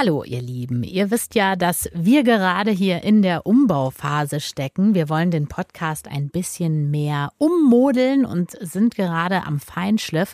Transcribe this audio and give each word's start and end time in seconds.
Hallo 0.00 0.24
ihr 0.24 0.40
Lieben, 0.40 0.82
ihr 0.82 1.10
wisst 1.10 1.34
ja, 1.34 1.56
dass 1.56 1.90
wir 1.92 2.22
gerade 2.22 2.70
hier 2.70 3.02
in 3.02 3.20
der 3.20 3.44
Umbauphase 3.44 4.40
stecken. 4.40 4.94
Wir 4.94 5.10
wollen 5.10 5.30
den 5.30 5.46
Podcast 5.46 6.08
ein 6.08 6.30
bisschen 6.30 6.90
mehr 6.90 7.32
ummodeln 7.36 8.24
und 8.24 8.52
sind 8.62 8.94
gerade 8.94 9.44
am 9.44 9.60
Feinschliff. 9.60 10.32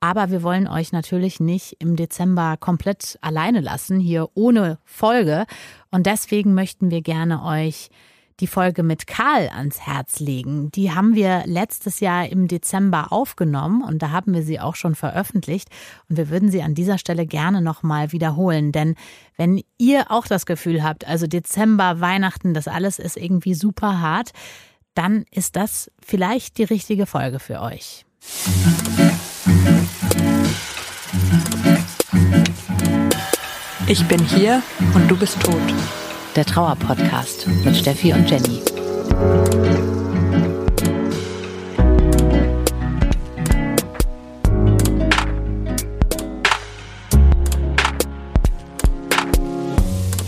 Aber 0.00 0.32
wir 0.32 0.42
wollen 0.42 0.66
euch 0.66 0.90
natürlich 0.90 1.38
nicht 1.38 1.76
im 1.78 1.94
Dezember 1.94 2.56
komplett 2.58 3.16
alleine 3.20 3.60
lassen, 3.60 4.00
hier 4.00 4.30
ohne 4.34 4.78
Folge. 4.84 5.46
Und 5.92 6.06
deswegen 6.06 6.52
möchten 6.52 6.90
wir 6.90 7.00
gerne 7.00 7.44
euch 7.44 7.90
die 8.40 8.46
Folge 8.46 8.82
mit 8.82 9.06
Karl 9.06 9.48
ans 9.48 9.80
Herz 9.80 10.20
legen. 10.20 10.70
Die 10.72 10.92
haben 10.92 11.14
wir 11.14 11.44
letztes 11.46 12.00
Jahr 12.00 12.28
im 12.28 12.48
Dezember 12.48 13.12
aufgenommen 13.12 13.82
und 13.82 14.02
da 14.02 14.10
haben 14.10 14.34
wir 14.34 14.42
sie 14.42 14.60
auch 14.60 14.74
schon 14.74 14.94
veröffentlicht 14.94 15.68
und 16.08 16.16
wir 16.16 16.30
würden 16.30 16.50
sie 16.50 16.62
an 16.62 16.74
dieser 16.74 16.98
Stelle 16.98 17.26
gerne 17.26 17.62
nochmal 17.62 18.12
wiederholen, 18.12 18.72
denn 18.72 18.94
wenn 19.36 19.62
ihr 19.78 20.10
auch 20.10 20.26
das 20.26 20.46
Gefühl 20.46 20.82
habt, 20.82 21.06
also 21.06 21.26
Dezember, 21.26 22.00
Weihnachten, 22.00 22.54
das 22.54 22.68
alles 22.68 22.98
ist 22.98 23.16
irgendwie 23.16 23.54
super 23.54 24.00
hart, 24.00 24.30
dann 24.94 25.24
ist 25.30 25.56
das 25.56 25.90
vielleicht 26.04 26.58
die 26.58 26.64
richtige 26.64 27.06
Folge 27.06 27.38
für 27.38 27.60
euch. 27.60 28.04
Ich 33.86 34.06
bin 34.06 34.24
hier 34.24 34.62
und 34.94 35.08
du 35.08 35.16
bist 35.16 35.40
tot 35.40 36.03
der 36.36 36.44
Trauer-Podcast 36.44 37.46
mit 37.64 37.76
Steffi 37.76 38.12
und 38.12 38.28
Jenny. 38.28 38.60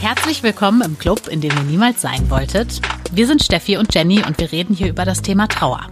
Herzlich 0.00 0.44
willkommen 0.44 0.82
im 0.82 0.96
Club, 0.96 1.26
in 1.26 1.40
dem 1.40 1.50
ihr 1.50 1.64
niemals 1.64 2.02
sein 2.02 2.30
wolltet. 2.30 2.80
Wir 3.10 3.26
sind 3.26 3.42
Steffi 3.42 3.76
und 3.76 3.92
Jenny 3.92 4.22
und 4.24 4.38
wir 4.38 4.52
reden 4.52 4.74
hier 4.74 4.88
über 4.88 5.04
das 5.04 5.22
Thema 5.22 5.48
Trauer. 5.48 5.88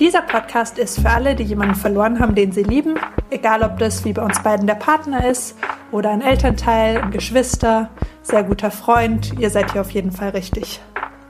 Dieser 0.00 0.22
Podcast 0.22 0.78
ist 0.78 1.00
für 1.00 1.10
alle, 1.10 1.34
die 1.34 1.44
jemanden 1.44 1.74
verloren 1.74 2.18
haben, 2.18 2.34
den 2.34 2.52
sie 2.52 2.62
lieben, 2.62 2.98
egal 3.28 3.62
ob 3.62 3.78
das 3.78 4.06
wie 4.06 4.14
bei 4.14 4.22
uns 4.22 4.42
beiden 4.42 4.66
der 4.66 4.76
Partner 4.76 5.28
ist 5.28 5.56
oder 5.90 6.10
ein 6.10 6.22
Elternteil, 6.22 7.02
ein 7.02 7.10
Geschwister, 7.10 7.90
sehr 8.22 8.44
guter 8.44 8.70
Freund. 8.70 9.32
Ihr 9.38 9.50
seid 9.50 9.72
hier 9.72 9.80
auf 9.80 9.90
jeden 9.90 10.12
Fall 10.12 10.30
richtig. 10.30 10.80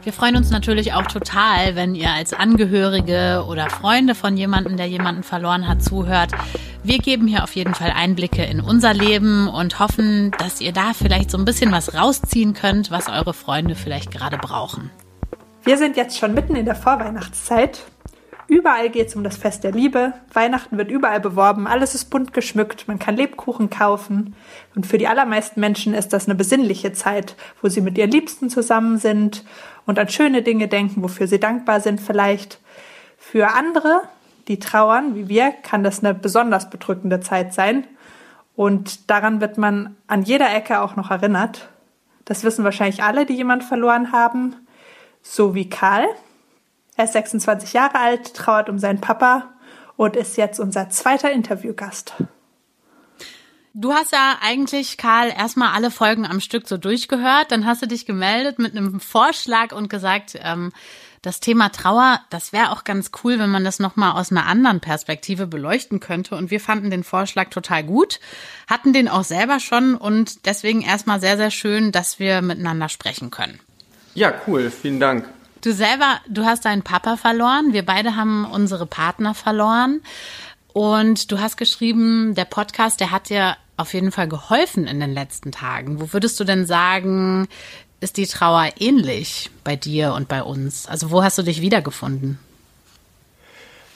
Wir 0.02 0.12
freuen 0.12 0.36
uns 0.36 0.50
natürlich 0.50 0.94
auch 0.94 1.06
total, 1.06 1.76
wenn 1.76 1.94
ihr 1.94 2.10
als 2.10 2.32
Angehörige 2.32 3.44
oder 3.48 3.70
Freunde 3.70 4.16
von 4.16 4.36
jemandem, 4.36 4.76
der 4.76 4.86
jemanden 4.86 5.22
verloren 5.22 5.68
hat, 5.68 5.82
zuhört. 5.84 6.32
Wir 6.82 6.98
geben 6.98 7.28
hier 7.28 7.44
auf 7.44 7.54
jeden 7.54 7.74
Fall 7.74 7.92
Einblicke 7.94 8.42
in 8.42 8.60
unser 8.60 8.92
Leben 8.92 9.46
und 9.46 9.78
hoffen, 9.78 10.32
dass 10.38 10.60
ihr 10.60 10.72
da 10.72 10.92
vielleicht 10.92 11.30
so 11.30 11.38
ein 11.38 11.44
bisschen 11.44 11.70
was 11.70 11.94
rausziehen 11.94 12.54
könnt, 12.54 12.90
was 12.90 13.08
eure 13.08 13.32
Freunde 13.32 13.76
vielleicht 13.76 14.10
gerade 14.10 14.38
brauchen. 14.38 14.90
Wir 15.62 15.78
sind 15.78 15.96
jetzt 15.96 16.18
schon 16.18 16.34
mitten 16.34 16.56
in 16.56 16.64
der 16.64 16.74
Vorweihnachtszeit 16.74 17.82
Überall 18.52 18.90
geht 18.90 19.08
es 19.08 19.16
um 19.16 19.24
das 19.24 19.38
Fest 19.38 19.64
der 19.64 19.72
Liebe. 19.72 20.12
Weihnachten 20.30 20.76
wird 20.76 20.90
überall 20.90 21.20
beworben. 21.20 21.66
Alles 21.66 21.94
ist 21.94 22.10
bunt 22.10 22.34
geschmückt. 22.34 22.86
Man 22.86 22.98
kann 22.98 23.16
Lebkuchen 23.16 23.70
kaufen. 23.70 24.36
Und 24.74 24.86
für 24.86 24.98
die 24.98 25.08
allermeisten 25.08 25.58
Menschen 25.58 25.94
ist 25.94 26.12
das 26.12 26.26
eine 26.26 26.34
besinnliche 26.34 26.92
Zeit, 26.92 27.34
wo 27.62 27.70
sie 27.70 27.80
mit 27.80 27.96
ihren 27.96 28.10
Liebsten 28.10 28.50
zusammen 28.50 28.98
sind 28.98 29.42
und 29.86 29.98
an 29.98 30.10
schöne 30.10 30.42
Dinge 30.42 30.68
denken, 30.68 31.02
wofür 31.02 31.26
sie 31.28 31.40
dankbar 31.40 31.80
sind 31.80 31.98
vielleicht. 31.98 32.60
Für 33.16 33.54
andere, 33.54 34.02
die 34.48 34.58
trauern, 34.58 35.14
wie 35.14 35.30
wir, 35.30 35.52
kann 35.62 35.82
das 35.82 36.04
eine 36.04 36.12
besonders 36.12 36.68
bedrückende 36.68 37.20
Zeit 37.20 37.54
sein. 37.54 37.86
Und 38.54 39.08
daran 39.08 39.40
wird 39.40 39.56
man 39.56 39.96
an 40.08 40.24
jeder 40.24 40.54
Ecke 40.54 40.82
auch 40.82 40.94
noch 40.94 41.10
erinnert. 41.10 41.70
Das 42.26 42.44
wissen 42.44 42.64
wahrscheinlich 42.64 43.02
alle, 43.02 43.24
die 43.24 43.32
jemand 43.32 43.64
verloren 43.64 44.12
haben. 44.12 44.56
So 45.22 45.54
wie 45.54 45.70
Karl, 45.70 46.06
er 46.96 47.04
ist 47.04 47.12
26 47.12 47.72
Jahre 47.72 47.98
alt, 47.98 48.34
trauert 48.34 48.68
um 48.68 48.78
seinen 48.78 49.00
Papa 49.00 49.52
und 49.96 50.16
ist 50.16 50.36
jetzt 50.36 50.60
unser 50.60 50.90
zweiter 50.90 51.30
Interviewgast. 51.30 52.14
Du 53.74 53.94
hast 53.94 54.12
ja 54.12 54.36
eigentlich, 54.42 54.98
Karl, 54.98 55.30
erstmal 55.30 55.74
alle 55.74 55.90
Folgen 55.90 56.26
am 56.26 56.40
Stück 56.40 56.68
so 56.68 56.76
durchgehört. 56.76 57.50
Dann 57.50 57.64
hast 57.64 57.80
du 57.80 57.86
dich 57.86 58.04
gemeldet 58.04 58.58
mit 58.58 58.76
einem 58.76 59.00
Vorschlag 59.00 59.72
und 59.72 59.88
gesagt, 59.88 60.38
ähm, 60.42 60.72
das 61.22 61.40
Thema 61.40 61.70
Trauer, 61.70 62.20
das 62.30 62.52
wäre 62.52 62.72
auch 62.72 62.84
ganz 62.84 63.12
cool, 63.22 63.38
wenn 63.38 63.48
man 63.48 63.64
das 63.64 63.78
nochmal 63.78 64.12
aus 64.12 64.30
einer 64.30 64.46
anderen 64.46 64.80
Perspektive 64.80 65.46
beleuchten 65.46 66.00
könnte. 66.00 66.36
Und 66.36 66.50
wir 66.50 66.60
fanden 66.60 66.90
den 66.90 67.04
Vorschlag 67.04 67.48
total 67.48 67.84
gut, 67.84 68.20
hatten 68.66 68.92
den 68.92 69.08
auch 69.08 69.24
selber 69.24 69.58
schon 69.58 69.94
und 69.94 70.44
deswegen 70.46 70.82
erstmal 70.82 71.20
sehr, 71.20 71.38
sehr 71.38 71.50
schön, 71.50 71.92
dass 71.92 72.18
wir 72.18 72.42
miteinander 72.42 72.88
sprechen 72.90 73.30
können. 73.30 73.58
Ja, 74.14 74.34
cool. 74.46 74.70
Vielen 74.70 75.00
Dank. 75.00 75.26
Du 75.62 75.72
selber, 75.72 76.20
du 76.28 76.44
hast 76.44 76.64
deinen 76.64 76.82
Papa 76.82 77.16
verloren. 77.16 77.72
Wir 77.72 77.86
beide 77.86 78.16
haben 78.16 78.44
unsere 78.44 78.84
Partner 78.84 79.32
verloren. 79.32 80.02
Und 80.72 81.30
du 81.30 81.38
hast 81.38 81.56
geschrieben, 81.56 82.34
der 82.34 82.46
Podcast, 82.46 82.98
der 82.98 83.12
hat 83.12 83.28
dir 83.28 83.56
auf 83.76 83.94
jeden 83.94 84.10
Fall 84.10 84.26
geholfen 84.26 84.88
in 84.88 84.98
den 84.98 85.14
letzten 85.14 85.52
Tagen. 85.52 86.00
Wo 86.00 86.12
würdest 86.12 86.40
du 86.40 86.44
denn 86.44 86.66
sagen, 86.66 87.46
ist 88.00 88.16
die 88.16 88.26
Trauer 88.26 88.70
ähnlich 88.80 89.50
bei 89.62 89.76
dir 89.76 90.14
und 90.14 90.26
bei 90.26 90.42
uns? 90.42 90.86
Also 90.86 91.12
wo 91.12 91.22
hast 91.22 91.38
du 91.38 91.42
dich 91.42 91.60
wiedergefunden? 91.60 92.40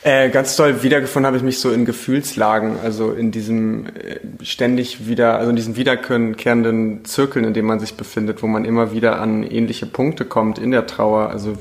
Äh, 0.06 0.30
ganz 0.30 0.54
toll 0.54 0.84
wiedergefunden 0.84 1.26
habe 1.26 1.36
ich 1.36 1.42
mich 1.42 1.58
so 1.58 1.72
in 1.72 1.84
Gefühlslagen, 1.84 2.78
also 2.80 3.10
in 3.10 3.32
diesem 3.32 3.86
äh, 3.86 4.20
ständig 4.40 5.08
wieder, 5.08 5.36
also 5.36 5.50
in 5.50 5.56
diesen 5.56 5.74
wiederkehrenden 5.74 7.04
Zirkeln, 7.04 7.44
in 7.44 7.54
denen 7.54 7.66
man 7.66 7.80
sich 7.80 7.94
befindet, 7.96 8.40
wo 8.40 8.46
man 8.46 8.64
immer 8.64 8.92
wieder 8.92 9.20
an 9.20 9.42
ähnliche 9.42 9.84
Punkte 9.84 10.24
kommt 10.24 10.60
in 10.60 10.70
der 10.70 10.86
Trauer. 10.86 11.30
Also 11.30 11.58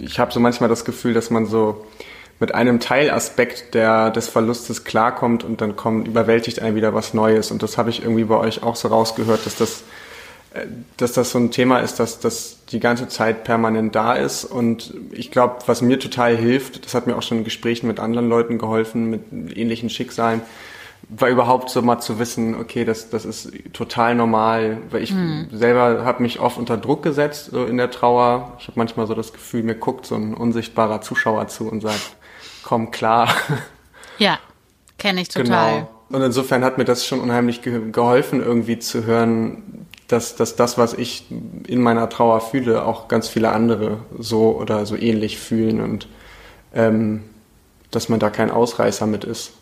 ich 0.00 0.18
habe 0.18 0.32
so 0.32 0.40
manchmal 0.40 0.68
das 0.68 0.84
Gefühl, 0.84 1.14
dass 1.14 1.30
man 1.30 1.46
so 1.46 1.86
mit 2.40 2.56
einem 2.56 2.80
Teilaspekt 2.80 3.72
der, 3.72 4.10
des 4.10 4.28
Verlustes 4.28 4.82
klarkommt 4.82 5.44
und 5.44 5.60
dann 5.60 5.76
kommt, 5.76 6.08
überwältigt 6.08 6.60
einen 6.60 6.74
wieder 6.74 6.92
was 6.92 7.14
Neues. 7.14 7.52
Und 7.52 7.62
das 7.62 7.78
habe 7.78 7.90
ich 7.90 8.02
irgendwie 8.02 8.24
bei 8.24 8.36
euch 8.36 8.64
auch 8.64 8.74
so 8.74 8.88
rausgehört, 8.88 9.46
dass 9.46 9.54
das 9.54 9.84
dass 10.96 11.12
das 11.12 11.30
so 11.30 11.38
ein 11.38 11.50
Thema 11.50 11.78
ist, 11.80 12.00
dass 12.00 12.20
das 12.20 12.58
die 12.70 12.80
ganze 12.80 13.08
Zeit 13.08 13.44
permanent 13.44 13.94
da 13.94 14.14
ist. 14.14 14.44
Und 14.44 14.94
ich 15.12 15.30
glaube, 15.30 15.56
was 15.66 15.82
mir 15.82 15.98
total 15.98 16.36
hilft, 16.36 16.84
das 16.84 16.94
hat 16.94 17.06
mir 17.06 17.16
auch 17.16 17.22
schon 17.22 17.38
in 17.38 17.44
Gesprächen 17.44 17.86
mit 17.86 18.00
anderen 18.00 18.28
Leuten 18.28 18.58
geholfen, 18.58 19.10
mit 19.10 19.56
ähnlichen 19.56 19.90
Schicksalen, 19.90 20.42
war 21.10 21.28
überhaupt 21.28 21.70
so 21.70 21.80
mal 21.80 22.00
zu 22.00 22.18
wissen, 22.18 22.54
okay, 22.54 22.84
das, 22.84 23.08
das 23.08 23.24
ist 23.24 23.52
total 23.72 24.14
normal, 24.14 24.78
weil 24.90 25.02
ich 25.02 25.12
mhm. 25.12 25.48
selber 25.52 26.04
habe 26.04 26.22
mich 26.22 26.40
oft 26.40 26.58
unter 26.58 26.76
Druck 26.76 27.02
gesetzt 27.02 27.50
so 27.52 27.64
in 27.64 27.76
der 27.76 27.90
Trauer. 27.90 28.56
Ich 28.58 28.66
habe 28.66 28.78
manchmal 28.78 29.06
so 29.06 29.14
das 29.14 29.32
Gefühl, 29.32 29.62
mir 29.62 29.76
guckt 29.76 30.06
so 30.06 30.16
ein 30.16 30.34
unsichtbarer 30.34 31.00
Zuschauer 31.00 31.48
zu 31.48 31.68
und 31.68 31.80
sagt, 31.80 32.16
komm 32.62 32.90
klar. 32.90 33.28
Ja, 34.20 34.40
kenne 34.98 35.20
ich 35.20 35.28
total. 35.28 35.74
Genau. 35.74 35.88
Und 36.10 36.22
insofern 36.22 36.64
hat 36.64 36.76
mir 36.76 36.84
das 36.84 37.06
schon 37.06 37.20
unheimlich 37.20 37.60
geholfen, 37.62 38.42
irgendwie 38.42 38.80
zu 38.80 39.04
hören, 39.04 39.86
dass, 40.08 40.36
dass 40.36 40.56
das, 40.56 40.78
was 40.78 40.94
ich 40.94 41.26
in 41.30 41.80
meiner 41.80 42.08
Trauer 42.08 42.40
fühle, 42.40 42.84
auch 42.84 43.08
ganz 43.08 43.28
viele 43.28 43.50
andere 43.50 43.98
so 44.18 44.56
oder 44.58 44.86
so 44.86 44.96
ähnlich 44.96 45.38
fühlen 45.38 45.80
und 45.80 46.08
ähm, 46.74 47.24
dass 47.90 48.08
man 48.08 48.18
da 48.18 48.30
kein 48.30 48.50
Ausreißer 48.50 49.06
mit 49.06 49.24
ist. 49.24 49.52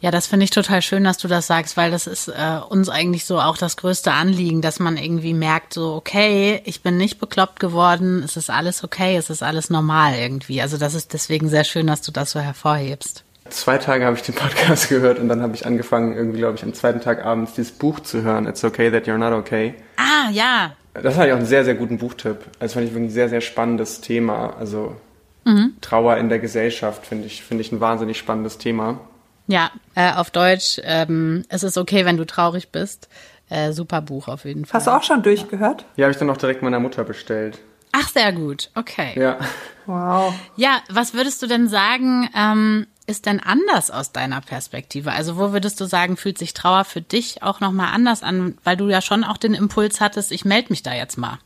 Ja, 0.00 0.10
das 0.10 0.26
finde 0.26 0.44
ich 0.44 0.50
total 0.50 0.80
schön, 0.80 1.04
dass 1.04 1.18
du 1.18 1.28
das 1.28 1.46
sagst, 1.46 1.76
weil 1.76 1.90
das 1.90 2.06
ist 2.06 2.28
äh, 2.28 2.58
uns 2.70 2.88
eigentlich 2.88 3.26
so 3.26 3.38
auch 3.38 3.58
das 3.58 3.76
größte 3.76 4.12
Anliegen, 4.12 4.62
dass 4.62 4.78
man 4.78 4.96
irgendwie 4.96 5.34
merkt, 5.34 5.74
so, 5.74 5.94
okay, 5.94 6.62
ich 6.64 6.82
bin 6.82 6.96
nicht 6.96 7.18
bekloppt 7.18 7.60
geworden, 7.60 8.22
es 8.24 8.38
ist 8.38 8.48
alles 8.48 8.82
okay, 8.82 9.16
es 9.16 9.28
ist 9.28 9.42
alles 9.42 9.68
normal 9.68 10.14
irgendwie. 10.14 10.62
Also 10.62 10.78
das 10.78 10.94
ist 10.94 11.12
deswegen 11.12 11.50
sehr 11.50 11.64
schön, 11.64 11.86
dass 11.86 12.00
du 12.00 12.12
das 12.12 12.30
so 12.30 12.40
hervorhebst 12.40 13.24
zwei 13.50 13.78
Tage 13.78 14.04
habe 14.04 14.16
ich 14.16 14.22
den 14.22 14.34
Podcast 14.34 14.88
gehört 14.88 15.18
und 15.18 15.28
dann 15.28 15.42
habe 15.42 15.54
ich 15.54 15.66
angefangen, 15.66 16.16
irgendwie, 16.16 16.38
glaube 16.38 16.56
ich, 16.56 16.62
am 16.62 16.74
zweiten 16.74 17.00
Tag 17.00 17.24
abends 17.24 17.54
dieses 17.54 17.72
Buch 17.72 18.00
zu 18.00 18.22
hören. 18.22 18.46
It's 18.46 18.64
okay 18.64 18.90
that 18.90 19.06
you're 19.06 19.18
not 19.18 19.32
okay. 19.32 19.74
Ah, 19.96 20.30
ja. 20.30 20.72
Das 20.94 21.14
fand 21.14 21.26
ich 21.26 21.32
auch 21.32 21.38
einen 21.38 21.46
sehr, 21.46 21.64
sehr 21.64 21.74
guten 21.74 21.98
Buchtipp. 21.98 22.38
Das 22.58 22.72
fand 22.74 22.86
ich 22.86 22.92
wirklich 22.92 23.10
ein 23.10 23.14
sehr, 23.14 23.28
sehr 23.28 23.40
spannendes 23.40 24.00
Thema. 24.00 24.56
Also 24.58 24.96
mhm. 25.44 25.74
Trauer 25.80 26.16
in 26.16 26.28
der 26.28 26.38
Gesellschaft 26.38 27.06
finde 27.06 27.26
ich, 27.26 27.42
finde 27.42 27.62
ich 27.62 27.72
ein 27.72 27.80
wahnsinnig 27.80 28.18
spannendes 28.18 28.58
Thema. 28.58 29.00
Ja, 29.46 29.70
äh, 29.94 30.12
auf 30.12 30.30
Deutsch, 30.30 30.80
ähm, 30.84 31.44
es 31.48 31.62
ist 31.62 31.76
okay, 31.76 32.04
wenn 32.04 32.16
du 32.16 32.24
traurig 32.24 32.70
bist. 32.70 33.08
Äh, 33.48 33.72
super 33.72 34.00
Buch 34.00 34.28
auf 34.28 34.44
jeden 34.44 34.64
Fall. 34.64 34.78
Hast 34.78 34.86
du 34.86 34.92
auch 34.92 35.02
schon 35.02 35.22
durchgehört? 35.22 35.84
Ja, 35.96 36.04
habe 36.04 36.12
ich 36.12 36.18
dann 36.18 36.30
auch 36.30 36.36
direkt 36.36 36.62
meiner 36.62 36.78
Mutter 36.78 37.02
bestellt. 37.02 37.58
Ach, 37.92 38.08
sehr 38.08 38.32
gut. 38.32 38.70
Okay. 38.76 39.20
Ja. 39.20 39.38
Wow. 39.86 40.32
Ja, 40.54 40.80
was 40.88 41.14
würdest 41.14 41.42
du 41.42 41.48
denn 41.48 41.66
sagen, 41.68 42.28
ähm, 42.36 42.86
ist 43.10 43.26
denn 43.26 43.40
anders 43.40 43.90
aus 43.90 44.12
deiner 44.12 44.40
Perspektive? 44.40 45.12
Also 45.12 45.36
wo 45.36 45.52
würdest 45.52 45.80
du 45.80 45.84
sagen, 45.84 46.16
fühlt 46.16 46.38
sich 46.38 46.54
Trauer 46.54 46.84
für 46.84 47.02
dich 47.02 47.42
auch 47.42 47.60
nochmal 47.60 47.92
anders 47.92 48.22
an, 48.22 48.56
weil 48.64 48.76
du 48.76 48.88
ja 48.88 49.02
schon 49.02 49.24
auch 49.24 49.36
den 49.36 49.54
Impuls 49.54 50.00
hattest, 50.00 50.32
ich 50.32 50.44
melde 50.44 50.68
mich 50.70 50.82
da 50.82 50.94
jetzt 50.94 51.18
mal? 51.18 51.38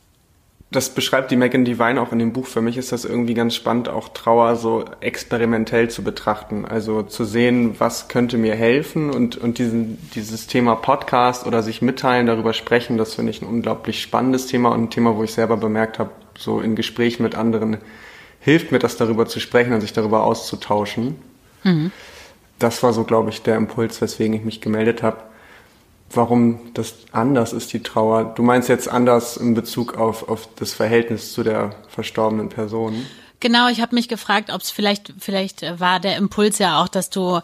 das 0.74 0.90
beschreibt 0.90 1.30
die 1.30 1.36
Megan 1.36 1.64
Divine 1.64 2.00
auch 2.00 2.10
in 2.10 2.18
dem 2.18 2.32
Buch. 2.32 2.46
Für 2.46 2.60
mich 2.60 2.76
ist 2.76 2.90
das 2.90 3.04
irgendwie 3.04 3.34
ganz 3.34 3.54
spannend, 3.54 3.88
auch 3.88 4.08
Trauer 4.08 4.56
so 4.56 4.84
experimentell 5.00 5.88
zu 5.88 6.02
betrachten. 6.02 6.64
Also 6.64 7.02
zu 7.02 7.24
sehen, 7.24 7.78
was 7.78 8.08
könnte 8.08 8.38
mir 8.38 8.56
helfen 8.56 9.10
und, 9.10 9.36
und 9.36 9.58
diesen, 9.58 9.98
dieses 10.14 10.48
Thema 10.48 10.74
Podcast 10.74 11.46
oder 11.46 11.62
sich 11.62 11.80
mitteilen, 11.80 12.26
darüber 12.26 12.52
sprechen, 12.52 12.98
das 12.98 13.14
finde 13.14 13.30
ich 13.30 13.40
ein 13.40 13.48
unglaublich 13.48 14.02
spannendes 14.02 14.46
Thema 14.48 14.70
und 14.70 14.84
ein 14.84 14.90
Thema, 14.90 15.16
wo 15.16 15.22
ich 15.22 15.32
selber 15.32 15.56
bemerkt 15.56 16.00
habe, 16.00 16.10
so 16.36 16.60
in 16.60 16.74
Gesprächen 16.74 17.22
mit 17.22 17.36
anderen 17.36 17.78
hilft 18.40 18.72
mir 18.72 18.80
das 18.80 18.96
darüber 18.96 19.26
zu 19.26 19.38
sprechen 19.38 19.72
und 19.72 19.80
sich 19.80 19.92
darüber 19.92 20.24
auszutauschen. 20.24 21.16
Mhm. 21.64 21.90
Das 22.58 22.82
war 22.82 22.92
so, 22.92 23.04
glaube 23.04 23.30
ich, 23.30 23.42
der 23.42 23.56
Impuls, 23.56 24.00
weswegen 24.00 24.34
ich 24.34 24.44
mich 24.44 24.60
gemeldet 24.60 25.02
habe 25.02 25.18
warum 26.16 26.72
das 26.74 26.94
anders 27.12 27.52
ist, 27.52 27.72
die 27.72 27.82
Trauer. 27.82 28.34
Du 28.34 28.42
meinst 28.42 28.68
jetzt 28.68 28.88
anders 28.88 29.36
in 29.36 29.54
Bezug 29.54 29.96
auf, 29.96 30.28
auf 30.28 30.48
das 30.56 30.72
Verhältnis 30.72 31.32
zu 31.32 31.42
der 31.42 31.74
verstorbenen 31.88 32.48
Person? 32.48 33.06
Genau, 33.40 33.68
ich 33.68 33.82
habe 33.82 33.94
mich 33.94 34.08
gefragt, 34.08 34.50
ob 34.50 34.62
es 34.62 34.70
vielleicht, 34.70 35.12
vielleicht 35.18 35.78
war 35.78 36.00
der 36.00 36.16
Impuls 36.16 36.58
ja 36.58 36.82
auch, 36.82 36.88
dass 36.88 37.10
du 37.10 37.40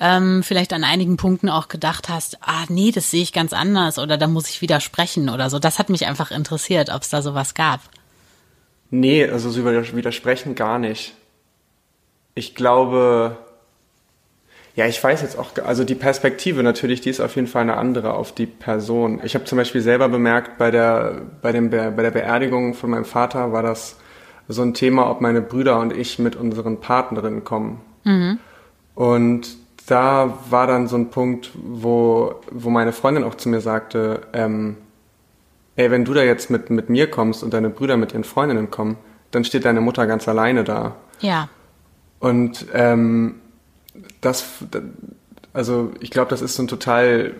ähm, 0.00 0.42
vielleicht 0.42 0.72
an 0.72 0.82
einigen 0.82 1.16
Punkten 1.16 1.48
auch 1.48 1.68
gedacht 1.68 2.08
hast, 2.08 2.38
ah 2.40 2.64
nee, 2.68 2.90
das 2.90 3.10
sehe 3.10 3.22
ich 3.22 3.32
ganz 3.32 3.52
anders 3.52 3.98
oder 3.98 4.16
da 4.16 4.26
muss 4.26 4.48
ich 4.48 4.62
widersprechen 4.62 5.28
oder 5.28 5.50
so. 5.50 5.60
Das 5.60 5.78
hat 5.78 5.90
mich 5.90 6.06
einfach 6.06 6.32
interessiert, 6.32 6.90
ob 6.90 7.02
es 7.02 7.10
da 7.10 7.22
sowas 7.22 7.54
gab. 7.54 7.80
Nee, 8.90 9.28
also 9.28 9.50
so 9.50 9.64
widersprechen 9.64 10.54
gar 10.54 10.78
nicht. 10.78 11.14
Ich 12.34 12.56
glaube, 12.56 13.36
ja, 14.76 14.86
ich 14.86 15.02
weiß 15.02 15.22
jetzt 15.22 15.38
auch, 15.38 15.50
also 15.64 15.84
die 15.84 15.94
Perspektive 15.94 16.62
natürlich, 16.64 17.00
die 17.00 17.10
ist 17.10 17.20
auf 17.20 17.36
jeden 17.36 17.46
Fall 17.46 17.62
eine 17.62 17.76
andere 17.76 18.14
auf 18.14 18.32
die 18.32 18.46
Person. 18.46 19.20
Ich 19.22 19.34
habe 19.34 19.44
zum 19.44 19.56
Beispiel 19.56 19.80
selber 19.80 20.08
bemerkt, 20.08 20.58
bei 20.58 20.72
der, 20.72 21.22
bei, 21.42 21.52
dem, 21.52 21.70
bei 21.70 21.90
der 21.90 22.10
Beerdigung 22.10 22.74
von 22.74 22.90
meinem 22.90 23.04
Vater 23.04 23.52
war 23.52 23.62
das 23.62 23.96
so 24.48 24.62
ein 24.62 24.74
Thema, 24.74 25.08
ob 25.10 25.20
meine 25.20 25.42
Brüder 25.42 25.78
und 25.78 25.96
ich 25.96 26.18
mit 26.18 26.34
unseren 26.34 26.80
Partnerinnen 26.80 27.44
kommen. 27.44 27.80
Mhm. 28.02 28.38
Und 28.96 29.56
da 29.86 30.38
war 30.50 30.66
dann 30.66 30.88
so 30.88 30.96
ein 30.96 31.10
Punkt, 31.10 31.50
wo, 31.54 32.34
wo 32.50 32.68
meine 32.68 32.92
Freundin 32.92 33.22
auch 33.22 33.36
zu 33.36 33.48
mir 33.48 33.60
sagte, 33.60 34.22
ähm, 34.32 34.76
ey, 35.76 35.90
wenn 35.92 36.04
du 36.04 36.14
da 36.14 36.22
jetzt 36.22 36.50
mit, 36.50 36.70
mit 36.70 36.90
mir 36.90 37.08
kommst 37.08 37.44
und 37.44 37.54
deine 37.54 37.70
Brüder 37.70 37.96
mit 37.96 38.12
ihren 38.12 38.24
Freundinnen 38.24 38.70
kommen, 38.70 38.96
dann 39.30 39.44
steht 39.44 39.64
deine 39.66 39.80
Mutter 39.80 40.06
ganz 40.06 40.26
alleine 40.26 40.64
da. 40.64 40.96
Ja. 41.20 41.48
Und 42.18 42.66
ähm, 42.72 43.36
das, 44.20 44.44
also 45.52 45.92
ich 46.00 46.10
glaube, 46.10 46.30
das 46.30 46.42
ist 46.42 46.54
so 46.54 46.62
ein 46.62 46.68
total, 46.68 47.34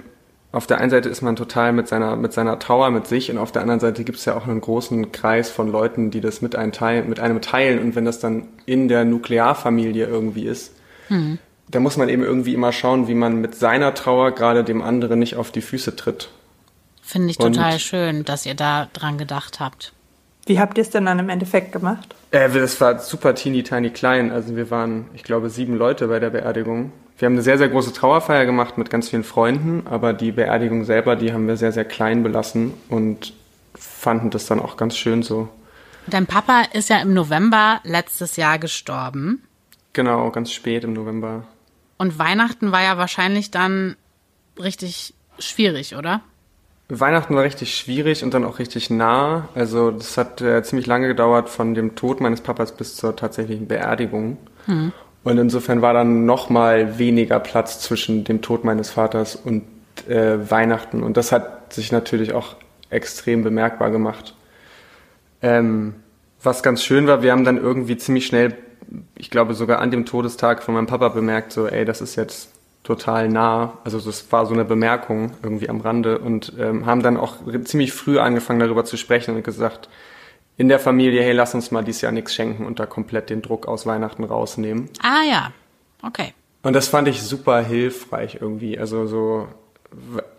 auf 0.53 0.67
der 0.67 0.79
einen 0.79 0.91
Seite 0.91 1.09
ist 1.09 1.23
man 1.23 1.37
total 1.37 1.73
mit 1.73 1.89
seiner, 1.89 2.17
mit 2.17 2.33
seiner 2.33 2.59
Trauer 2.59 2.91
mit 2.91 3.07
sich 3.07 3.31
und 3.31 3.39
auf 3.39 3.53
der 3.53 3.63
anderen 3.63 3.81
Seite 3.81 4.05
gibt 4.05 4.19
es 4.19 4.25
ja 4.25 4.37
auch 4.37 4.47
einen 4.47 4.61
großen 4.61 5.13
Kreis 5.13 5.51
von 5.51 5.71
Leuten, 5.71 6.11
die 6.11 6.21
das 6.21 6.43
mit 6.43 6.57
einem, 6.57 6.73
teilen, 6.73 7.09
mit 7.09 7.21
einem 7.21 7.41
teilen 7.41 7.79
und 7.81 7.97
wenn 7.97 8.05
das 8.05 8.21
dann 8.21 8.49
in 8.67 8.89
der 8.89 9.05
Nuklearfamilie 9.05 10.07
irgendwie 10.07 10.45
ist, 10.45 10.75
mhm. 11.09 11.39
da 11.71 11.81
muss 11.81 11.97
man 11.97 12.09
eben 12.09 12.23
irgendwie 12.23 12.55
immer 12.55 12.73
schauen, 12.73 13.09
wie 13.09 13.15
man 13.15 13.41
mit 13.41 13.55
seiner 13.55 13.95
Trauer 13.95 14.33
gerade 14.33 14.65
dem 14.65 14.83
anderen 14.83 15.19
nicht 15.19 15.37
auf 15.37 15.51
die 15.51 15.63
Füße 15.63 15.97
tritt. 15.97 16.31
Finde 17.03 17.31
ich 17.31 17.39
total 17.39 17.75
und, 17.75 17.81
schön, 17.81 18.25
dass 18.25 18.47
ihr 18.47 18.55
da 18.55 18.89
dran 18.93 19.19
gedacht 19.19 19.61
habt. 19.61 19.93
Wie 20.47 20.59
habt 20.59 20.77
ihr 20.79 20.83
es 20.83 20.91
denn 20.91 21.07
dann 21.07 21.19
im 21.19 21.29
Endeffekt 21.29 21.73
gemacht? 21.73 22.15
Äh, 22.31 22.51
das 22.51 22.81
war 22.81 22.99
super 22.99 23.35
teeny 23.35 23.63
tiny 23.63 23.91
klein. 23.91 24.31
Also 24.31 24.57
wir 24.57 24.71
waren, 24.71 25.07
ich 25.15 25.25
glaube, 25.25 25.51
sieben 25.51 25.77
Leute 25.77 26.09
bei 26.09 26.21
der 26.21 26.31
Beerdigung. 26.31 26.93
Wir 27.19 27.27
haben 27.27 27.35
eine 27.35 27.43
sehr, 27.43 27.59
sehr 27.59 27.69
große 27.69 27.93
Trauerfeier 27.93 28.45
gemacht 28.45 28.77
mit 28.77 28.91
ganz 28.91 29.09
vielen 29.09 29.25
Freunden, 29.25 29.87
aber 29.87 30.13
die 30.13 30.33
Beerdigung 30.33 30.85
selber, 30.85 31.15
die 31.17 31.33
haben 31.33 31.47
wir 31.47 31.57
sehr, 31.57 31.73
sehr 31.73 31.85
klein 31.85 32.23
belassen 32.23 32.75
und 32.89 33.33
fanden 33.75 34.31
das 34.31 34.47
dann 34.47 34.61
auch 34.61 34.77
ganz 34.77 34.97
schön 34.97 35.23
so. 35.23 35.49
Dein 36.07 36.27
Papa 36.27 36.65
ist 36.73 36.91
ja 36.91 37.01
im 37.01 37.15
November 37.15 37.81
letztes 37.85 38.37
Jahr 38.37 38.59
gestorben. 38.59 39.43
Genau, 39.93 40.31
ganz 40.31 40.53
spät 40.53 40.85
im 40.85 40.93
November. 40.93 41.45
Und 41.97 42.19
Weihnachten 42.19 42.73
war 42.73 42.83
ja 42.83 42.99
wahrscheinlich 42.99 43.51
dann 43.51 43.97
richtig 44.59 45.15
schwierig, 45.39 45.95
oder? 45.97 46.21
Weihnachten 46.89 47.35
war 47.35 47.45
richtig 47.45 47.77
schwierig 47.77 48.23
und 48.23 48.35
dann 48.35 48.45
auch 48.45 48.59
richtig 48.59 48.91
nah. 48.91 49.49
Also 49.55 49.91
das 49.91 50.19
hat 50.19 50.41
äh, 50.41 50.63
ziemlich 50.63 50.87
lange 50.87 51.09
gedauert 51.09 51.49
von 51.49 51.75
dem 51.75 51.95
Tod 51.95 52.21
meines 52.21 52.43
Papas 52.43 52.73
bis 52.73 52.97
zur 52.97 53.17
tatsächlichen 53.17 53.67
Beerdigung. 53.67 54.37
Mhm. 54.67 54.93
Und 55.23 55.39
insofern 55.39 55.81
war 55.81 55.95
dann 55.95 56.27
noch 56.27 56.51
mal 56.51 56.99
weniger 56.99 57.41
Platz 57.41 57.81
zwischen 57.81 58.25
dem 58.25 58.43
Tod 58.43 58.65
meines 58.65 58.91
Vaters 58.91 59.35
und 59.37 59.63
äh, 60.07 60.51
Weihnachten. 60.51 61.03
Und 61.03 61.17
das 61.17 61.33
hat 61.33 61.73
sich 61.73 61.91
natürlich 61.91 62.35
auch 62.35 62.57
extrem 62.91 63.43
bemerkbar 63.43 63.91
gemacht. 63.91 64.35
Ähm, 65.41 65.95
was 66.43 66.63
ganz 66.63 66.85
schön 66.85 67.07
war, 67.07 67.23
wir 67.23 67.33
haben 67.33 67.45
dann 67.45 67.57
irgendwie 67.57 67.97
ziemlich 67.97 68.27
schnell, 68.27 68.55
ich 69.17 69.31
glaube 69.31 69.55
sogar 69.55 69.79
an 69.79 69.91
dem 69.91 70.05
Todestag 70.05 70.63
von 70.63 70.75
meinem 70.75 70.87
Papa 70.87 71.09
bemerkt, 71.09 71.53
so, 71.53 71.67
ey, 71.67 71.87
das 71.87 72.03
ist 72.03 72.17
jetzt 72.17 72.54
total 72.85 73.29
nah. 73.29 73.79
Also 73.83 73.99
das 73.99 74.31
war 74.31 74.47
so 74.47 74.55
eine 74.55 74.65
Bemerkung 74.65 75.33
irgendwie 75.43 75.69
am 75.69 75.81
Rande 75.81 76.19
und 76.19 76.53
ähm, 76.59 76.87
haben 76.87 77.03
dann 77.03 77.17
auch 77.17 77.37
ziemlich 77.65 77.93
früh 77.93 78.19
angefangen 78.19 78.61
darüber 78.61 78.85
zu 78.85 78.97
sprechen 78.97 79.35
und 79.35 79.43
gesagt, 79.43 79.89
in 80.57 80.69
der 80.69 80.79
Familie, 80.79 81.23
hey, 81.23 81.33
lass 81.33 81.55
uns 81.55 81.73
mal 81.73 81.83
dieses 81.83 82.03
Jahr 82.03 82.13
nichts 82.13 82.35
schenken 82.35 82.65
und 82.65 82.79
da 82.79 82.87
komplett 82.87 83.31
den 83.31 83.43
Druck 83.43 83.67
aus 83.67 83.87
Weihnachten 83.87 84.23
rausnehmen. 84.23 84.89
Ah 85.03 85.23
ja, 85.29 85.53
okay. 86.03 86.33
Und 86.63 86.75
das 86.75 86.87
fand 86.87 87.09
ich 87.09 87.23
super 87.23 87.61
hilfreich 87.61 88.39
irgendwie. 88.41 88.79
Also 88.79 89.07
so, 89.07 89.49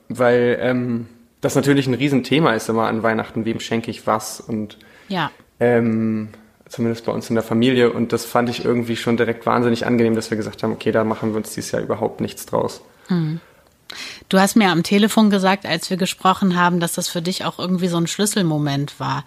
weil 0.07 0.57
ähm, 0.61 1.07
das 1.41 1.55
natürlich 1.55 1.87
ein 1.87 1.93
Riesenthema 1.93 2.53
ist 2.53 2.69
immer 2.69 2.87
an 2.87 3.03
Weihnachten, 3.03 3.45
wem 3.45 3.59
schenke 3.59 3.91
ich 3.91 4.07
was 4.07 4.39
und 4.39 4.77
ja. 5.09 5.31
ähm, 5.59 6.29
zumindest 6.69 7.05
bei 7.05 7.11
uns 7.11 7.29
in 7.29 7.35
der 7.35 7.43
Familie. 7.43 7.91
Und 7.91 8.13
das 8.13 8.25
fand 8.25 8.49
ich 8.49 8.65
irgendwie 8.65 8.95
schon 8.95 9.17
direkt 9.17 9.45
wahnsinnig 9.45 9.85
angenehm, 9.85 10.15
dass 10.15 10.29
wir 10.29 10.37
gesagt 10.37 10.63
haben, 10.63 10.73
okay, 10.73 10.91
da 10.91 11.03
machen 11.03 11.31
wir 11.31 11.37
uns 11.37 11.53
dieses 11.53 11.71
Jahr 11.71 11.81
überhaupt 11.81 12.21
nichts 12.21 12.45
draus. 12.45 12.81
Hm. 13.07 13.39
Du 14.29 14.39
hast 14.39 14.55
mir 14.55 14.69
am 14.69 14.83
Telefon 14.83 15.29
gesagt, 15.29 15.65
als 15.65 15.89
wir 15.89 15.97
gesprochen 15.97 16.59
haben, 16.59 16.79
dass 16.79 16.93
das 16.93 17.07
für 17.07 17.21
dich 17.21 17.45
auch 17.45 17.59
irgendwie 17.59 17.87
so 17.87 17.97
ein 17.97 18.07
Schlüsselmoment 18.07 18.99
war. 18.99 19.23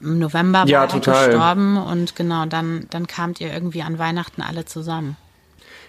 Im 0.00 0.18
November 0.20 0.60
war 0.60 0.68
ja, 0.68 0.84
er 0.84 1.00
gestorben 1.00 1.76
und 1.76 2.14
genau, 2.14 2.46
dann, 2.46 2.86
dann 2.90 3.08
kamt 3.08 3.40
ihr 3.40 3.52
irgendwie 3.52 3.82
an 3.82 3.98
Weihnachten 3.98 4.42
alle 4.42 4.64
zusammen. 4.64 5.16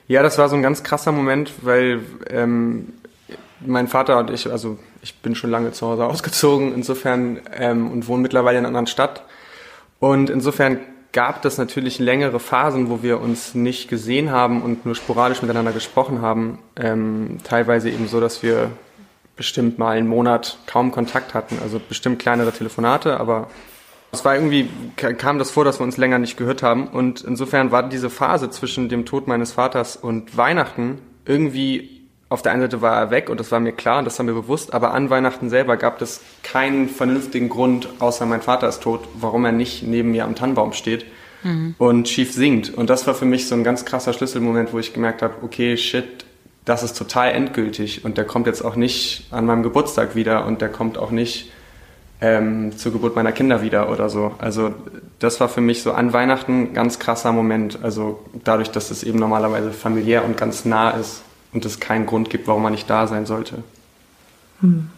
Ja, 0.07 0.23
das 0.23 0.39
war 0.39 0.49
so 0.49 0.55
ein 0.55 0.63
ganz 0.63 0.81
krasser 0.81 1.11
Moment, 1.11 1.51
weil 1.61 2.01
ähm, 2.31 2.93
mein 3.59 3.87
Vater 3.87 4.17
und 4.17 4.31
ich, 4.31 4.49
also 4.49 4.79
ich 5.03 5.15
bin 5.19 5.35
schon 5.35 5.51
lange 5.51 5.71
zu 5.71 5.85
Hause 5.85 6.05
ausgezogen, 6.07 6.73
insofern 6.73 7.39
ähm, 7.53 7.91
und 7.91 8.07
wohne 8.07 8.23
mittlerweile 8.23 8.57
in 8.57 8.65
einer 8.65 8.69
anderen 8.69 8.87
Stadt. 8.87 9.23
Und 9.99 10.29
insofern 10.29 10.79
gab 11.11 11.43
es 11.43 11.57
natürlich 11.57 11.99
längere 11.99 12.39
Phasen, 12.39 12.89
wo 12.89 13.01
wir 13.01 13.19
uns 13.19 13.55
nicht 13.55 13.89
gesehen 13.89 14.31
haben 14.31 14.61
und 14.61 14.85
nur 14.85 14.95
sporadisch 14.95 15.41
miteinander 15.41 15.71
gesprochen 15.71 16.21
haben. 16.21 16.59
Ähm, 16.75 17.37
teilweise 17.43 17.89
eben 17.89 18.07
so, 18.07 18.19
dass 18.19 18.43
wir 18.43 18.71
bestimmt 19.35 19.79
mal 19.79 19.97
einen 19.97 20.07
Monat 20.07 20.57
kaum 20.67 20.91
Kontakt 20.91 21.33
hatten. 21.33 21.57
Also 21.61 21.79
bestimmt 21.79 22.19
kleinere 22.19 22.51
Telefonate, 22.51 23.19
aber 23.19 23.47
es 24.11 24.25
war 24.25 24.35
irgendwie, 24.35 24.69
kam 24.95 25.39
das 25.39 25.51
vor, 25.51 25.65
dass 25.65 25.79
wir 25.79 25.83
uns 25.83 25.97
länger 25.97 26.19
nicht 26.19 26.37
gehört 26.37 26.63
haben. 26.63 26.87
Und 26.87 27.21
insofern 27.21 27.71
war 27.71 27.87
diese 27.87 28.09
Phase 28.09 28.49
zwischen 28.49 28.89
dem 28.89 29.05
Tod 29.05 29.27
meines 29.27 29.53
Vaters 29.53 29.95
und 29.95 30.35
Weihnachten 30.35 30.99
irgendwie 31.25 31.98
auf 32.29 32.43
der 32.43 32.51
einen 32.51 32.61
Seite 32.61 32.81
war 32.81 32.95
er 32.95 33.09
weg 33.09 33.29
und 33.29 33.39
das 33.39 33.51
war 33.51 33.59
mir 33.59 33.71
klar 33.71 33.99
und 33.99 34.05
das 34.05 34.19
war 34.19 34.25
mir 34.25 34.33
bewusst, 34.33 34.73
aber 34.73 34.93
an 34.93 35.09
Weihnachten 35.09 35.49
selber 35.49 35.77
gab 35.77 35.99
es 36.01 36.21
keinen 36.43 36.87
vernünftigen 36.87 37.49
Grund, 37.49 37.89
außer 37.97 38.25
mein 38.27 38.41
Vater 38.41 38.69
ist 38.69 38.83
tot, 38.83 39.01
warum 39.15 39.45
er 39.45 39.51
nicht 39.51 39.83
neben 39.83 40.11
mir 40.11 40.25
am 40.25 40.35
Tannenbaum 40.35 40.73
steht 40.73 41.05
mhm. 41.43 41.73
und 41.79 42.07
schief 42.07 42.31
singt. 42.31 42.71
Und 42.71 42.89
das 42.91 43.07
war 43.07 43.15
für 43.15 43.25
mich 43.25 43.47
so 43.47 43.55
ein 43.55 43.63
ganz 43.63 43.83
krasser 43.83 44.13
Schlüsselmoment, 44.13 44.73
wo 44.73 44.79
ich 44.79 44.93
gemerkt 44.93 45.23
habe, 45.23 45.33
okay, 45.41 45.75
shit, 45.75 46.25
das 46.65 46.83
ist 46.83 46.95
total 46.95 47.31
endgültig 47.31 48.05
und 48.05 48.17
der 48.17 48.25
kommt 48.25 48.45
jetzt 48.45 48.63
auch 48.63 48.75
nicht 48.75 49.27
an 49.31 49.45
meinem 49.45 49.63
Geburtstag 49.63 50.15
wieder 50.15 50.45
und 50.45 50.61
der 50.61 50.69
kommt 50.69 50.99
auch 50.99 51.09
nicht 51.09 51.51
ähm, 52.21 52.77
zur 52.77 52.91
Geburt 52.91 53.15
meiner 53.15 53.31
Kinder 53.31 53.63
wieder 53.63 53.89
oder 53.89 54.09
so. 54.09 54.33
Also 54.37 54.75
das 55.17 55.39
war 55.39 55.49
für 55.49 55.61
mich 55.61 55.81
so 55.81 55.93
an 55.93 56.13
Weihnachten 56.13 56.61
ein 56.61 56.73
ganz 56.73 56.99
krasser 56.99 57.31
Moment. 57.31 57.79
Also 57.81 58.19
dadurch, 58.43 58.69
dass 58.69 58.91
es 58.91 59.01
eben 59.01 59.17
normalerweise 59.17 59.71
familiär 59.71 60.23
und 60.23 60.37
ganz 60.37 60.63
nah 60.65 60.91
ist 60.91 61.23
und 61.53 61.65
es 61.65 61.79
keinen 61.79 62.05
Grund 62.05 62.29
gibt, 62.29 62.47
warum 62.47 62.63
man 62.63 62.71
nicht 62.71 62.89
da 62.89 63.07
sein 63.07 63.25
sollte. 63.25 63.63
Hm. 64.61 64.89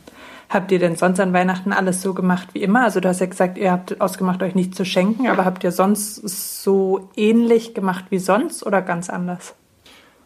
Habt 0.50 0.72
ihr 0.74 0.80
denn 0.80 0.98
sonst 0.98 1.20
an 1.22 1.32
Weihnachten 1.32 1.72
alles 1.72 2.02
so 2.02 2.14
gemacht 2.14 2.50
wie 2.52 2.62
immer? 2.62 2.84
Also 2.84 3.00
du 3.00 3.08
hast 3.08 3.22
ja 3.22 3.26
gesagt, 3.26 3.58
ihr 3.58 3.72
habt 3.72 4.02
ausgemacht, 4.02 4.44
euch 4.44 4.54
nicht 4.54 4.76
zu 4.76 4.84
schenken, 4.84 5.28
aber 5.28 5.46
habt 5.46 5.64
ihr 5.64 5.72
sonst 5.72 6.16
so 6.62 7.10
ähnlich 7.16 7.74
gemacht 7.74 8.06
wie 8.10 8.20
sonst 8.20 8.66
oder 8.66 8.82
ganz 8.82 9.10
anders? 9.10 9.54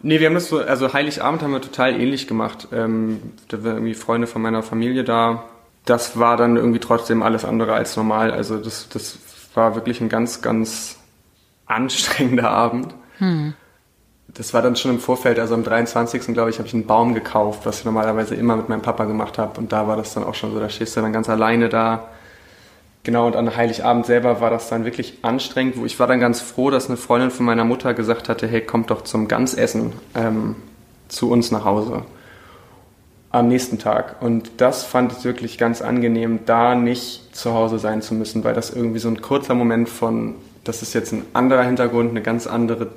Nee, 0.02 0.20
wir 0.20 0.28
haben 0.28 0.34
das 0.34 0.50
so, 0.50 0.60
also 0.60 0.94
Heiligabend 0.94 1.44
haben 1.44 1.52
wir 1.52 1.62
total 1.62 2.00
ähnlich 2.00 2.28
gemacht. 2.28 2.68
Ähm, 2.72 3.22
da 3.50 3.64
waren 3.64 3.76
irgendwie 3.76 3.94
Freunde 3.94 4.26
von 4.26 4.42
meiner 4.42 4.64
Familie 4.64 5.04
da. 5.04 5.44
Das 5.86 6.18
war 6.18 6.38
dann 6.38 6.58
irgendwie 6.58 6.80
trotzdem 6.80 7.22
alles 7.22 7.46
andere 7.46 7.74
als 7.74 7.96
normal. 7.96 8.32
Also 8.32 8.58
das, 8.58 8.90
das 8.90 9.20
war 9.54 9.76
wirklich 9.76 10.02
ein 10.02 10.10
ganz, 10.10 10.42
ganz 10.42 10.98
anstrengender 11.68 12.50
Abend. 12.50 12.96
Hm 13.20 13.54
das 14.28 14.54
war 14.54 14.62
dann 14.62 14.76
schon 14.76 14.92
im 14.92 15.00
Vorfeld, 15.00 15.40
also 15.40 15.54
am 15.54 15.64
23. 15.64 16.34
glaube 16.34 16.50
ich, 16.50 16.58
habe 16.58 16.68
ich 16.68 16.74
einen 16.74 16.86
Baum 16.86 17.14
gekauft, 17.14 17.66
was 17.66 17.80
ich 17.80 17.86
normalerweise 17.86 18.36
immer 18.36 18.56
mit 18.56 18.70
meinem 18.70 18.82
Papa 18.82 19.06
gemacht 19.06 19.38
habe. 19.38 19.60
Und 19.60 19.72
da 19.72 19.88
war 19.88 19.96
das 19.96 20.14
dann 20.14 20.24
auch 20.24 20.36
schon 20.36 20.52
so, 20.52 20.60
da 20.60 20.70
stehst 20.70 20.98
du 20.98 21.02
dann 21.02 21.14
ganz 21.14 21.30
alleine 21.30 21.70
da. 21.70 22.10
Genau, 23.04 23.28
und 23.28 23.36
an 23.36 23.56
Heiligabend 23.56 24.08
selber 24.08 24.42
war 24.42 24.50
das 24.50 24.68
dann 24.68 24.84
wirklich 24.84 25.20
anstrengend, 25.22 25.78
wo 25.78 25.86
ich 25.86 26.00
war 26.00 26.08
dann 26.08 26.20
ganz 26.20 26.42
froh, 26.42 26.72
dass 26.72 26.88
eine 26.88 26.98
Freundin 26.98 27.30
von 27.30 27.46
meiner 27.46 27.64
Mutter 27.64 27.94
gesagt 27.94 28.30
hatte, 28.30 28.48
hey, 28.48 28.62
kommt 28.62 28.90
doch 28.90 29.04
zum 29.04 29.28
Ganzessen 29.28 29.94
ähm, 30.16 30.56
zu 31.08 31.30
uns 31.30 31.52
nach 31.52 31.66
Hause 31.66 32.04
am 33.36 33.48
nächsten 33.48 33.78
Tag. 33.78 34.22
Und 34.22 34.50
das 34.58 34.86
fand 34.86 35.12
ich 35.12 35.24
wirklich 35.24 35.58
ganz 35.58 35.82
angenehm, 35.82 36.40
da 36.46 36.74
nicht 36.74 37.36
zu 37.36 37.54
Hause 37.54 37.80
sein 37.80 38.02
zu 38.02 38.16
müssen, 38.16 38.44
weil 38.44 38.56
das 38.56 38.70
irgendwie 38.70 39.00
so 39.00 39.10
ein 39.10 39.22
kurzer 39.22 39.54
Moment 39.54 39.90
von, 39.90 40.36
das 40.64 40.82
ist 40.82 40.94
jetzt 40.94 41.12
ein 41.12 41.24
anderer 41.34 41.64
Hintergrund, 41.64 42.12
eine 42.12 42.22
ganz 42.22 42.48
andere, 42.48 42.88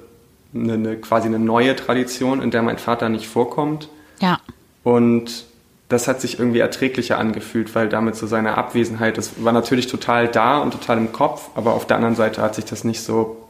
eine, 0.55 0.75
eine 0.75 0.97
quasi 0.97 1.27
eine 1.27 1.39
neue 1.39 1.77
Tradition, 1.77 2.43
in 2.43 2.51
der 2.51 2.63
mein 2.63 2.79
Vater 2.79 3.09
nicht 3.09 3.29
vorkommt. 3.29 3.89
Ja. 4.21 4.39
Und 4.83 5.45
das 5.89 6.07
hat 6.07 6.21
sich 6.21 6.39
irgendwie 6.39 6.59
erträglicher 6.59 7.19
angefühlt, 7.19 7.75
weil 7.75 7.89
damit 7.89 8.17
so 8.17 8.27
seine 8.27 8.57
Abwesenheit, 8.57 9.17
das 9.17 9.43
war 9.43 9.53
natürlich 9.53 9.87
total 9.87 10.29
da 10.29 10.59
und 10.59 10.73
total 10.73 10.99
im 10.99 11.13
Kopf, 11.13 11.51
aber 11.55 11.73
auf 11.73 11.87
der 11.87 11.97
anderen 11.97 12.15
Seite 12.15 12.43
hat 12.43 12.55
sich 12.55 12.67
das 12.67 12.85
nicht 12.85 13.01
so, 13.01 13.49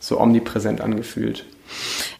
so 0.00 0.18
omnipräsent 0.18 0.80
angefühlt. 0.80 1.44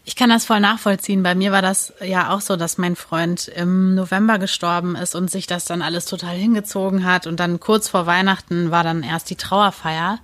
Ich 0.05 0.15
kann 0.15 0.29
das 0.29 0.45
voll 0.45 0.59
nachvollziehen. 0.59 1.23
Bei 1.23 1.33
mir 1.33 1.51
war 1.51 1.61
das 1.61 1.93
ja 2.03 2.33
auch 2.33 2.41
so, 2.41 2.55
dass 2.55 2.77
mein 2.77 2.95
Freund 2.95 3.47
im 3.47 3.95
November 3.95 4.37
gestorben 4.37 4.95
ist 4.95 5.15
und 5.15 5.31
sich 5.31 5.47
das 5.47 5.65
dann 5.65 5.81
alles 5.81 6.05
total 6.05 6.35
hingezogen 6.35 7.05
hat. 7.05 7.25
Und 7.25 7.39
dann 7.39 7.59
kurz 7.59 7.87
vor 7.87 8.05
Weihnachten 8.05 8.69
war 8.69 8.83
dann 8.83 9.03
erst 9.03 9.29
die 9.29 9.35
Trauerfeier. 9.35 10.19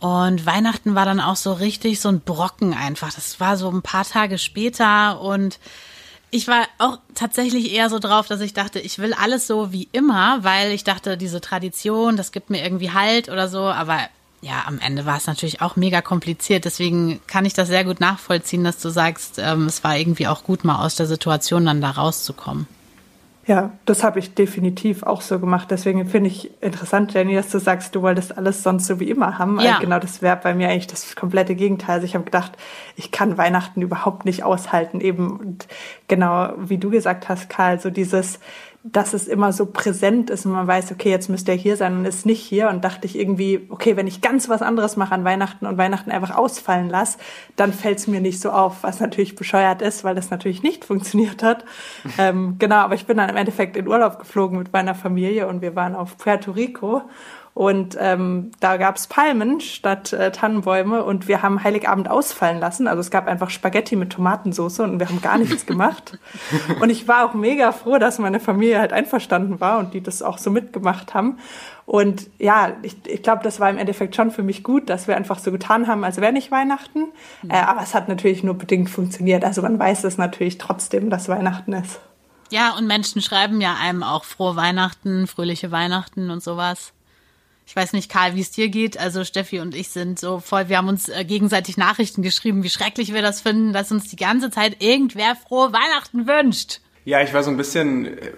Und 0.00 0.44
Weihnachten 0.44 0.94
war 0.94 1.04
dann 1.04 1.20
auch 1.20 1.36
so 1.36 1.52
richtig 1.52 2.00
so 2.00 2.08
ein 2.08 2.20
Brocken 2.20 2.74
einfach. 2.74 3.12
Das 3.14 3.40
war 3.40 3.56
so 3.56 3.70
ein 3.70 3.82
paar 3.82 4.04
Tage 4.04 4.38
später 4.38 5.20
und 5.20 5.58
ich 6.30 6.48
war 6.48 6.66
auch 6.78 6.98
tatsächlich 7.14 7.72
eher 7.72 7.88
so 7.88 8.00
drauf, 8.00 8.26
dass 8.26 8.40
ich 8.40 8.52
dachte, 8.52 8.80
ich 8.80 8.98
will 8.98 9.14
alles 9.14 9.46
so 9.46 9.72
wie 9.72 9.88
immer, 9.92 10.42
weil 10.42 10.72
ich 10.72 10.82
dachte, 10.82 11.16
diese 11.16 11.40
Tradition, 11.40 12.16
das 12.16 12.32
gibt 12.32 12.50
mir 12.50 12.62
irgendwie 12.62 12.90
Halt 12.90 13.28
oder 13.28 13.48
so. 13.48 13.60
Aber 13.60 14.00
ja, 14.42 14.64
am 14.66 14.80
Ende 14.80 15.06
war 15.06 15.16
es 15.16 15.28
natürlich 15.28 15.62
auch 15.62 15.76
mega 15.76 16.02
kompliziert. 16.02 16.64
Deswegen 16.64 17.20
kann 17.28 17.44
ich 17.44 17.54
das 17.54 17.68
sehr 17.68 17.84
gut 17.84 18.00
nachvollziehen, 18.00 18.64
dass 18.64 18.80
du 18.80 18.90
sagst, 18.90 19.38
ähm, 19.38 19.66
es 19.66 19.84
war 19.84 19.96
irgendwie 19.96 20.26
auch 20.26 20.42
gut, 20.42 20.64
mal 20.64 20.84
aus 20.84 20.96
der 20.96 21.06
Situation 21.06 21.66
dann 21.66 21.80
da 21.80 21.90
rauszukommen. 21.90 22.66
Ja, 23.46 23.72
das 23.84 24.02
habe 24.02 24.18
ich 24.18 24.34
definitiv 24.34 25.02
auch 25.02 25.20
so 25.20 25.38
gemacht. 25.38 25.70
Deswegen 25.70 26.06
finde 26.06 26.30
ich 26.30 26.50
interessant, 26.62 27.12
Jenny, 27.12 27.34
dass 27.34 27.50
du 27.50 27.58
sagst, 27.58 27.94
du 27.94 28.00
wolltest 28.00 28.38
alles 28.38 28.62
sonst 28.62 28.86
so 28.86 29.00
wie 29.00 29.10
immer 29.10 29.38
haben. 29.38 29.60
Ja. 29.60 29.78
Genau, 29.80 29.98
das 29.98 30.22
wäre 30.22 30.38
bei 30.42 30.54
mir 30.54 30.68
eigentlich 30.68 30.86
das 30.86 31.14
komplette 31.14 31.54
Gegenteil. 31.54 31.96
Also 31.96 32.06
ich 32.06 32.14
habe 32.14 32.24
gedacht, 32.24 32.52
ich 32.96 33.10
kann 33.10 33.36
Weihnachten 33.36 33.82
überhaupt 33.82 34.24
nicht 34.24 34.44
aushalten. 34.44 35.00
Eben 35.00 35.38
und 35.38 35.68
genau 36.08 36.54
wie 36.56 36.78
du 36.78 36.90
gesagt 36.90 37.28
hast, 37.28 37.50
Karl, 37.50 37.80
so 37.80 37.90
dieses, 37.90 38.40
dass 38.86 39.14
es 39.14 39.28
immer 39.28 39.50
so 39.54 39.64
präsent 39.64 40.28
ist 40.28 40.44
und 40.44 40.52
man 40.52 40.66
weiß, 40.66 40.92
okay, 40.92 41.08
jetzt 41.08 41.30
müsste 41.30 41.52
er 41.52 41.56
hier 41.56 41.78
sein 41.78 41.96
und 41.96 42.04
ist 42.04 42.26
nicht 42.26 42.42
hier. 42.42 42.68
Und 42.68 42.84
dachte 42.84 43.06
ich 43.06 43.18
irgendwie, 43.18 43.66
okay, 43.70 43.96
wenn 43.96 44.06
ich 44.06 44.20
ganz 44.20 44.50
was 44.50 44.60
anderes 44.60 44.96
mache 44.96 45.14
an 45.14 45.24
Weihnachten 45.24 45.64
und 45.64 45.78
Weihnachten 45.78 46.10
einfach 46.10 46.36
ausfallen 46.36 46.90
lasse, 46.90 47.16
dann 47.56 47.72
fällt 47.72 47.96
es 47.96 48.06
mir 48.08 48.20
nicht 48.20 48.40
so 48.40 48.50
auf, 48.50 48.82
was 48.82 49.00
natürlich 49.00 49.36
bescheuert 49.36 49.80
ist, 49.80 50.04
weil 50.04 50.14
das 50.14 50.28
natürlich 50.28 50.62
nicht 50.62 50.84
funktioniert 50.84 51.42
hat. 51.42 51.64
ähm, 52.18 52.56
genau, 52.58 52.76
aber 52.76 52.94
ich 52.94 53.06
bin 53.06 53.16
dann 53.16 53.30
im 53.30 53.36
Endeffekt 53.36 53.74
in 53.78 53.88
Urlaub 53.88 54.18
geflogen 54.18 54.58
mit 54.58 54.70
meiner 54.74 54.94
Familie 54.94 55.48
und 55.48 55.62
wir 55.62 55.74
waren 55.74 55.94
auf 55.94 56.18
Puerto 56.18 56.50
Rico. 56.50 57.02
Und 57.54 57.96
ähm, 58.00 58.50
da 58.58 58.76
gab's 58.78 59.06
Palmen 59.06 59.60
statt 59.60 60.12
äh, 60.12 60.32
Tannenbäume 60.32 61.04
und 61.04 61.28
wir 61.28 61.40
haben 61.40 61.62
Heiligabend 61.62 62.10
ausfallen 62.10 62.58
lassen. 62.58 62.88
Also 62.88 62.98
es 62.98 63.12
gab 63.12 63.28
einfach 63.28 63.48
Spaghetti 63.48 63.94
mit 63.94 64.10
Tomatensauce 64.10 64.80
und 64.80 64.98
wir 64.98 65.08
haben 65.08 65.22
gar 65.22 65.38
nichts 65.38 65.64
gemacht. 65.66 66.18
und 66.80 66.90
ich 66.90 67.06
war 67.06 67.24
auch 67.24 67.34
mega 67.34 67.70
froh, 67.70 67.98
dass 67.98 68.18
meine 68.18 68.40
Familie 68.40 68.80
halt 68.80 68.92
einverstanden 68.92 69.60
war 69.60 69.78
und 69.78 69.94
die 69.94 70.02
das 70.02 70.20
auch 70.20 70.38
so 70.38 70.50
mitgemacht 70.50 71.14
haben. 71.14 71.38
Und 71.86 72.28
ja, 72.40 72.72
ich, 72.82 72.96
ich 73.06 73.22
glaube, 73.22 73.44
das 73.44 73.60
war 73.60 73.70
im 73.70 73.78
Endeffekt 73.78 74.16
schon 74.16 74.32
für 74.32 74.42
mich 74.42 74.64
gut, 74.64 74.90
dass 74.90 75.06
wir 75.06 75.16
einfach 75.16 75.38
so 75.38 75.52
getan 75.52 75.86
haben, 75.86 76.02
als 76.02 76.16
wäre 76.20 76.32
nicht 76.32 76.50
Weihnachten. 76.50 77.12
Mhm. 77.42 77.50
Äh, 77.50 77.60
aber 77.60 77.82
es 77.82 77.94
hat 77.94 78.08
natürlich 78.08 78.42
nur 78.42 78.54
bedingt 78.54 78.90
funktioniert. 78.90 79.44
Also 79.44 79.62
man 79.62 79.78
weiß 79.78 80.02
es 80.02 80.18
natürlich 80.18 80.58
trotzdem, 80.58 81.08
dass 81.08 81.28
Weihnachten 81.28 81.72
ist. 81.74 82.00
Ja, 82.50 82.76
und 82.76 82.88
Menschen 82.88 83.22
schreiben 83.22 83.60
ja 83.60 83.76
einem 83.80 84.02
auch 84.02 84.24
frohe 84.24 84.56
Weihnachten, 84.56 85.28
fröhliche 85.28 85.70
Weihnachten 85.70 86.30
und 86.30 86.42
sowas. 86.42 86.92
Ich 87.66 87.74
weiß 87.74 87.92
nicht, 87.92 88.10
Karl, 88.10 88.34
wie 88.34 88.40
es 88.40 88.50
dir 88.50 88.68
geht. 88.68 88.98
Also 88.98 89.24
Steffi 89.24 89.60
und 89.60 89.74
ich 89.74 89.88
sind 89.88 90.18
so 90.18 90.38
voll, 90.38 90.68
wir 90.68 90.78
haben 90.78 90.88
uns 90.88 91.08
äh, 91.08 91.24
gegenseitig 91.24 91.76
Nachrichten 91.76 92.22
geschrieben, 92.22 92.62
wie 92.62 92.70
schrecklich 92.70 93.12
wir 93.12 93.22
das 93.22 93.40
finden, 93.40 93.72
dass 93.72 93.90
uns 93.90 94.08
die 94.08 94.16
ganze 94.16 94.50
Zeit 94.50 94.82
irgendwer 94.82 95.36
frohe 95.36 95.72
Weihnachten 95.72 96.26
wünscht. 96.26 96.80
Ja, 97.06 97.20
ich 97.20 97.34
war 97.34 97.42
so 97.42 97.50
ein 97.50 97.56
bisschen, 97.56 98.06
äh, 98.06 98.32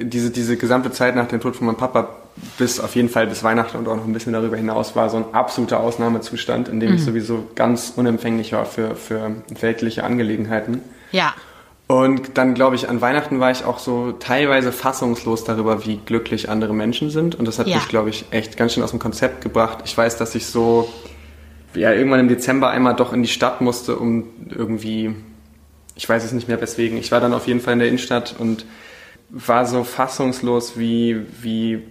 diese, 0.00 0.30
diese 0.30 0.56
gesamte 0.56 0.90
Zeit 0.90 1.14
nach 1.14 1.28
dem 1.28 1.40
Tod 1.40 1.56
von 1.56 1.66
meinem 1.66 1.76
Papa, 1.76 2.16
bis 2.56 2.80
auf 2.80 2.94
jeden 2.96 3.08
Fall 3.08 3.26
bis 3.26 3.42
Weihnachten 3.42 3.76
und 3.76 3.88
auch 3.88 3.96
noch 3.96 4.04
ein 4.04 4.12
bisschen 4.12 4.32
darüber 4.32 4.56
hinaus, 4.56 4.96
war 4.96 5.08
so 5.10 5.18
ein 5.18 5.34
absoluter 5.34 5.80
Ausnahmezustand, 5.80 6.68
in 6.68 6.80
dem 6.80 6.90
mhm. 6.90 6.96
ich 6.96 7.04
sowieso 7.04 7.48
ganz 7.54 7.92
unempfänglich 7.94 8.52
war 8.52 8.64
für, 8.64 8.96
für 8.96 9.42
weltliche 9.60 10.04
Angelegenheiten. 10.04 10.82
Ja. 11.12 11.34
Und 11.88 12.36
dann, 12.36 12.52
glaube 12.52 12.76
ich, 12.76 12.90
an 12.90 13.00
Weihnachten 13.00 13.40
war 13.40 13.50
ich 13.50 13.64
auch 13.64 13.78
so 13.78 14.12
teilweise 14.12 14.72
fassungslos 14.72 15.44
darüber, 15.44 15.86
wie 15.86 15.96
glücklich 15.96 16.50
andere 16.50 16.74
Menschen 16.74 17.08
sind. 17.08 17.34
Und 17.34 17.48
das 17.48 17.58
hat 17.58 17.66
ja. 17.66 17.76
mich, 17.76 17.88
glaube 17.88 18.10
ich, 18.10 18.26
echt 18.30 18.58
ganz 18.58 18.74
schön 18.74 18.82
aus 18.82 18.90
dem 18.90 18.98
Konzept 18.98 19.40
gebracht. 19.40 19.78
Ich 19.86 19.96
weiß, 19.96 20.18
dass 20.18 20.34
ich 20.34 20.44
so, 20.46 20.92
ja, 21.74 21.90
irgendwann 21.90 22.20
im 22.20 22.28
Dezember 22.28 22.68
einmal 22.68 22.94
doch 22.94 23.14
in 23.14 23.22
die 23.22 23.28
Stadt 23.28 23.62
musste, 23.62 23.96
um 23.96 24.24
irgendwie, 24.50 25.14
ich 25.94 26.06
weiß 26.06 26.24
es 26.24 26.32
nicht 26.32 26.46
mehr 26.46 26.60
weswegen. 26.60 26.98
Ich 26.98 27.10
war 27.10 27.20
dann 27.20 27.32
auf 27.32 27.46
jeden 27.46 27.60
Fall 27.60 27.72
in 27.72 27.78
der 27.78 27.88
Innenstadt 27.88 28.34
und 28.38 28.66
war 29.30 29.64
so 29.64 29.82
fassungslos, 29.82 30.78
wie, 30.78 31.22
wie 31.40 31.82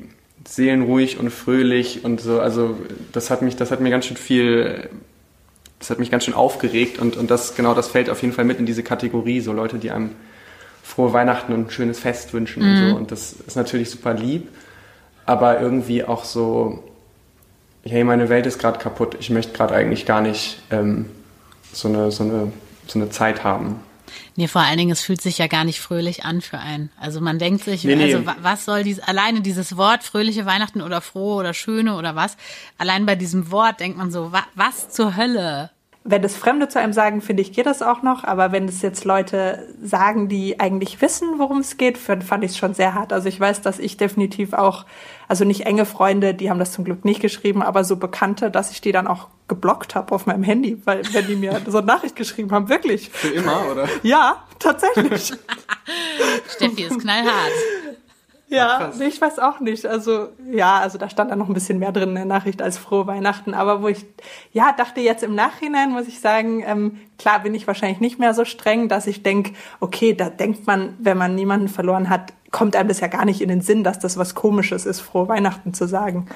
seelenruhig 0.47 1.17
und 1.17 1.31
fröhlich 1.31 2.05
und 2.05 2.21
so. 2.21 2.39
Also, 2.39 2.77
das 3.13 3.31
hat 3.31 3.41
mich, 3.41 3.55
das 3.55 3.71
hat 3.71 3.79
mir 3.79 3.89
ganz 3.89 4.05
schön 4.05 4.17
viel 4.17 4.91
das 5.79 5.89
hat 5.89 5.99
mich 5.99 6.09
ganz 6.09 6.25
schön 6.25 6.33
aufgeregt 6.33 6.99
und, 6.99 7.17
und 7.17 7.29
das, 7.29 7.55
genau, 7.55 7.73
das 7.73 7.87
fällt 7.87 8.09
auf 8.09 8.21
jeden 8.21 8.33
Fall 8.33 8.45
mit 8.45 8.59
in 8.59 8.65
diese 8.65 8.83
Kategorie, 8.83 9.41
so 9.41 9.53
Leute, 9.53 9.77
die 9.77 9.91
einem 9.91 10.11
frohe 10.83 11.13
Weihnachten 11.13 11.53
und 11.53 11.67
ein 11.67 11.69
schönes 11.69 11.99
Fest 11.99 12.33
wünschen 12.33 12.63
mhm. 12.63 12.69
und 12.69 12.89
so. 12.89 12.95
Und 12.95 13.11
das 13.11 13.33
ist 13.33 13.55
natürlich 13.55 13.89
super 13.89 14.13
lieb, 14.13 14.47
aber 15.25 15.59
irgendwie 15.59 16.03
auch 16.03 16.23
so, 16.23 16.83
hey, 17.83 18.03
meine 18.03 18.29
Welt 18.29 18.45
ist 18.45 18.57
gerade 18.57 18.79
kaputt, 18.79 19.15
ich 19.19 19.29
möchte 19.29 19.53
gerade 19.53 19.75
eigentlich 19.75 20.05
gar 20.05 20.21
nicht 20.21 20.61
ähm, 20.71 21.05
so, 21.71 21.89
eine, 21.89 22.11
so, 22.11 22.23
eine, 22.23 22.51
so 22.87 22.99
eine 22.99 23.09
Zeit 23.09 23.43
haben. 23.43 23.79
Nee, 24.35 24.47
vor 24.47 24.61
allen 24.61 24.77
Dingen, 24.77 24.91
es 24.91 25.01
fühlt 25.01 25.21
sich 25.21 25.37
ja 25.37 25.47
gar 25.47 25.63
nicht 25.63 25.79
fröhlich 25.79 26.25
an 26.25 26.41
für 26.41 26.59
einen. 26.59 26.89
Also 26.99 27.21
man 27.21 27.39
denkt 27.39 27.63
sich, 27.63 27.83
nee, 27.83 27.95
nee. 27.95 28.13
also 28.13 28.25
was 28.41 28.65
soll 28.65 28.83
dies, 28.83 28.99
alleine 28.99 29.41
dieses 29.41 29.77
Wort, 29.77 30.03
fröhliche 30.03 30.45
Weihnachten 30.45 30.81
oder 30.81 31.01
frohe 31.01 31.35
oder 31.35 31.53
schöne 31.53 31.95
oder 31.95 32.15
was, 32.15 32.37
allein 32.77 33.05
bei 33.05 33.15
diesem 33.15 33.51
Wort 33.51 33.79
denkt 33.79 33.97
man 33.97 34.11
so, 34.11 34.31
wa, 34.31 34.45
was 34.55 34.89
zur 34.89 35.15
Hölle? 35.15 35.71
Wenn 36.09 36.23
es 36.23 36.37
Fremde 36.37 36.69
zu 36.69 36.79
einem 36.79 36.93
sagen, 36.93 37.21
finde 37.21 37.41
ich, 37.41 37.51
geht 37.51 37.65
das 37.65 37.81
auch 37.81 38.01
noch. 38.01 38.23
Aber 38.23 38.53
wenn 38.53 38.65
es 38.65 38.81
jetzt 38.81 39.03
Leute 39.03 39.67
sagen, 39.83 40.29
die 40.29 40.57
eigentlich 40.59 41.01
wissen, 41.01 41.37
worum 41.37 41.59
es 41.59 41.75
geht, 41.75 41.97
fand 41.97 42.23
ich 42.43 42.51
es 42.51 42.57
schon 42.57 42.73
sehr 42.73 42.93
hart. 42.93 43.11
Also 43.11 43.27
ich 43.27 43.37
weiß, 43.37 43.61
dass 43.61 43.77
ich 43.77 43.97
definitiv 43.97 44.53
auch, 44.53 44.85
also 45.27 45.43
nicht 45.43 45.65
enge 45.65 45.85
Freunde, 45.85 46.33
die 46.33 46.49
haben 46.49 46.59
das 46.59 46.71
zum 46.71 46.85
Glück 46.85 47.03
nicht 47.03 47.19
geschrieben, 47.19 47.61
aber 47.61 47.83
so 47.83 47.97
Bekannte, 47.97 48.49
dass 48.49 48.71
ich 48.71 48.79
die 48.79 48.93
dann 48.93 49.05
auch 49.05 49.27
geblockt 49.49 49.95
habe 49.95 50.15
auf 50.15 50.25
meinem 50.25 50.43
Handy, 50.43 50.81
weil 50.85 51.01
wenn 51.13 51.27
die 51.27 51.35
mir 51.35 51.61
so 51.67 51.79
eine 51.79 51.87
Nachricht 51.87 52.15
geschrieben 52.15 52.51
haben, 52.51 52.69
wirklich. 52.69 53.09
Für 53.09 53.29
immer, 53.29 53.69
oder? 53.69 53.87
Ja, 54.01 54.43
tatsächlich. 54.59 55.33
Steffi 56.55 56.83
ist 56.83 56.99
knallhart. 56.99 57.51
Ja, 58.49 58.91
nee, 58.97 59.05
ich 59.05 59.19
weiß 59.19 59.39
auch 59.39 59.59
nicht. 59.59 59.85
Also, 59.85 60.29
ja, 60.49 60.79
also 60.79 60.97
da 60.97 61.09
stand 61.09 61.31
dann 61.31 61.39
noch 61.39 61.49
ein 61.49 61.53
bisschen 61.53 61.79
mehr 61.79 61.91
drin 61.91 62.09
in 62.09 62.15
der 62.15 62.25
Nachricht 62.25 62.61
als 62.61 62.77
frohe 62.77 63.05
Weihnachten. 63.05 63.53
Aber 63.53 63.81
wo 63.81 63.89
ich, 63.89 64.05
ja, 64.53 64.71
dachte 64.71 65.01
jetzt 65.01 65.23
im 65.23 65.35
Nachhinein, 65.35 65.91
muss 65.91 66.07
ich 66.07 66.21
sagen, 66.21 66.63
ähm, 66.65 66.99
klar 67.17 67.39
bin 67.39 67.53
ich 67.53 67.67
wahrscheinlich 67.67 67.99
nicht 67.99 68.19
mehr 68.19 68.33
so 68.33 68.45
streng, 68.45 68.87
dass 68.87 69.05
ich 69.05 69.21
denke, 69.21 69.51
okay, 69.81 70.13
da 70.13 70.29
denkt 70.29 70.65
man, 70.65 70.95
wenn 70.99 71.17
man 71.17 71.35
niemanden 71.35 71.67
verloren 71.67 72.09
hat, 72.09 72.33
kommt 72.51 72.77
einem 72.77 72.87
das 72.87 73.01
ja 73.01 73.07
gar 73.07 73.25
nicht 73.25 73.41
in 73.41 73.49
den 73.49 73.61
Sinn, 73.61 73.83
dass 73.83 73.99
das 73.99 74.17
was 74.17 74.33
Komisches 74.33 74.85
ist, 74.85 75.01
frohe 75.01 75.27
Weihnachten 75.27 75.73
zu 75.73 75.85
sagen. 75.85 76.27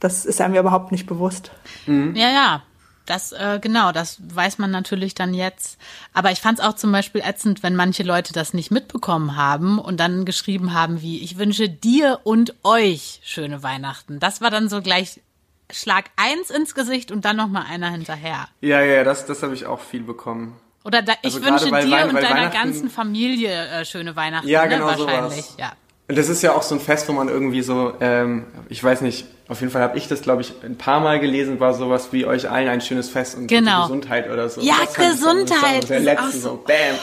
Das 0.00 0.24
ist 0.24 0.40
einem 0.40 0.54
ja 0.54 0.60
überhaupt 0.60 0.90
nicht 0.90 1.06
bewusst. 1.06 1.50
Mhm. 1.86 2.14
Ja, 2.14 2.30
ja. 2.30 2.62
Das, 3.08 3.32
äh, 3.32 3.58
genau, 3.60 3.90
das 3.90 4.18
weiß 4.34 4.58
man 4.58 4.70
natürlich 4.70 5.14
dann 5.14 5.32
jetzt. 5.32 5.78
Aber 6.12 6.30
ich 6.30 6.40
fand 6.40 6.58
es 6.58 6.64
auch 6.64 6.74
zum 6.74 6.92
Beispiel 6.92 7.22
ätzend, 7.24 7.62
wenn 7.62 7.74
manche 7.74 8.02
Leute 8.02 8.34
das 8.34 8.52
nicht 8.52 8.70
mitbekommen 8.70 9.34
haben 9.34 9.78
und 9.78 9.98
dann 9.98 10.26
geschrieben 10.26 10.74
haben 10.74 11.00
wie, 11.00 11.22
ich 11.22 11.38
wünsche 11.38 11.70
dir 11.70 12.20
und 12.24 12.54
euch 12.64 13.20
schöne 13.24 13.62
Weihnachten. 13.62 14.20
Das 14.20 14.42
war 14.42 14.50
dann 14.50 14.68
so 14.68 14.82
gleich 14.82 15.22
Schlag 15.70 16.06
eins 16.16 16.50
ins 16.50 16.74
Gesicht 16.74 17.10
und 17.10 17.24
dann 17.24 17.36
nochmal 17.36 17.64
einer 17.70 17.90
hinterher. 17.90 18.48
Ja, 18.60 18.82
ja, 18.82 19.04
das, 19.04 19.24
das 19.24 19.42
habe 19.42 19.54
ich 19.54 19.64
auch 19.64 19.80
viel 19.80 20.02
bekommen. 20.02 20.56
Oder 20.84 21.00
da, 21.00 21.14
ich 21.22 21.34
also 21.34 21.44
wünsche 21.44 21.66
dir 21.66 21.90
Wein, 21.90 22.10
und 22.10 22.22
deiner 22.22 22.50
ganzen 22.50 22.90
Familie 22.90 23.68
äh, 23.68 23.84
schöne 23.86 24.16
Weihnachten. 24.16 24.48
Ja, 24.48 24.64
ne, 24.64 24.68
genau 24.68 24.90
ne, 24.90 24.98
wahrscheinlich. 24.98 25.44
Sowas. 25.46 25.56
Ja. 25.58 25.72
Und 26.08 26.18
das 26.18 26.28
ist 26.28 26.42
ja 26.42 26.52
auch 26.52 26.62
so 26.62 26.74
ein 26.74 26.80
Fest, 26.80 27.08
wo 27.08 27.12
man 27.12 27.28
irgendwie 27.28 27.62
so, 27.62 27.94
ähm, 28.00 28.44
ich 28.68 28.82
weiß 28.82 29.00
nicht, 29.00 29.26
auf 29.48 29.60
jeden 29.60 29.72
Fall 29.72 29.82
habe 29.82 29.96
ich 29.96 30.08
das, 30.08 30.20
glaube 30.20 30.42
ich, 30.42 30.52
ein 30.62 30.76
paar 30.76 31.00
Mal 31.00 31.20
gelesen, 31.20 31.58
war 31.58 31.72
sowas 31.72 32.08
wie 32.12 32.26
euch 32.26 32.50
allen 32.50 32.68
ein 32.68 32.82
schönes 32.82 33.08
Fest 33.08 33.36
und 33.36 33.46
genau. 33.46 33.82
Gesundheit 33.82 34.30
oder 34.30 34.48
so. 34.48 34.60
Ja, 34.60 34.76
Gesundheit. 34.94 35.82
So, 35.82 35.88
der 35.88 36.00
letzte 36.00 36.32
so, 36.32 36.48
so, 36.50 36.64
bam. 36.66 36.96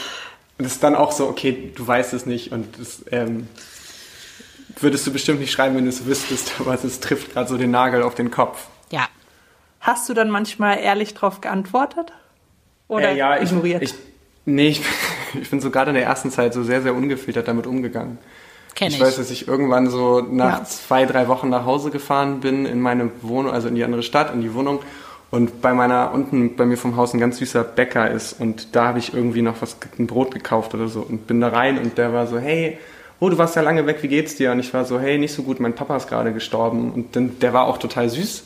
Und 0.58 0.66
das 0.66 0.74
ist 0.74 0.84
dann 0.84 0.96
auch 0.96 1.12
so, 1.12 1.28
okay, 1.28 1.74
du 1.76 1.86
weißt 1.86 2.14
es 2.14 2.26
nicht 2.26 2.52
und 2.52 2.80
das, 2.80 3.04
ähm, 3.12 3.48
würdest 4.80 5.08
du 5.08 5.12
bestimmt 5.12 5.40
nicht 5.40 5.52
schreiben, 5.52 5.76
wenn 5.76 5.86
du 5.86 5.90
es 5.90 6.06
wüsstest, 6.06 6.54
aber 6.60 6.74
es 6.76 7.00
trifft 7.00 7.34
gerade 7.34 7.50
so 7.50 7.58
den 7.58 7.72
Nagel 7.72 8.04
auf 8.04 8.16
den 8.16 8.30
Kopf. 8.30 8.68
Ja. 8.92 9.08
Hast 9.82 10.08
du 10.08 10.14
dann 10.14 10.30
manchmal 10.30 10.80
ehrlich 10.80 11.14
drauf 11.16 11.42
geantwortet? 11.42 12.12
Oder 12.88 13.10
äh, 13.12 13.18
ja, 13.18 13.42
ignoriert? 13.42 13.82
Ich, 13.82 13.92
ich, 13.92 13.98
nee, 14.46 14.68
ich, 14.68 14.82
ich 15.40 15.50
bin 15.50 15.62
so 15.62 15.72
gerade 15.72 15.90
in 15.90 15.96
der 15.96 16.06
ersten 16.06 16.30
Zeit 16.30 16.54
so 16.54 16.64
sehr, 16.64 16.84
sehr 16.84 16.94
ungefiltert 16.94 17.48
damit 17.48 17.66
umgegangen. 17.66 18.20
Kenn 18.76 18.90
ich. 18.90 18.96
Ich 18.96 19.02
weiß, 19.02 19.16
dass 19.16 19.32
ich 19.32 19.48
irgendwann 19.48 19.90
so 19.90 20.22
nach 20.22 20.60
Ja. 20.60 20.64
zwei, 20.66 21.06
drei 21.06 21.28
Wochen 21.28 21.50
nach 21.50 21.66
Hause 21.66 21.90
gefahren 21.92 22.42
bin 22.42 22.66
in 22.66 22.82
meine 22.82 23.10
Wohnung, 23.22 23.52
also 23.54 23.68
in 23.70 23.76
die 23.76 23.84
andere 23.84 24.04
Stadt, 24.04 24.34
in 24.34 24.42
die 24.42 24.54
Wohnung. 24.54 24.80
Und 25.32 25.62
bei 25.62 25.74
meiner, 25.74 26.12
unten 26.14 26.56
bei 26.56 26.66
mir 26.66 26.78
vom 26.78 26.96
Haus 26.96 27.14
ein 27.14 27.20
ganz 27.20 27.38
süßer 27.38 27.64
Bäcker 27.64 28.12
ist. 28.12 28.40
Und 28.40 28.76
da 28.76 28.88
habe 28.90 29.00
ich 29.00 29.14
irgendwie 29.14 29.42
noch 29.42 29.56
was, 29.62 29.76
ein 29.98 30.08
Brot 30.08 30.34
gekauft 30.34 30.74
oder 30.76 30.88
so. 30.88 31.02
Und 31.02 31.26
bin 31.28 31.42
da 31.42 31.50
rein 31.50 31.78
und 31.78 31.98
der 31.98 32.14
war 32.14 32.28
so, 32.28 32.38
hey, 32.38 32.78
oh, 33.20 33.30
du 33.30 33.38
warst 33.38 33.56
ja 33.56 33.62
lange 33.62 33.86
weg, 33.88 33.98
wie 34.02 34.08
geht's 34.08 34.36
dir? 34.36 34.52
Und 34.52 34.60
ich 34.60 34.74
war 34.74 34.86
so, 34.86 35.00
hey, 35.00 35.18
nicht 35.18 35.34
so 35.34 35.44
gut, 35.44 35.60
mein 35.60 35.74
Papa 35.74 35.96
ist 35.98 36.08
gerade 36.08 36.32
gestorben. 36.32 36.92
Und 36.94 37.16
dann, 37.16 37.40
der 37.40 37.54
war 37.54 37.66
auch 37.68 37.78
total 37.78 38.10
süß. 38.10 38.44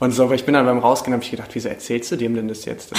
Und 0.00 0.12
so, 0.12 0.24
aber 0.24 0.34
ich 0.34 0.44
bin 0.44 0.54
dann 0.54 0.64
beim 0.66 0.78
Rausgehen, 0.78 1.12
habe 1.12 1.24
ich 1.24 1.30
gedacht, 1.30 1.50
wieso 1.52 1.68
erzählst 1.68 2.10
du 2.12 2.16
dem 2.16 2.34
denn 2.34 2.48
das 2.48 2.64
jetzt? 2.64 2.92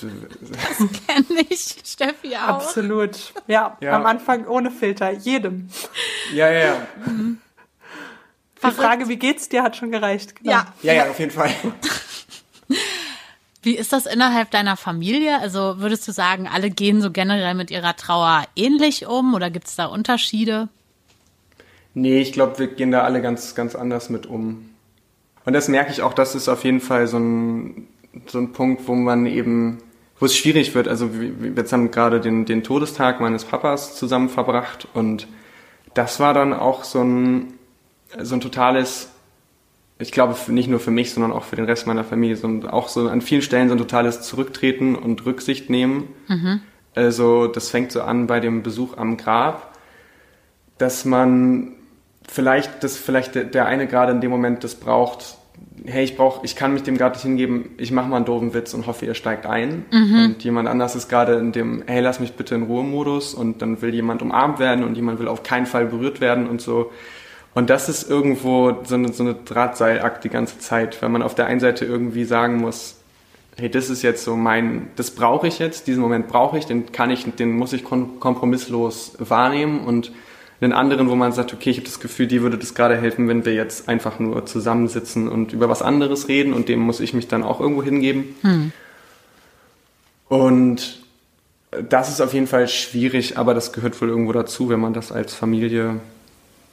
Das, 0.00 0.88
Kenn 1.06 1.24
ich. 1.48 1.76
Steffi 1.84 2.34
auch. 2.36 2.48
Absolut. 2.48 3.32
Ja, 3.46 3.76
Ja. 3.80 3.92
am 3.96 4.06
Anfang 4.06 4.46
ohne 4.46 4.70
Filter, 4.70 5.10
jedem. 5.12 5.68
ja, 6.34 6.50
ja, 6.50 6.58
ja. 6.66 6.76
Die 8.62 8.70
Frage, 8.72 9.08
wie 9.08 9.16
geht's 9.16 9.48
dir, 9.48 9.62
hat 9.62 9.76
schon 9.76 9.90
gereicht. 9.90 10.36
Genau. 10.36 10.50
Ja. 10.52 10.66
Ja, 10.82 10.92
ja, 10.92 11.10
auf 11.10 11.18
jeden 11.18 11.30
Fall. 11.32 11.50
Wie 13.62 13.76
ist 13.76 13.92
das 13.92 14.06
innerhalb 14.06 14.50
deiner 14.50 14.76
Familie? 14.76 15.38
Also 15.40 15.80
würdest 15.80 16.08
du 16.08 16.12
sagen, 16.12 16.48
alle 16.48 16.70
gehen 16.70 17.02
so 17.02 17.10
generell 17.10 17.54
mit 17.54 17.70
ihrer 17.70 17.94
Trauer 17.94 18.44
ähnlich 18.56 19.06
um 19.06 19.34
oder 19.34 19.50
gibt 19.50 19.66
es 19.66 19.76
da 19.76 19.84
Unterschiede? 19.86 20.68
Nee, 21.92 22.20
ich 22.20 22.32
glaube, 22.32 22.58
wir 22.58 22.68
gehen 22.68 22.90
da 22.90 23.02
alle 23.02 23.20
ganz, 23.20 23.54
ganz 23.54 23.74
anders 23.74 24.08
mit 24.08 24.26
um. 24.26 24.70
Und 25.44 25.52
das 25.52 25.68
merke 25.68 25.90
ich 25.90 26.00
auch, 26.02 26.14
das 26.14 26.34
ist 26.34 26.48
auf 26.48 26.64
jeden 26.64 26.80
Fall 26.80 27.06
so 27.06 27.18
ein, 27.18 27.88
so 28.26 28.38
ein 28.38 28.52
Punkt, 28.52 28.86
wo 28.88 28.94
man 28.94 29.26
eben, 29.26 29.82
wo 30.20 30.26
es 30.26 30.36
schwierig 30.36 30.74
wird. 30.74 30.86
Also 30.86 31.18
wir, 31.18 31.52
jetzt 31.56 31.72
haben 31.72 31.90
gerade 31.90 32.20
den, 32.20 32.44
den 32.44 32.62
Todestag 32.62 33.20
meines 33.20 33.44
Papas 33.44 33.96
zusammen 33.96 34.28
verbracht 34.28 34.86
und 34.94 35.26
das 35.94 36.20
war 36.20 36.34
dann 36.34 36.52
auch 36.52 36.84
so 36.84 37.02
ein, 37.02 37.54
so 38.20 38.36
ein 38.36 38.40
totales, 38.40 39.10
ich 39.98 40.12
glaube 40.12 40.36
nicht 40.52 40.68
nur 40.68 40.78
für 40.78 40.92
mich, 40.92 41.12
sondern 41.12 41.32
auch 41.32 41.44
für 41.44 41.56
den 41.56 41.64
Rest 41.64 41.86
meiner 41.86 42.04
Familie, 42.04 42.36
so 42.36 42.48
auch 42.68 42.88
so 42.88 43.08
an 43.08 43.22
vielen 43.22 43.42
Stellen 43.42 43.68
so 43.68 43.74
ein 43.74 43.78
totales 43.78 44.22
Zurücktreten 44.22 44.94
und 44.94 45.26
Rücksicht 45.26 45.68
nehmen. 45.68 46.08
Also 46.94 47.46
das 47.48 47.70
fängt 47.70 47.90
so 47.90 48.02
an 48.02 48.26
bei 48.26 48.40
dem 48.40 48.62
Besuch 48.62 48.96
am 48.96 49.16
Grab, 49.16 49.76
dass 50.78 51.04
man 51.04 51.72
vielleicht, 52.28 52.84
dass 52.84 52.96
vielleicht 52.96 53.34
der 53.34 53.66
eine 53.66 53.86
gerade 53.86 54.12
in 54.12 54.20
dem 54.20 54.30
Moment 54.30 54.62
das 54.64 54.74
braucht, 54.74 55.36
hey, 55.86 56.04
ich 56.04 56.16
brauche, 56.16 56.44
ich 56.44 56.56
kann 56.56 56.72
mich 56.72 56.82
dem 56.82 56.96
gerade 56.96 57.14
nicht 57.14 57.22
hingeben, 57.22 57.70
ich 57.78 57.90
mache 57.90 58.08
mal 58.08 58.16
einen 58.16 58.24
doofen 58.24 58.54
Witz 58.54 58.74
und 58.74 58.86
hoffe, 58.86 59.06
ihr 59.06 59.14
steigt 59.14 59.46
ein. 59.46 59.84
Und 60.26 60.44
jemand 60.44 60.68
anders 60.68 60.94
ist 60.94 61.08
gerade 61.08 61.34
in 61.34 61.52
dem, 61.52 61.82
hey, 61.86 62.00
lass 62.00 62.20
mich 62.20 62.34
bitte 62.34 62.54
in 62.54 62.64
Ruhe-Modus 62.64 63.34
und 63.34 63.62
dann 63.62 63.80
will 63.82 63.94
jemand 63.94 64.22
umarmt 64.22 64.58
werden 64.58 64.84
und 64.84 64.96
jemand 64.96 65.18
will 65.18 65.28
auf 65.28 65.42
keinen 65.42 65.66
Fall 65.66 65.86
berührt 65.86 66.20
werden 66.20 66.48
und 66.48 66.60
so. 66.60 66.90
Und 67.54 67.70
das 67.70 67.88
ist 67.88 68.08
irgendwo 68.08 68.76
so 68.84 68.94
eine, 68.94 69.12
so 69.12 69.24
eine 69.24 69.34
Drahtseilakt 69.34 70.22
die 70.24 70.28
ganze 70.28 70.58
Zeit, 70.58 71.02
weil 71.02 71.08
man 71.08 71.22
auf 71.22 71.34
der 71.34 71.46
einen 71.46 71.60
Seite 71.60 71.84
irgendwie 71.84 72.24
sagen 72.24 72.58
muss, 72.58 72.96
hey, 73.56 73.68
das 73.70 73.90
ist 73.90 74.02
jetzt 74.02 74.24
so 74.24 74.36
mein, 74.36 74.88
das 74.96 75.10
brauche 75.10 75.48
ich 75.48 75.58
jetzt, 75.58 75.86
diesen 75.86 76.00
Moment 76.00 76.28
brauche 76.28 76.56
ich, 76.58 76.66
den 76.66 76.92
kann 76.92 77.10
ich, 77.10 77.24
den 77.34 77.56
muss 77.56 77.72
ich 77.72 77.84
kompromisslos 77.84 79.16
wahrnehmen 79.18 79.80
und 79.80 80.12
einen 80.60 80.72
anderen, 80.72 81.08
wo 81.08 81.14
man 81.14 81.32
sagt, 81.32 81.54
okay, 81.54 81.70
ich 81.70 81.78
habe 81.78 81.86
das 81.86 82.00
Gefühl, 82.00 82.26
dir 82.26 82.42
würde 82.42 82.58
das 82.58 82.74
gerade 82.74 82.96
helfen, 82.96 83.28
wenn 83.28 83.44
wir 83.44 83.54
jetzt 83.54 83.88
einfach 83.88 84.18
nur 84.18 84.44
zusammensitzen 84.46 85.28
und 85.28 85.52
über 85.52 85.68
was 85.68 85.82
anderes 85.82 86.28
reden 86.28 86.52
und 86.52 86.68
dem 86.68 86.80
muss 86.80 87.00
ich 87.00 87.14
mich 87.14 87.28
dann 87.28 87.42
auch 87.42 87.60
irgendwo 87.60 87.82
hingeben. 87.82 88.72
Und 90.28 91.00
das 91.88 92.08
ist 92.08 92.20
auf 92.20 92.34
jeden 92.34 92.46
Fall 92.46 92.68
schwierig, 92.68 93.38
aber 93.38 93.54
das 93.54 93.72
gehört 93.72 94.00
wohl 94.00 94.08
irgendwo 94.08 94.32
dazu, 94.32 94.68
wenn 94.68 94.80
man 94.80 94.92
das 94.92 95.12
als 95.12 95.34
Familie 95.34 96.00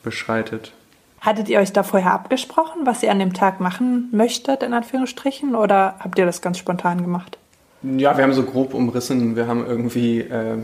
beschreitet. 0.04 0.74
Hattet 1.22 1.50
ihr 1.50 1.60
euch 1.60 1.74
da 1.74 1.84
vorher 1.84 2.14
abgesprochen, 2.14 2.86
was 2.86 3.04
ihr 3.04 3.12
an 3.12 3.20
dem 3.20 3.34
Tag 3.34 3.60
machen 3.60 4.10
möchtet, 4.12 4.64
in 4.64 4.74
Anführungsstrichen, 4.74 5.56
oder 5.56 5.96
habt 6.00 6.20
ihr 6.20 6.26
das 6.26 6.42
ganz 6.42 6.58
spontan 6.58 7.02
gemacht? 7.02 7.38
Ja, 7.84 8.18
wir 8.18 8.24
haben 8.24 8.34
so 8.34 8.44
grob 8.44 8.74
umrissen. 8.74 9.36
Wir 9.36 9.48
haben 9.48 9.66
irgendwie 9.66 10.22
äh, 10.22 10.58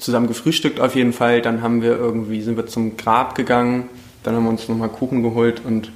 zusammen 0.00 0.26
gefrühstückt 0.26 0.80
auf 0.80 0.94
jeden 0.94 1.12
Fall. 1.12 1.42
Dann 1.42 1.62
haben 1.62 1.82
wir 1.82 1.96
irgendwie, 1.96 2.42
sind 2.42 2.56
wir 2.56 2.66
zum 2.66 2.96
Grab 2.96 3.34
gegangen. 3.34 3.88
Dann 4.22 4.34
haben 4.34 4.44
wir 4.44 4.50
uns 4.50 4.68
nochmal 4.68 4.88
Kuchen 4.88 5.22
geholt 5.22 5.62
und 5.64 5.92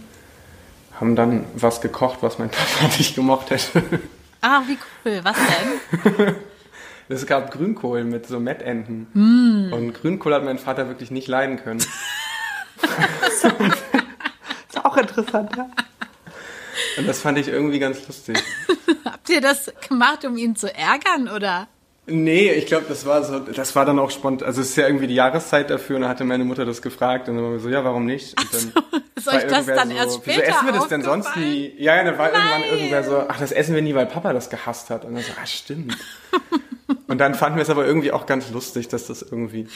haben 0.98 1.16
dann 1.16 1.44
was 1.54 1.80
gekocht, 1.80 2.18
was 2.20 2.38
mein 2.38 2.50
Papa 2.78 2.92
nicht 2.96 3.14
gemocht 3.14 3.50
hätte. 3.50 3.82
Ah, 4.40 4.62
wie 4.66 4.78
cool. 5.04 5.20
Was 5.22 5.36
denn? 5.36 6.34
Es 7.06 7.26
gab 7.26 7.50
Grünkohl 7.50 8.02
mit 8.04 8.26
so 8.26 8.40
Mettenten. 8.40 9.68
Und 9.70 9.92
Grünkohl 9.92 10.32
hat 10.34 10.42
mein 10.42 10.58
Vater 10.58 10.88
wirklich 10.88 11.10
nicht 11.10 11.28
leiden 11.28 11.58
können. 11.58 11.80
Ist 13.28 13.46
auch 14.82 14.96
interessant, 14.96 15.50
ja. 15.54 15.68
Und 16.96 17.06
das 17.06 17.20
fand 17.20 17.38
ich 17.38 17.48
irgendwie 17.48 17.78
ganz 17.78 18.06
lustig. 18.06 18.42
Habt 19.04 19.28
ihr 19.28 19.42
das 19.42 19.70
gemacht, 19.86 20.24
um 20.24 20.38
ihn 20.38 20.56
zu 20.56 20.74
ärgern 20.74 21.28
oder? 21.28 21.68
Nee, 22.06 22.52
ich 22.52 22.66
glaube, 22.66 22.84
das 22.86 23.06
war 23.06 23.24
so, 23.24 23.38
das 23.38 23.74
war 23.74 23.86
dann 23.86 23.98
auch 23.98 24.10
spontan. 24.10 24.46
Also 24.46 24.60
es 24.60 24.70
ist 24.70 24.76
ja 24.76 24.86
irgendwie 24.86 25.06
die 25.06 25.14
Jahreszeit 25.14 25.70
dafür 25.70 25.96
und 25.96 26.02
dann 26.02 26.10
hatte 26.10 26.24
meine 26.24 26.44
Mutter 26.44 26.66
das 26.66 26.82
gefragt 26.82 27.28
und 27.28 27.36
dann 27.36 27.44
waren 27.44 27.52
wir 27.52 27.60
so, 27.60 27.70
ja, 27.70 27.82
warum 27.82 28.04
nicht? 28.04 28.38
Und 28.38 28.52
dann 28.52 29.00
Ist 29.14 29.26
war 29.26 29.34
euch 29.34 29.46
das 29.46 29.66
dann 29.66 29.88
so, 29.88 29.94
erst 29.96 30.08
Wieso 30.08 30.20
später 30.20 30.48
essen 30.48 30.66
wir 30.66 30.72
das 30.72 30.88
denn 30.88 31.02
sonst 31.02 31.34
nie? 31.36 31.72
Ja, 31.78 31.96
ja, 31.96 32.04
dann 32.04 32.18
war 32.18 32.30
irgendwann 32.30 32.60
Nein. 32.60 32.70
irgendwer 32.72 33.04
so, 33.04 33.24
ach, 33.26 33.40
das 33.40 33.52
essen 33.52 33.74
wir 33.74 33.80
nie, 33.80 33.94
weil 33.94 34.04
Papa 34.04 34.34
das 34.34 34.50
gehasst 34.50 34.90
hat. 34.90 35.06
Und 35.06 35.14
dann 35.14 35.22
so, 35.22 35.32
ah, 35.42 35.46
stimmt. 35.46 35.96
und 37.06 37.18
dann 37.18 37.34
fanden 37.34 37.56
wir 37.56 37.62
es 37.62 37.70
aber 37.70 37.86
irgendwie 37.86 38.12
auch 38.12 38.26
ganz 38.26 38.50
lustig, 38.50 38.88
dass 38.88 39.06
das 39.06 39.22
irgendwie 39.22 39.66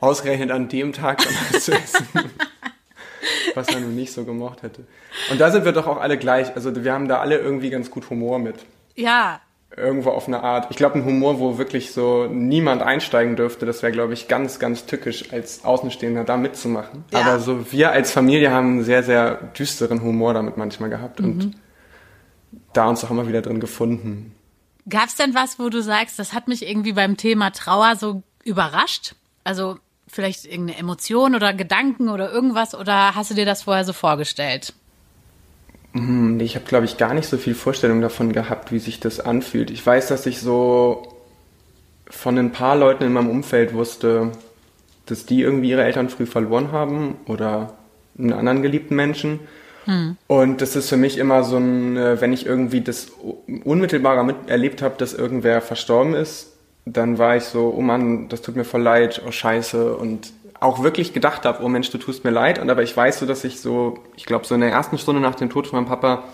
ausgerechnet 0.00 0.50
an 0.50 0.68
dem 0.68 0.92
Tag 0.92 1.24
dann 1.24 1.32
was 1.50 1.64
zu 1.64 1.72
essen, 1.72 2.06
was 3.54 3.68
er 3.68 3.80
nun 3.80 3.94
nicht 3.94 4.12
so 4.12 4.24
gemocht 4.24 4.62
hätte. 4.62 4.84
Und 5.30 5.40
da 5.40 5.50
sind 5.50 5.64
wir 5.64 5.72
doch 5.72 5.86
auch 5.86 5.98
alle 5.98 6.18
gleich. 6.18 6.54
Also 6.54 6.84
wir 6.84 6.92
haben 6.92 7.08
da 7.08 7.20
alle 7.20 7.38
irgendwie 7.38 7.70
ganz 7.70 7.90
gut 7.90 8.10
Humor 8.10 8.38
mit 8.38 8.56
Ja. 8.96 9.40
Irgendwo 9.76 10.10
auf 10.10 10.28
eine 10.28 10.42
Art. 10.42 10.68
Ich 10.70 10.76
glaube, 10.76 10.96
ein 10.98 11.04
Humor, 11.04 11.38
wo 11.40 11.58
wirklich 11.58 11.92
so 11.92 12.26
niemand 12.26 12.82
einsteigen 12.82 13.36
dürfte, 13.36 13.66
das 13.66 13.82
wäre, 13.82 13.92
glaube 13.92 14.12
ich, 14.14 14.28
ganz, 14.28 14.58
ganz 14.58 14.86
tückisch 14.86 15.32
als 15.32 15.64
Außenstehender 15.64 16.24
da 16.24 16.36
mitzumachen. 16.36 17.04
Ja. 17.12 17.20
Aber 17.20 17.38
so 17.40 17.72
wir 17.72 17.90
als 17.92 18.12
Familie 18.12 18.50
haben 18.50 18.66
einen 18.68 18.84
sehr, 18.84 19.02
sehr 19.02 19.34
düsteren 19.58 20.02
Humor 20.02 20.34
damit 20.34 20.56
manchmal 20.56 20.90
gehabt 20.90 21.20
Mhm. 21.20 21.26
und 21.26 21.56
da 22.72 22.88
uns 22.88 23.04
auch 23.04 23.10
immer 23.10 23.26
wieder 23.28 23.42
drin 23.42 23.60
gefunden. 23.60 24.34
Gab's 24.88 25.16
denn 25.16 25.34
was, 25.34 25.58
wo 25.58 25.68
du 25.70 25.82
sagst, 25.82 26.18
das 26.18 26.32
hat 26.34 26.46
mich 26.48 26.68
irgendwie 26.68 26.92
beim 26.92 27.16
Thema 27.16 27.50
Trauer 27.50 27.96
so 27.96 28.22
überrascht? 28.44 29.14
Also 29.44 29.78
vielleicht 30.06 30.44
irgendeine 30.44 30.78
Emotion 30.78 31.34
oder 31.34 31.54
Gedanken 31.54 32.08
oder 32.08 32.30
irgendwas 32.30 32.74
oder 32.74 33.14
hast 33.14 33.30
du 33.30 33.34
dir 33.34 33.46
das 33.46 33.62
vorher 33.62 33.84
so 33.84 33.92
vorgestellt? 33.92 34.74
Hm, 35.94 36.36
nee, 36.36 36.44
Ich 36.44 36.56
habe, 36.56 36.66
glaube 36.66 36.84
ich, 36.86 36.96
gar 36.96 37.14
nicht 37.14 37.28
so 37.28 37.38
viel 37.38 37.54
Vorstellung 37.54 38.00
davon 38.00 38.32
gehabt, 38.32 38.72
wie 38.72 38.78
sich 38.78 39.00
das 39.00 39.20
anfühlt. 39.20 39.70
Ich 39.70 39.84
weiß, 39.84 40.08
dass 40.08 40.26
ich 40.26 40.40
so 40.40 41.08
von 42.10 42.38
ein 42.38 42.52
paar 42.52 42.76
Leuten 42.76 43.04
in 43.04 43.12
meinem 43.12 43.30
Umfeld 43.30 43.74
wusste, 43.74 44.32
dass 45.06 45.26
die 45.26 45.42
irgendwie 45.42 45.70
ihre 45.70 45.84
Eltern 45.84 46.08
früh 46.08 46.26
verloren 46.26 46.72
haben 46.72 47.16
oder 47.26 47.74
einen 48.18 48.32
anderen 48.32 48.62
geliebten 48.62 48.96
Menschen. 48.96 49.40
Und 50.28 50.60
das 50.62 50.76
ist 50.76 50.88
für 50.88 50.96
mich 50.96 51.18
immer 51.18 51.44
so 51.44 51.58
ein, 51.58 51.96
äh, 51.96 52.20
wenn 52.20 52.32
ich 52.32 52.46
irgendwie 52.46 52.80
das 52.82 53.12
unmittelbarer 53.64 54.24
mit 54.24 54.36
erlebt 54.48 54.82
habe, 54.82 54.96
dass 54.98 55.14
irgendwer 55.14 55.60
verstorben 55.60 56.14
ist, 56.14 56.52
dann 56.86 57.18
war 57.18 57.36
ich 57.36 57.44
so, 57.44 57.74
oh 57.76 57.82
Mann, 57.82 58.28
das 58.28 58.42
tut 58.42 58.56
mir 58.56 58.64
voll 58.64 58.82
leid, 58.82 59.22
oh 59.26 59.30
Scheiße. 59.32 59.96
Und 59.96 60.32
auch 60.64 60.82
wirklich 60.82 61.12
gedacht 61.12 61.44
habe, 61.44 61.62
oh 61.62 61.68
Mensch, 61.68 61.90
du 61.90 61.98
tust 61.98 62.24
mir 62.24 62.30
leid. 62.30 62.58
Und 62.58 62.70
aber 62.70 62.82
ich 62.82 62.96
weiß 62.96 63.18
so, 63.18 63.26
dass 63.26 63.44
ich 63.44 63.60
so, 63.60 63.98
ich 64.16 64.24
glaube, 64.24 64.46
so 64.46 64.54
in 64.54 64.62
der 64.62 64.70
ersten 64.70 64.98
Stunde 64.98 65.20
nach 65.20 65.34
dem 65.34 65.50
Tod 65.50 65.66
von 65.66 65.78
meinem 65.78 65.88
Papa 65.88 66.24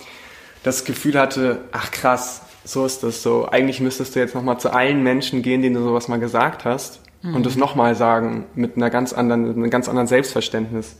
das 0.62 0.85
Gefühl 0.85 1.19
hatte, 1.19 1.62
ach 1.73 1.90
krass, 1.90 2.43
so 2.64 2.87
ist 2.87 3.03
das 3.03 3.23
so. 3.23 3.49
Eigentlich 3.49 3.81
müsstest 3.81 4.14
du 4.14 4.21
jetzt 4.21 4.35
nochmal 4.35 4.59
zu 4.59 4.73
allen 4.73 5.03
Menschen 5.03 5.43
gehen, 5.43 5.62
denen 5.62 5.75
du 5.75 5.83
sowas 5.83 6.09
mal 6.09 6.21
gesagt 6.21 6.64
hast 6.64 7.01
und 7.23 7.45
das 7.45 7.57
nochmal 7.57 7.95
sagen 7.95 8.47
mit 8.55 8.77
einer 8.77 8.88
ganz 8.88 9.12
anderen, 9.12 9.49
mit 9.49 9.57
einem 9.57 9.71
ganz 9.71 9.88
anderen 9.88 10.07
Selbstverständnis. 10.07 10.97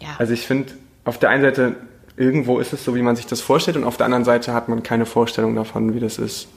Ja. 0.00 0.08
Also 0.18 0.32
ich 0.32 0.46
finde, 0.46 0.72
auf 1.04 1.18
der 1.18 1.30
einen 1.30 1.42
Seite, 1.42 1.76
irgendwo 2.16 2.58
ist 2.60 2.72
es 2.72 2.84
so, 2.84 2.94
wie 2.94 3.02
man 3.02 3.16
sich 3.16 3.26
das 3.26 3.40
vorstellt 3.40 3.76
und 3.76 3.84
auf 3.84 3.96
der 3.96 4.06
anderen 4.06 4.24
Seite 4.24 4.54
hat 4.54 4.68
man 4.68 4.82
keine 4.82 5.06
Vorstellung 5.06 5.54
davon, 5.54 5.94
wie 5.94 6.00
das 6.00 6.18
ist. 6.18 6.48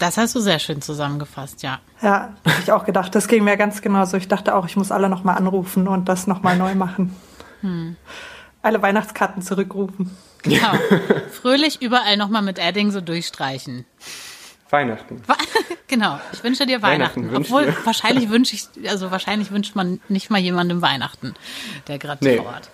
Das 0.00 0.16
hast 0.16 0.34
du 0.34 0.40
sehr 0.40 0.58
schön 0.58 0.82
zusammengefasst, 0.82 1.62
ja. 1.62 1.78
Ja, 2.02 2.34
habe 2.44 2.60
ich 2.62 2.72
auch 2.72 2.84
gedacht. 2.84 3.14
Das 3.14 3.28
ging 3.28 3.44
mir 3.44 3.56
ganz 3.56 3.82
genauso. 3.82 4.16
Ich 4.16 4.28
dachte 4.28 4.54
auch, 4.54 4.66
ich 4.66 4.76
muss 4.76 4.90
alle 4.90 5.08
nochmal 5.08 5.36
anrufen 5.36 5.86
und 5.86 6.08
das 6.08 6.26
nochmal 6.26 6.56
neu 6.56 6.74
machen. 6.74 7.14
Alle 8.62 8.82
Weihnachtskarten 8.82 9.42
zurückrufen. 9.42 10.16
Genau. 10.42 10.72
Fröhlich 11.30 11.82
überall 11.82 12.16
nochmal 12.16 12.42
mit 12.42 12.58
Adding 12.58 12.90
so 12.90 13.00
durchstreichen. 13.00 13.84
Weihnachten. 14.70 15.22
genau, 15.88 16.18
ich 16.32 16.42
wünsche 16.42 16.64
dir 16.64 16.80
Weihnachten. 16.80 17.24
Weihnachten 17.24 17.36
Obwohl 17.36 17.66
dir. 17.66 17.76
wahrscheinlich 17.84 18.30
wünsche 18.30 18.54
ich, 18.54 18.88
also 18.88 19.10
wahrscheinlich 19.10 19.50
wünscht 19.50 19.74
man 19.74 20.00
nicht 20.08 20.30
mal 20.30 20.38
jemandem 20.38 20.80
Weihnachten, 20.80 21.34
der 21.88 21.98
gerade 21.98 22.24
nee. 22.24 22.36
trauert. 22.36 22.70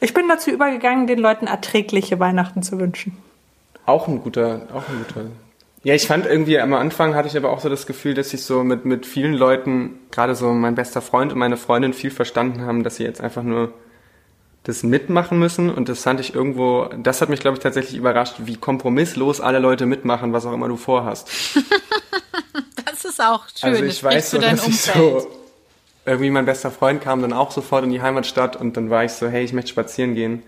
Ich 0.00 0.12
bin 0.12 0.28
dazu 0.28 0.50
übergegangen, 0.50 1.06
den 1.06 1.18
Leuten 1.18 1.46
erträgliche 1.46 2.18
Weihnachten 2.18 2.62
zu 2.62 2.78
wünschen. 2.78 3.16
Auch 3.86 4.08
ein 4.08 4.20
guter, 4.20 4.62
auch 4.74 4.88
ein 4.88 5.04
guter. 5.06 5.26
Ja, 5.86 5.94
ich 5.94 6.08
fand 6.08 6.26
irgendwie 6.26 6.58
am 6.58 6.74
Anfang 6.74 7.14
hatte 7.14 7.28
ich 7.28 7.36
aber 7.36 7.48
auch 7.50 7.60
so 7.60 7.68
das 7.68 7.86
Gefühl, 7.86 8.14
dass 8.14 8.34
ich 8.34 8.42
so 8.42 8.64
mit, 8.64 8.84
mit 8.84 9.06
vielen 9.06 9.34
Leuten, 9.34 10.00
gerade 10.10 10.34
so 10.34 10.52
mein 10.52 10.74
bester 10.74 11.00
Freund 11.00 11.32
und 11.32 11.38
meine 11.38 11.56
Freundin 11.56 11.92
viel 11.92 12.10
verstanden 12.10 12.62
haben, 12.62 12.82
dass 12.82 12.96
sie 12.96 13.04
jetzt 13.04 13.20
einfach 13.20 13.44
nur 13.44 13.72
das 14.64 14.82
mitmachen 14.82 15.38
müssen 15.38 15.70
und 15.70 15.88
das 15.88 16.02
fand 16.02 16.18
ich 16.18 16.34
irgendwo, 16.34 16.86
das 17.00 17.20
hat 17.20 17.28
mich 17.28 17.38
glaube 17.38 17.58
ich 17.58 17.62
tatsächlich 17.62 17.96
überrascht, 17.96 18.34
wie 18.38 18.56
kompromisslos 18.56 19.40
alle 19.40 19.60
Leute 19.60 19.86
mitmachen, 19.86 20.32
was 20.32 20.44
auch 20.44 20.52
immer 20.52 20.66
du 20.66 20.76
vorhast. 20.76 21.30
das 22.84 23.04
ist 23.04 23.22
auch 23.22 23.44
schön. 23.56 23.70
Also 23.70 23.84
ich 23.84 24.02
weiß 24.02 24.32
so, 24.32 24.38
dass 24.38 24.66
ich 24.66 24.80
so 24.80 25.24
irgendwie 26.04 26.30
mein 26.30 26.46
bester 26.46 26.72
Freund 26.72 27.00
kam 27.00 27.22
dann 27.22 27.32
auch 27.32 27.52
sofort 27.52 27.84
in 27.84 27.90
die 27.90 28.02
Heimatstadt 28.02 28.56
und 28.56 28.76
dann 28.76 28.90
war 28.90 29.04
ich 29.04 29.12
so, 29.12 29.28
hey, 29.28 29.44
ich 29.44 29.52
möchte 29.52 29.70
spazieren 29.70 30.16
gehen. 30.16 30.42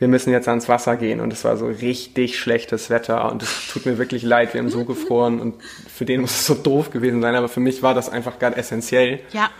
Wir 0.00 0.08
müssen 0.08 0.32
jetzt 0.32 0.48
ans 0.48 0.66
Wasser 0.66 0.96
gehen 0.96 1.20
und 1.20 1.30
es 1.30 1.44
war 1.44 1.58
so 1.58 1.66
richtig 1.66 2.38
schlechtes 2.38 2.88
Wetter 2.88 3.30
und 3.30 3.42
es 3.42 3.68
tut 3.70 3.84
mir 3.84 3.98
wirklich 3.98 4.22
leid, 4.22 4.54
wir 4.54 4.60
haben 4.60 4.70
so 4.70 4.86
gefroren 4.86 5.38
und 5.38 5.54
für 5.62 6.06
den 6.06 6.22
muss 6.22 6.30
es 6.30 6.46
so 6.46 6.54
doof 6.54 6.90
gewesen 6.90 7.20
sein, 7.20 7.34
aber 7.34 7.48
für 7.48 7.60
mich 7.60 7.82
war 7.82 7.92
das 7.92 8.08
einfach 8.08 8.38
gerade 8.38 8.56
essentiell. 8.56 9.20
Ja. 9.32 9.50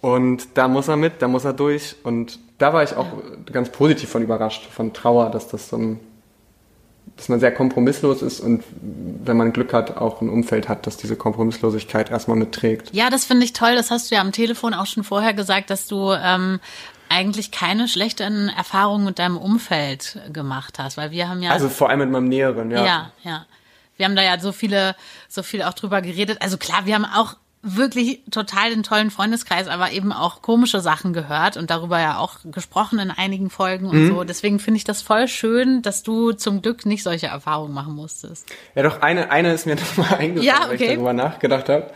Und 0.00 0.48
da 0.54 0.66
muss 0.66 0.88
er 0.88 0.96
mit, 0.96 1.22
da 1.22 1.28
muss 1.28 1.44
er 1.44 1.52
durch 1.52 1.94
und 2.02 2.40
da 2.58 2.72
war 2.72 2.82
ich 2.82 2.96
auch 2.96 3.06
ja. 3.06 3.52
ganz 3.52 3.70
positiv 3.70 4.10
von 4.10 4.22
überrascht, 4.22 4.68
von 4.68 4.92
Trauer, 4.92 5.30
dass 5.30 5.46
das 5.46 5.68
so 5.68 5.76
ein, 5.76 6.00
dass 7.16 7.28
man 7.28 7.38
sehr 7.38 7.54
kompromisslos 7.54 8.20
ist 8.20 8.40
und 8.40 8.64
wenn 8.82 9.36
man 9.36 9.52
Glück 9.52 9.72
hat, 9.72 9.96
auch 9.96 10.20
ein 10.20 10.28
Umfeld 10.28 10.68
hat, 10.68 10.88
das 10.88 10.96
diese 10.96 11.14
Kompromisslosigkeit 11.14 12.10
erstmal 12.10 12.36
mitträgt. 12.36 12.92
Ja, 12.92 13.10
das 13.10 13.24
finde 13.24 13.44
ich 13.44 13.52
toll. 13.52 13.76
Das 13.76 13.92
hast 13.92 14.10
du 14.10 14.16
ja 14.16 14.20
am 14.20 14.32
Telefon 14.32 14.74
auch 14.74 14.86
schon 14.86 15.04
vorher 15.04 15.34
gesagt, 15.34 15.70
dass 15.70 15.86
du 15.86 16.12
ähm, 16.12 16.58
eigentlich 17.14 17.50
keine 17.50 17.86
schlechten 17.88 18.48
Erfahrungen 18.48 19.04
mit 19.04 19.18
deinem 19.18 19.36
Umfeld 19.36 20.18
gemacht 20.32 20.78
hast, 20.78 20.96
weil 20.96 21.12
wir 21.12 21.28
haben 21.28 21.42
ja 21.42 21.50
also 21.50 21.68
vor 21.68 21.88
allem 21.88 22.00
mit 22.00 22.10
meinem 22.10 22.28
Näheren, 22.28 22.70
ja. 22.70 22.84
Ja, 22.84 23.12
ja. 23.22 23.46
Wir 23.96 24.06
haben 24.06 24.16
da 24.16 24.22
ja 24.22 24.40
so 24.40 24.50
viele, 24.50 24.96
so 25.28 25.44
viel 25.44 25.62
auch 25.62 25.74
drüber 25.74 26.02
geredet. 26.02 26.38
Also 26.40 26.58
klar, 26.58 26.84
wir 26.84 26.96
haben 26.96 27.04
auch 27.04 27.36
wirklich 27.62 28.20
total 28.30 28.70
den 28.70 28.82
tollen 28.82 29.10
Freundeskreis, 29.10 29.68
aber 29.68 29.92
eben 29.92 30.12
auch 30.12 30.42
komische 30.42 30.80
Sachen 30.80 31.12
gehört 31.12 31.56
und 31.56 31.70
darüber 31.70 31.98
ja 31.98 32.18
auch 32.18 32.38
gesprochen 32.44 32.98
in 32.98 33.10
einigen 33.10 33.48
Folgen 33.48 33.86
und 33.86 34.04
mhm. 34.04 34.08
so. 34.08 34.24
Deswegen 34.24 34.58
finde 34.58 34.78
ich 34.78 34.84
das 34.84 35.00
voll 35.00 35.28
schön, 35.28 35.80
dass 35.80 36.02
du 36.02 36.32
zum 36.32 36.60
Glück 36.60 36.84
nicht 36.84 37.02
solche 37.02 37.28
Erfahrungen 37.28 37.72
machen 37.72 37.94
musstest. 37.94 38.46
Ja, 38.74 38.82
doch 38.82 39.00
eine, 39.00 39.30
eine 39.30 39.52
ist 39.52 39.64
mir 39.64 39.76
nochmal 39.96 40.18
eingefallen, 40.18 40.42
ja, 40.42 40.66
okay. 40.66 40.68
weil 40.68 40.80
ich 40.82 40.88
darüber 40.88 41.12
nachgedacht 41.12 41.68
habe. 41.68 41.90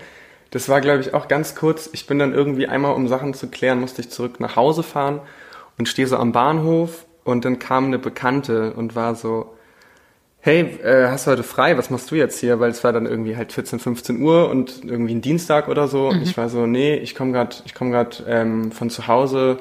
Das 0.50 0.68
war, 0.68 0.80
glaube 0.80 1.00
ich, 1.00 1.14
auch 1.14 1.28
ganz 1.28 1.54
kurz. 1.54 1.90
Ich 1.92 2.06
bin 2.06 2.18
dann 2.18 2.32
irgendwie 2.32 2.66
einmal, 2.66 2.94
um 2.94 3.08
Sachen 3.08 3.34
zu 3.34 3.48
klären, 3.48 3.80
musste 3.80 4.00
ich 4.00 4.11
zurück 4.11 4.40
nach 4.40 4.56
Hause 4.56 4.82
fahren 4.82 5.20
und 5.78 5.88
stehe 5.88 6.08
so 6.08 6.16
am 6.16 6.32
Bahnhof 6.32 7.06
und 7.24 7.44
dann 7.44 7.58
kam 7.58 7.87
eine 7.87 7.98
Bekannte 7.98 8.72
und 8.72 8.96
war 8.96 9.14
so, 9.14 9.54
hey, 10.40 10.61
äh, 10.82 11.08
hast 11.08 11.26
du 11.26 11.32
heute 11.32 11.42
frei, 11.42 11.76
was 11.76 11.90
machst 11.90 12.11
du 12.11 12.14
jetzt 12.14 12.38
hier? 12.38 12.61
Weil 12.61 12.70
es 12.70 12.82
war 12.82 12.92
dann 12.92 13.06
irgendwie 13.06 13.37
halt 13.37 13.52
14, 13.52 13.78
15 13.78 14.22
Uhr 14.22 14.48
und 14.48 14.84
irgendwie 14.84 15.14
ein 15.14 15.20
Dienstag 15.20 15.68
oder 15.68 15.88
so. 15.88 16.04
Mhm. 16.04 16.08
Und 16.08 16.22
ich 16.22 16.37
war 16.37 16.48
so, 16.48 16.66
nee, 16.66 16.94
ich 16.96 17.14
komme 17.14 17.32
gerade 17.32 17.56
ich 17.66 17.74
komm 17.74 17.90
grad, 17.90 18.24
ähm, 18.26 18.72
von 18.72 18.88
zu 18.88 19.06
Hause. 19.06 19.58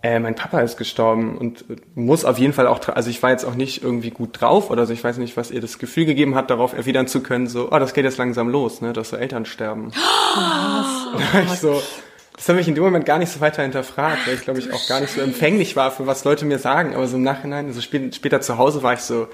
Äh, 0.00 0.20
mein 0.20 0.36
Papa 0.36 0.60
ist 0.60 0.76
gestorben 0.76 1.36
und 1.36 1.64
muss 1.96 2.24
auf 2.24 2.38
jeden 2.38 2.52
Fall 2.52 2.68
auch, 2.68 2.86
also 2.88 3.10
ich 3.10 3.20
war 3.22 3.30
jetzt 3.30 3.44
auch 3.44 3.56
nicht 3.56 3.82
irgendwie 3.82 4.10
gut 4.10 4.40
drauf 4.40 4.70
oder 4.70 4.86
so, 4.86 4.92
ich 4.92 5.02
weiß 5.02 5.18
nicht, 5.18 5.36
was 5.36 5.50
ihr 5.50 5.60
das 5.60 5.78
Gefühl 5.78 6.04
gegeben 6.04 6.36
hat, 6.36 6.50
darauf 6.50 6.72
erwidern 6.72 7.08
zu 7.08 7.20
können, 7.20 7.48
so, 7.48 7.72
oh, 7.72 7.78
das 7.80 7.94
geht 7.94 8.04
jetzt 8.04 8.16
langsam 8.16 8.48
los, 8.48 8.80
ne, 8.80 8.92
dass 8.92 9.08
so 9.10 9.16
Eltern 9.16 9.44
sterben. 9.44 9.92
Oh, 11.10 11.38
ich 11.46 11.58
so, 11.58 11.82
das 12.36 12.48
habe 12.50 12.60
ich 12.60 12.68
in 12.68 12.74
dem 12.74 12.84
Moment 12.84 13.06
gar 13.06 13.18
nicht 13.18 13.32
so 13.32 13.40
weiter 13.40 13.62
hinterfragt, 13.62 14.26
weil 14.26 14.34
ich 14.34 14.42
glaube 14.42 14.58
ich 14.58 14.70
auch 14.70 14.88
gar 14.88 15.00
nicht 15.00 15.14
so 15.14 15.22
empfänglich 15.22 15.74
war 15.74 15.90
für 15.90 16.06
was 16.06 16.22
Leute 16.22 16.44
mir 16.44 16.58
sagen, 16.58 16.94
aber 16.94 17.08
so 17.08 17.16
im 17.16 17.22
Nachhinein, 17.22 17.66
also 17.66 17.80
spät, 17.80 18.14
später 18.14 18.42
zu 18.42 18.58
Hause 18.58 18.82
war 18.82 18.92
ich 18.92 19.00
so, 19.00 19.26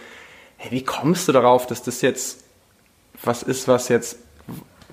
hey, 0.57 0.71
wie 0.71 0.85
kommst 0.85 1.27
du 1.27 1.33
darauf, 1.33 1.67
dass 1.67 1.83
das 1.83 2.01
jetzt 2.01 2.45
was 3.23 3.43
ist, 3.43 3.69
was 3.69 3.89
jetzt, 3.89 4.19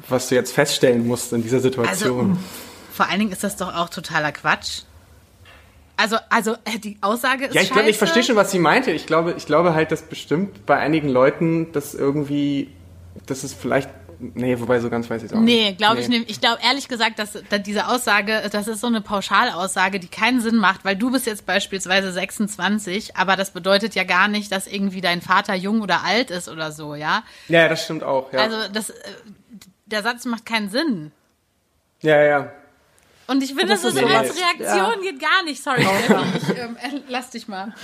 was 0.10 0.30
du 0.30 0.36
jetzt 0.36 0.54
feststellen 0.54 1.06
musst 1.06 1.34
in 1.34 1.44
dieser 1.44 1.60
Situation? 1.60 2.32
Also, 2.32 2.40
vor 2.94 3.08
allen 3.10 3.20
Dingen 3.20 3.32
ist 3.32 3.44
das 3.44 3.56
doch 3.58 3.74
auch 3.74 3.90
totaler 3.90 4.32
Quatsch. 4.32 4.82
Also, 6.02 6.18
also 6.30 6.54
äh, 6.66 6.80
die 6.80 6.98
Aussage 7.02 7.46
ist 7.46 7.54
Ja, 7.54 7.62
ich 7.62 7.72
glaube, 7.72 7.90
ich 7.90 7.98
verstehe 7.98 8.24
schon, 8.24 8.36
was 8.36 8.50
sie 8.50 8.58
meinte. 8.58 8.90
Ich 8.90 9.06
glaube, 9.06 9.36
ich 9.38 9.46
glaube 9.46 9.76
halt, 9.76 9.92
dass 9.92 10.02
bestimmt 10.02 10.66
bei 10.66 10.78
einigen 10.78 11.10
Leuten 11.10 11.72
das 11.74 11.94
irgendwie, 11.94 12.70
dass 13.28 13.44
es 13.44 13.54
vielleicht 13.54 13.90
Nee, 14.36 14.60
wobei 14.60 14.80
so 14.80 14.92
ganz 14.92 15.10
weiß 15.10 15.24
ich 15.24 15.32
es 15.32 15.36
auch 15.36 15.42
nee, 15.42 15.70
nicht. 15.70 15.78
Glaub 15.80 15.96
nee, 15.96 15.96
glaube 15.96 16.02
ich 16.02 16.08
nicht. 16.08 16.30
Ich 16.30 16.42
glaube 16.42 16.60
ehrlich 16.64 16.88
gesagt, 16.88 17.18
dass, 17.18 17.34
dass 17.50 17.64
diese 17.64 17.88
Aussage, 17.88 18.44
das 18.52 18.68
ist 18.68 18.82
so 18.82 18.86
eine 18.86 19.02
Pauschalaussage, 19.02 20.00
die 20.00 20.10
keinen 20.10 20.42
Sinn 20.42 20.58
macht, 20.58 20.86
weil 20.86 20.96
du 20.96 21.12
bist 21.12 21.26
jetzt 21.26 21.48
beispielsweise 21.48 22.12
26, 22.12 23.16
aber 23.18 23.36
das 23.36 23.50
bedeutet 23.50 23.96
ja 23.96 24.04
gar 24.04 24.28
nicht, 24.28 24.52
dass 24.52 24.68
irgendwie 24.68 25.02
dein 25.02 25.22
Vater 25.22 25.56
jung 25.56 25.82
oder 25.82 26.04
alt 26.04 26.30
ist 26.30 26.50
oder 26.50 26.72
so, 26.72 26.94
ja? 26.94 27.24
Ja, 27.48 27.68
das 27.68 27.84
stimmt 27.84 28.04
auch, 28.04 28.32
ja. 28.32 28.42
Also 28.42 28.58
das, 28.72 28.92
äh, 28.92 28.94
der 29.88 30.04
Satz 30.04 30.26
macht 30.26 30.46
keinen 30.46 30.70
Sinn. 30.70 31.12
Ja, 32.02 32.22
ja. 32.22 32.52
Und 33.28 33.44
ich 33.44 33.54
finde, 33.54 33.68
das, 33.68 33.84
das 33.84 33.94
ist 33.94 34.00
so 34.00 34.06
als 34.06 34.36
Reaktion 34.36 35.04
ja. 35.04 35.12
geht 35.12 35.20
gar 35.20 35.44
nicht. 35.44 35.64
Sorry, 35.64 35.82
ich 36.50 36.58
ähm, 36.58 36.78
lass 37.08 37.30
dich 37.30 37.48
mal. 37.48 37.74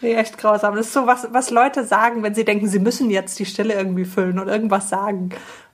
Nee, 0.00 0.14
echt 0.14 0.38
grausam. 0.38 0.74
Das 0.74 0.86
ist 0.86 0.94
so 0.94 1.06
was, 1.06 1.28
was 1.32 1.50
Leute 1.50 1.84
sagen, 1.84 2.22
wenn 2.22 2.34
sie 2.34 2.46
denken, 2.46 2.66
sie 2.66 2.78
müssen 2.78 3.10
jetzt 3.10 3.38
die 3.38 3.44
Stille 3.44 3.74
irgendwie 3.74 4.06
füllen 4.06 4.38
und 4.38 4.48
irgendwas 4.48 4.88
sagen. 4.88 5.30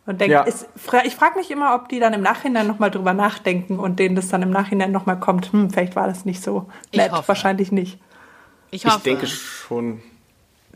Und 0.07 0.21
denk, 0.21 0.33
ja. 0.33 0.43
ist, 0.43 0.67
ich 1.05 1.15
frage 1.15 1.39
mich 1.39 1.51
immer, 1.51 1.75
ob 1.75 1.89
die 1.89 2.01
dann 2.01 2.13
im 2.13 2.21
Nachhinein 2.21 2.67
nochmal 2.67 2.91
drüber 2.91 3.15
nachdenken 3.15 3.79
und 3.79 3.99
denen 3.99 4.17
das 4.17 4.29
dann 4.29 4.43
im 4.43 4.51
Nachhinein 4.51 4.93
nochmal 4.93 5.21
kommt, 5.21 5.53
hm, 5.53 5.71
vielleicht 5.71 5.95
war 5.97 6.07
das 6.07 6.25
nicht 6.25 6.43
so 6.43 6.69
nett. 6.93 7.13
Wahrscheinlich 7.27 7.71
nicht. 7.71 7.99
Ich, 8.71 8.85
hoffe. 8.85 8.97
ich 8.97 9.03
denke 9.05 9.27
schon. 9.29 10.03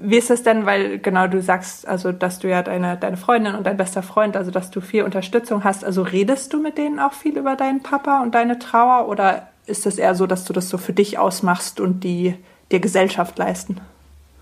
Wie 0.01 0.17
ist 0.17 0.31
es 0.31 0.43
denn, 0.43 0.65
weil 0.65 0.99
genau 0.99 1.27
du 1.27 1.43
sagst, 1.43 1.87
also 1.87 2.13
dass 2.13 2.39
du 2.39 2.49
ja 2.49 2.63
deine, 2.63 2.97
deine 2.97 3.17
Freundin 3.17 3.55
und 3.55 3.67
dein 3.67 3.77
bester 3.77 4.03
Freund, 4.03 4.37
also 4.37 4.51
dass 4.51 4.71
du 4.71 4.81
viel 4.81 5.03
Unterstützung 5.03 5.65
hast, 5.65 5.85
also 5.85 6.03
redest 6.03 6.53
du 6.53 6.61
mit 6.61 6.79
denen 6.79 7.01
auch 7.01 7.13
viel 7.13 7.37
über 7.37 7.57
deinen 7.57 7.83
Papa 7.83 8.23
und 8.23 8.35
deine 8.35 8.59
Trauer 8.59 9.09
oder 9.09 9.49
ist 9.67 9.87
es 9.87 9.99
eher 9.99 10.15
so, 10.15 10.27
dass 10.27 10.45
du 10.45 10.53
das 10.53 10.69
so 10.69 10.79
für 10.79 10.93
dich 10.93 11.19
ausmachst 11.19 11.81
und 11.81 12.05
die 12.05 12.35
der 12.71 12.81
Gesellschaft 12.81 13.39
leisten? 13.39 13.81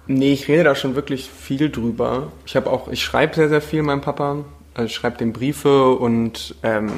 Nee, 0.07 0.33
ich 0.33 0.47
rede 0.47 0.65
da 0.65 0.75
schon 0.75 0.95
wirklich 0.95 1.31
viel 1.31 1.71
drüber. 1.71 2.33
Ich 2.45 2.55
habe 2.55 2.71
auch, 2.71 2.89
ich 2.89 3.03
schreibe 3.03 3.35
sehr, 3.35 3.49
sehr 3.49 3.61
viel 3.61 3.83
meinem 3.83 4.03
Papa. 4.03 4.45
Also 4.75 4.87
ich 4.87 4.95
schreibe 4.95 5.17
dem 5.17 5.33
Briefe 5.33 5.93
und 5.95 6.55
ähm, 6.63 6.93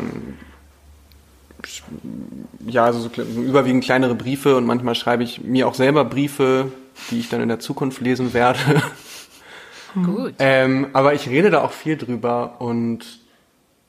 ja, 2.66 2.84
also 2.84 3.00
so 3.00 3.22
überwiegend 3.22 3.84
kleinere 3.84 4.14
Briefe 4.14 4.56
und 4.56 4.66
manchmal 4.66 4.94
schreibe 4.94 5.22
ich 5.22 5.42
mir 5.42 5.66
auch 5.66 5.74
selber 5.74 6.04
Briefe, 6.04 6.72
die 7.10 7.20
ich 7.20 7.28
dann 7.28 7.40
in 7.40 7.48
der 7.48 7.60
Zukunft 7.60 8.00
lesen 8.00 8.34
werde. 8.34 8.58
Gut. 9.94 10.34
Ähm, 10.38 10.88
aber 10.92 11.14
ich 11.14 11.28
rede 11.28 11.50
da 11.50 11.62
auch 11.62 11.72
viel 11.72 11.96
drüber 11.96 12.56
und 12.60 13.04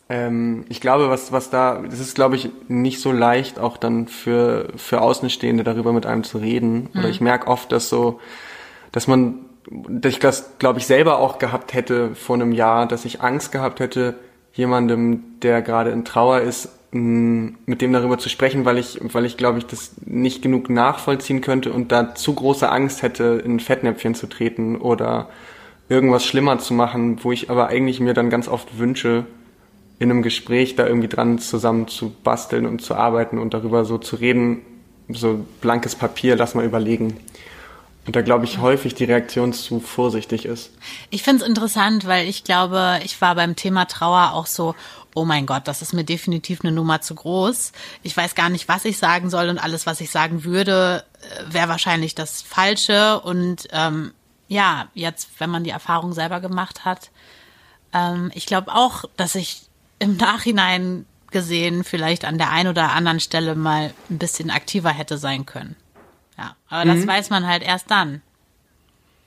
ähm, 0.09 0.65
ich 0.69 0.81
glaube, 0.81 1.09
was, 1.09 1.31
was 1.31 1.51
da, 1.51 1.81
das 1.87 1.99
ist, 1.99 2.15
glaube 2.15 2.35
ich, 2.35 2.49
nicht 2.67 2.99
so 2.99 3.11
leicht, 3.11 3.59
auch 3.59 3.77
dann 3.77 4.07
für, 4.07 4.69
für 4.75 5.01
Außenstehende 5.01 5.63
darüber 5.63 5.93
mit 5.93 6.05
einem 6.05 6.23
zu 6.23 6.39
reden. 6.39 6.89
Mhm. 6.93 6.99
Oder 6.99 7.09
ich 7.09 7.21
merke 7.21 7.47
oft, 7.47 7.71
dass 7.71 7.89
so, 7.89 8.19
dass 8.91 9.07
man, 9.07 9.45
dass 9.69 10.13
ich 10.13 10.19
das, 10.19 10.57
glaube 10.57 10.79
ich, 10.79 10.87
selber 10.87 11.19
auch 11.19 11.37
gehabt 11.37 11.73
hätte 11.73 12.15
vor 12.15 12.35
einem 12.35 12.53
Jahr, 12.53 12.87
dass 12.87 13.05
ich 13.05 13.21
Angst 13.21 13.51
gehabt 13.51 13.79
hätte, 13.79 14.15
jemandem, 14.53 15.39
der 15.41 15.61
gerade 15.61 15.91
in 15.91 16.05
Trauer 16.05 16.41
ist, 16.41 16.69
mit 16.91 17.81
dem 17.81 17.93
darüber 17.93 18.17
zu 18.17 18.29
sprechen, 18.29 18.65
weil 18.65 18.79
ich, 18.79 18.99
weil 19.01 19.25
ich 19.25 19.37
glaube 19.37 19.59
ich 19.59 19.65
das 19.65 19.91
nicht 20.05 20.41
genug 20.41 20.69
nachvollziehen 20.69 21.41
könnte 21.41 21.71
und 21.71 21.91
da 21.91 22.15
zu 22.15 22.33
große 22.33 22.69
Angst 22.69 23.03
hätte, 23.03 23.41
in 23.45 23.59
Fettnäpfchen 23.59 24.15
zu 24.15 24.27
treten 24.27 24.75
oder 24.75 25.29
irgendwas 25.87 26.25
schlimmer 26.25 26.57
zu 26.59 26.73
machen, 26.73 27.23
wo 27.23 27.31
ich 27.31 27.49
aber 27.49 27.67
eigentlich 27.67 27.99
mir 27.99 28.13
dann 28.13 28.29
ganz 28.29 28.47
oft 28.47 28.79
wünsche, 28.79 29.25
in 29.99 30.09
einem 30.09 30.21
Gespräch 30.21 30.75
da 30.75 30.87
irgendwie 30.87 31.09
dran 31.09 31.39
zusammen 31.39 31.87
zu 31.87 32.11
basteln 32.23 32.65
und 32.65 32.81
zu 32.81 32.95
arbeiten 32.95 33.37
und 33.37 33.53
darüber 33.53 33.85
so 33.85 33.97
zu 33.97 34.15
reden, 34.15 34.61
so 35.09 35.45
blankes 35.61 35.95
Papier, 35.95 36.35
lass 36.35 36.55
mal 36.55 36.65
überlegen. 36.65 37.17
Und 38.05 38.15
da 38.15 38.21
glaube 38.21 38.45
ich 38.45 38.59
häufig 38.59 38.95
die 38.95 39.03
Reaktion 39.03 39.53
zu 39.53 39.79
vorsichtig 39.79 40.45
ist. 40.45 40.71
Ich 41.09 41.21
finde 41.21 41.43
es 41.43 41.47
interessant, 41.47 42.07
weil 42.07 42.27
ich 42.27 42.43
glaube, 42.43 42.99
ich 43.03 43.21
war 43.21 43.35
beim 43.35 43.55
Thema 43.55 43.85
Trauer 43.85 44.31
auch 44.33 44.47
so, 44.47 44.73
oh 45.19 45.25
mein 45.25 45.45
Gott, 45.45 45.67
das 45.67 45.81
ist 45.81 45.93
mir 45.93 46.05
definitiv 46.05 46.61
eine 46.61 46.71
Nummer 46.71 47.01
zu 47.01 47.13
groß. 47.13 47.73
Ich 48.03 48.15
weiß 48.15 48.35
gar 48.35 48.49
nicht, 48.49 48.67
was 48.69 48.85
ich 48.85 48.97
sagen 48.97 49.29
soll 49.29 49.49
und 49.49 49.57
alles, 49.57 49.85
was 49.85 49.99
ich 49.99 50.11
sagen 50.11 50.45
würde, 50.45 51.03
äh, 51.21 51.53
wäre 51.53 51.67
wahrscheinlich 51.67 52.15
das 52.15 52.41
Falsche. 52.41 53.19
Und 53.19 53.67
ähm, 53.71 54.13
ja, 54.47 54.87
jetzt, 54.93 55.29
wenn 55.39 55.49
man 55.49 55.65
die 55.65 55.69
Erfahrung 55.71 56.13
selber 56.13 56.39
gemacht 56.39 56.85
hat, 56.85 57.11
ähm, 57.93 58.31
ich 58.33 58.45
glaube 58.45 58.73
auch, 58.73 59.03
dass 59.17 59.35
ich 59.35 59.63
im 59.99 60.15
Nachhinein 60.15 61.05
gesehen 61.31 61.83
vielleicht 61.83 62.23
an 62.23 62.37
der 62.37 62.51
einen 62.51 62.69
oder 62.69 62.91
anderen 62.93 63.19
Stelle 63.19 63.55
mal 63.55 63.93
ein 64.09 64.17
bisschen 64.17 64.49
aktiver 64.49 64.89
hätte 64.89 65.17
sein 65.17 65.45
können. 65.45 65.75
Ja, 66.37 66.55
aber 66.69 66.85
das 66.85 66.99
mhm. 66.99 67.07
weiß 67.07 67.29
man 67.29 67.45
halt 67.45 67.61
erst 67.61 67.91
dann. 67.91 68.21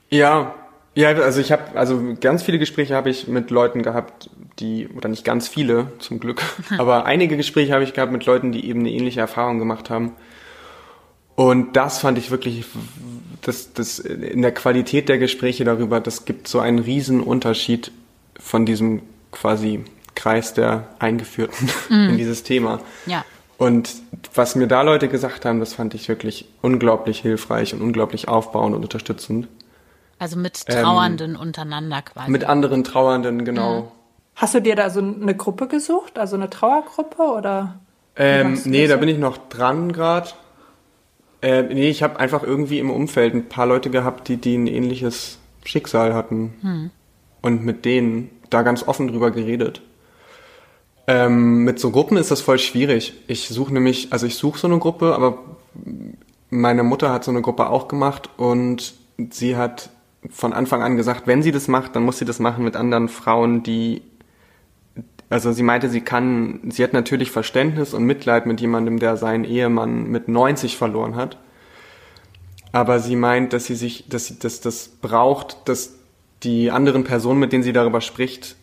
Ja, 0.09 0.55
Ja, 0.95 1.09
also 1.09 1.41
ich 1.41 1.51
habe, 1.51 1.77
also 1.77 2.15
ganz 2.21 2.43
viele 2.43 2.59
Gespräche 2.59 2.95
habe 2.95 3.09
ich 3.09 3.27
mit 3.27 3.49
Leuten 3.49 3.81
gehabt, 3.81 4.29
die, 4.59 4.87
oder 4.89 5.09
nicht 5.09 5.25
ganz 5.25 5.47
viele, 5.47 5.91
zum 5.99 6.19
Glück, 6.19 6.43
aber 6.77 7.05
einige 7.05 7.35
Gespräche 7.35 7.73
habe 7.73 7.83
ich 7.83 7.93
gehabt 7.93 8.11
mit 8.11 8.25
Leuten, 8.25 8.51
die 8.51 8.67
eben 8.67 8.81
eine 8.81 8.91
ähnliche 8.91 9.19
Erfahrung 9.19 9.59
gemacht 9.59 9.89
haben. 9.89 10.13
Und 11.35 11.75
das 11.75 11.97
fand 11.97 12.19
ich 12.19 12.29
wirklich, 12.29 12.65
das, 13.41 13.73
das 13.73 13.97
in 13.97 14.43
der 14.43 14.53
Qualität 14.53 15.09
der 15.09 15.17
Gespräche 15.17 15.63
darüber, 15.63 15.99
das 15.99 16.25
gibt 16.25 16.47
so 16.47 16.59
einen 16.59 16.77
riesen 16.77 17.21
Unterschied 17.21 17.91
von 18.39 18.65
diesem 18.67 19.01
quasi 19.31 19.83
Kreis 20.13 20.53
der 20.53 20.89
Eingeführten 20.99 21.69
mm. 21.89 21.93
in 22.09 22.17
dieses 22.17 22.43
Thema. 22.43 22.81
Ja. 23.07 23.25
Und 23.57 23.89
was 24.35 24.55
mir 24.55 24.67
da 24.67 24.83
Leute 24.83 25.07
gesagt 25.07 25.45
haben, 25.45 25.59
das 25.59 25.73
fand 25.73 25.95
ich 25.95 26.07
wirklich 26.07 26.45
unglaublich 26.61 27.19
hilfreich 27.19 27.73
und 27.73 27.81
unglaublich 27.81 28.27
aufbauend 28.27 28.75
und 28.75 28.83
unterstützend. 28.83 29.47
Also 30.23 30.37
mit 30.37 30.65
Trauernden 30.67 31.35
ähm, 31.35 31.41
untereinander 31.41 32.01
quasi. 32.01 32.31
Mit 32.31 32.45
anderen 32.45 32.85
Trauernden, 32.85 33.43
genau. 33.43 33.81
Mhm. 33.81 33.87
Hast 34.35 34.55
du 34.55 34.61
dir 34.61 34.77
da 34.77 34.89
so 34.89 35.01
eine 35.01 35.35
Gruppe 35.35 35.67
gesucht, 35.67 36.17
also 36.17 36.37
eine 36.37 36.49
Trauergruppe 36.49 37.23
oder? 37.23 37.81
Ähm, 38.15 38.57
nee, 38.63 38.87
da 38.87 38.95
bin 38.95 39.09
ich 39.09 39.17
noch 39.17 39.37
dran 39.49 39.91
gerade. 39.91 40.29
Äh, 41.41 41.63
nee, 41.63 41.89
ich 41.89 42.03
habe 42.03 42.21
einfach 42.21 42.41
irgendwie 42.41 42.79
im 42.79 42.89
Umfeld 42.89 43.33
ein 43.33 43.49
paar 43.49 43.65
Leute 43.65 43.89
gehabt, 43.89 44.29
die, 44.29 44.37
die 44.37 44.55
ein 44.55 44.67
ähnliches 44.67 45.39
Schicksal 45.65 46.13
hatten. 46.13 46.53
Hm. 46.61 46.91
Und 47.41 47.65
mit 47.65 47.83
denen 47.83 48.29
da 48.49 48.61
ganz 48.61 48.87
offen 48.87 49.09
drüber 49.09 49.29
geredet. 49.29 49.81
Ähm, 51.05 51.65
mit 51.65 51.81
so 51.81 51.91
Gruppen 51.91 52.15
ist 52.15 52.31
das 52.31 52.39
voll 52.39 52.59
schwierig. 52.59 53.13
Ich 53.27 53.49
suche 53.49 53.73
nämlich, 53.73 54.13
also 54.13 54.25
ich 54.25 54.35
suche 54.35 54.57
so 54.57 54.67
eine 54.67 54.79
Gruppe, 54.79 55.15
aber 55.15 55.39
meine 56.49 56.83
Mutter 56.83 57.11
hat 57.11 57.25
so 57.25 57.31
eine 57.31 57.41
Gruppe 57.41 57.69
auch 57.69 57.89
gemacht 57.89 58.29
und 58.37 58.93
sie 59.17 59.57
hat 59.57 59.89
von 60.29 60.53
Anfang 60.53 60.81
an 60.81 60.97
gesagt, 60.97 61.27
wenn 61.27 61.43
sie 61.43 61.51
das 61.51 61.67
macht, 61.67 61.95
dann 61.95 62.03
muss 62.03 62.17
sie 62.17 62.25
das 62.25 62.39
machen 62.39 62.63
mit 62.63 62.75
anderen 62.75 63.09
Frauen, 63.09 63.63
die 63.63 64.01
also 65.29 65.51
sie 65.51 65.63
meinte, 65.63 65.89
sie 65.89 66.01
kann, 66.01 66.59
sie 66.69 66.83
hat 66.83 66.93
natürlich 66.93 67.31
Verständnis 67.31 67.95
und 67.95 68.03
Mitleid 68.03 68.45
mit 68.45 68.61
jemandem, 68.61 68.99
der 68.99 69.17
seinen 69.17 69.45
Ehemann 69.45 70.07
mit 70.07 70.27
90 70.27 70.77
verloren 70.77 71.15
hat. 71.15 71.39
Aber 72.71 72.99
sie 72.99 73.15
meint, 73.15 73.51
dass 73.51 73.65
sie 73.65 73.73
sich, 73.73 74.07
dass 74.07 74.27
sie, 74.27 74.37
dass 74.37 74.61
das 74.61 74.89
braucht, 75.01 75.57
dass 75.65 75.95
die 76.43 76.69
anderen 76.69 77.03
Personen, 77.03 77.39
mit 77.39 77.51
denen 77.51 77.63
sie 77.63 77.73
darüber 77.73 77.99
spricht, 77.99 78.57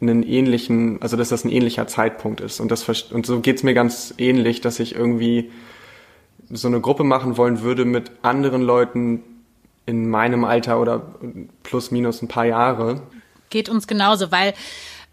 einen 0.00 0.22
ähnlichen, 0.22 1.02
also 1.02 1.16
dass 1.16 1.28
das 1.28 1.44
ein 1.44 1.50
ähnlicher 1.50 1.88
Zeitpunkt 1.88 2.40
ist. 2.40 2.60
Und 2.60 2.70
das 2.70 2.88
und 3.10 3.26
so 3.26 3.40
geht's 3.40 3.64
mir 3.64 3.74
ganz 3.74 4.14
ähnlich, 4.16 4.60
dass 4.60 4.78
ich 4.78 4.94
irgendwie 4.94 5.50
so 6.50 6.68
eine 6.68 6.80
Gruppe 6.80 7.02
machen 7.02 7.36
wollen 7.36 7.62
würde 7.62 7.84
mit 7.84 8.12
anderen 8.22 8.62
Leuten, 8.62 9.22
in 9.90 10.08
meinem 10.08 10.44
Alter 10.44 10.80
oder 10.80 11.02
plus 11.62 11.90
minus 11.90 12.22
ein 12.22 12.28
paar 12.28 12.46
Jahre. 12.46 13.02
Geht 13.50 13.68
uns 13.68 13.86
genauso, 13.86 14.30
weil 14.30 14.54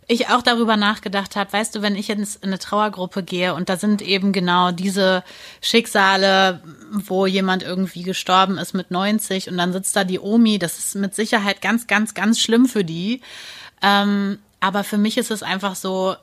ich 0.10 0.30
auch 0.30 0.42
darüber 0.42 0.78
nachgedacht 0.78 1.36
habe, 1.36 1.52
weißt 1.52 1.76
du, 1.76 1.82
wenn 1.82 1.96
ich 1.96 2.08
jetzt 2.08 2.42
in 2.42 2.50
eine 2.50 2.60
Trauergruppe 2.60 3.24
gehe 3.24 3.54
und 3.54 3.68
da 3.68 3.76
sind 3.76 4.02
eben 4.02 4.32
genau 4.32 4.72
diese 4.72 5.24
Schicksale, 5.60 6.62
wo 6.92 7.26
jemand 7.26 7.62
irgendwie 7.62 8.04
gestorben 8.04 8.58
ist 8.58 8.74
mit 8.74 8.90
90 8.90 9.50
und 9.50 9.58
dann 9.58 9.74
sitzt 9.74 9.96
da 9.98 10.06
die 10.06 10.20
Omi, 10.20 10.60
das 10.60 10.80
ist 10.80 10.96
mit 10.96 11.14
Sicherheit 11.14 11.62
ganz, 11.62 11.88
ganz, 11.88 12.14
ganz 12.14 12.40
schlimm 12.40 12.68
für 12.68 12.86
die. 12.86 13.22
Ähm, 13.82 14.40
aber 14.62 14.86
für 14.86 14.98
mich 14.98 15.18
ist 15.18 15.30
es 15.30 15.44
einfach 15.44 15.76
so, 15.76 16.16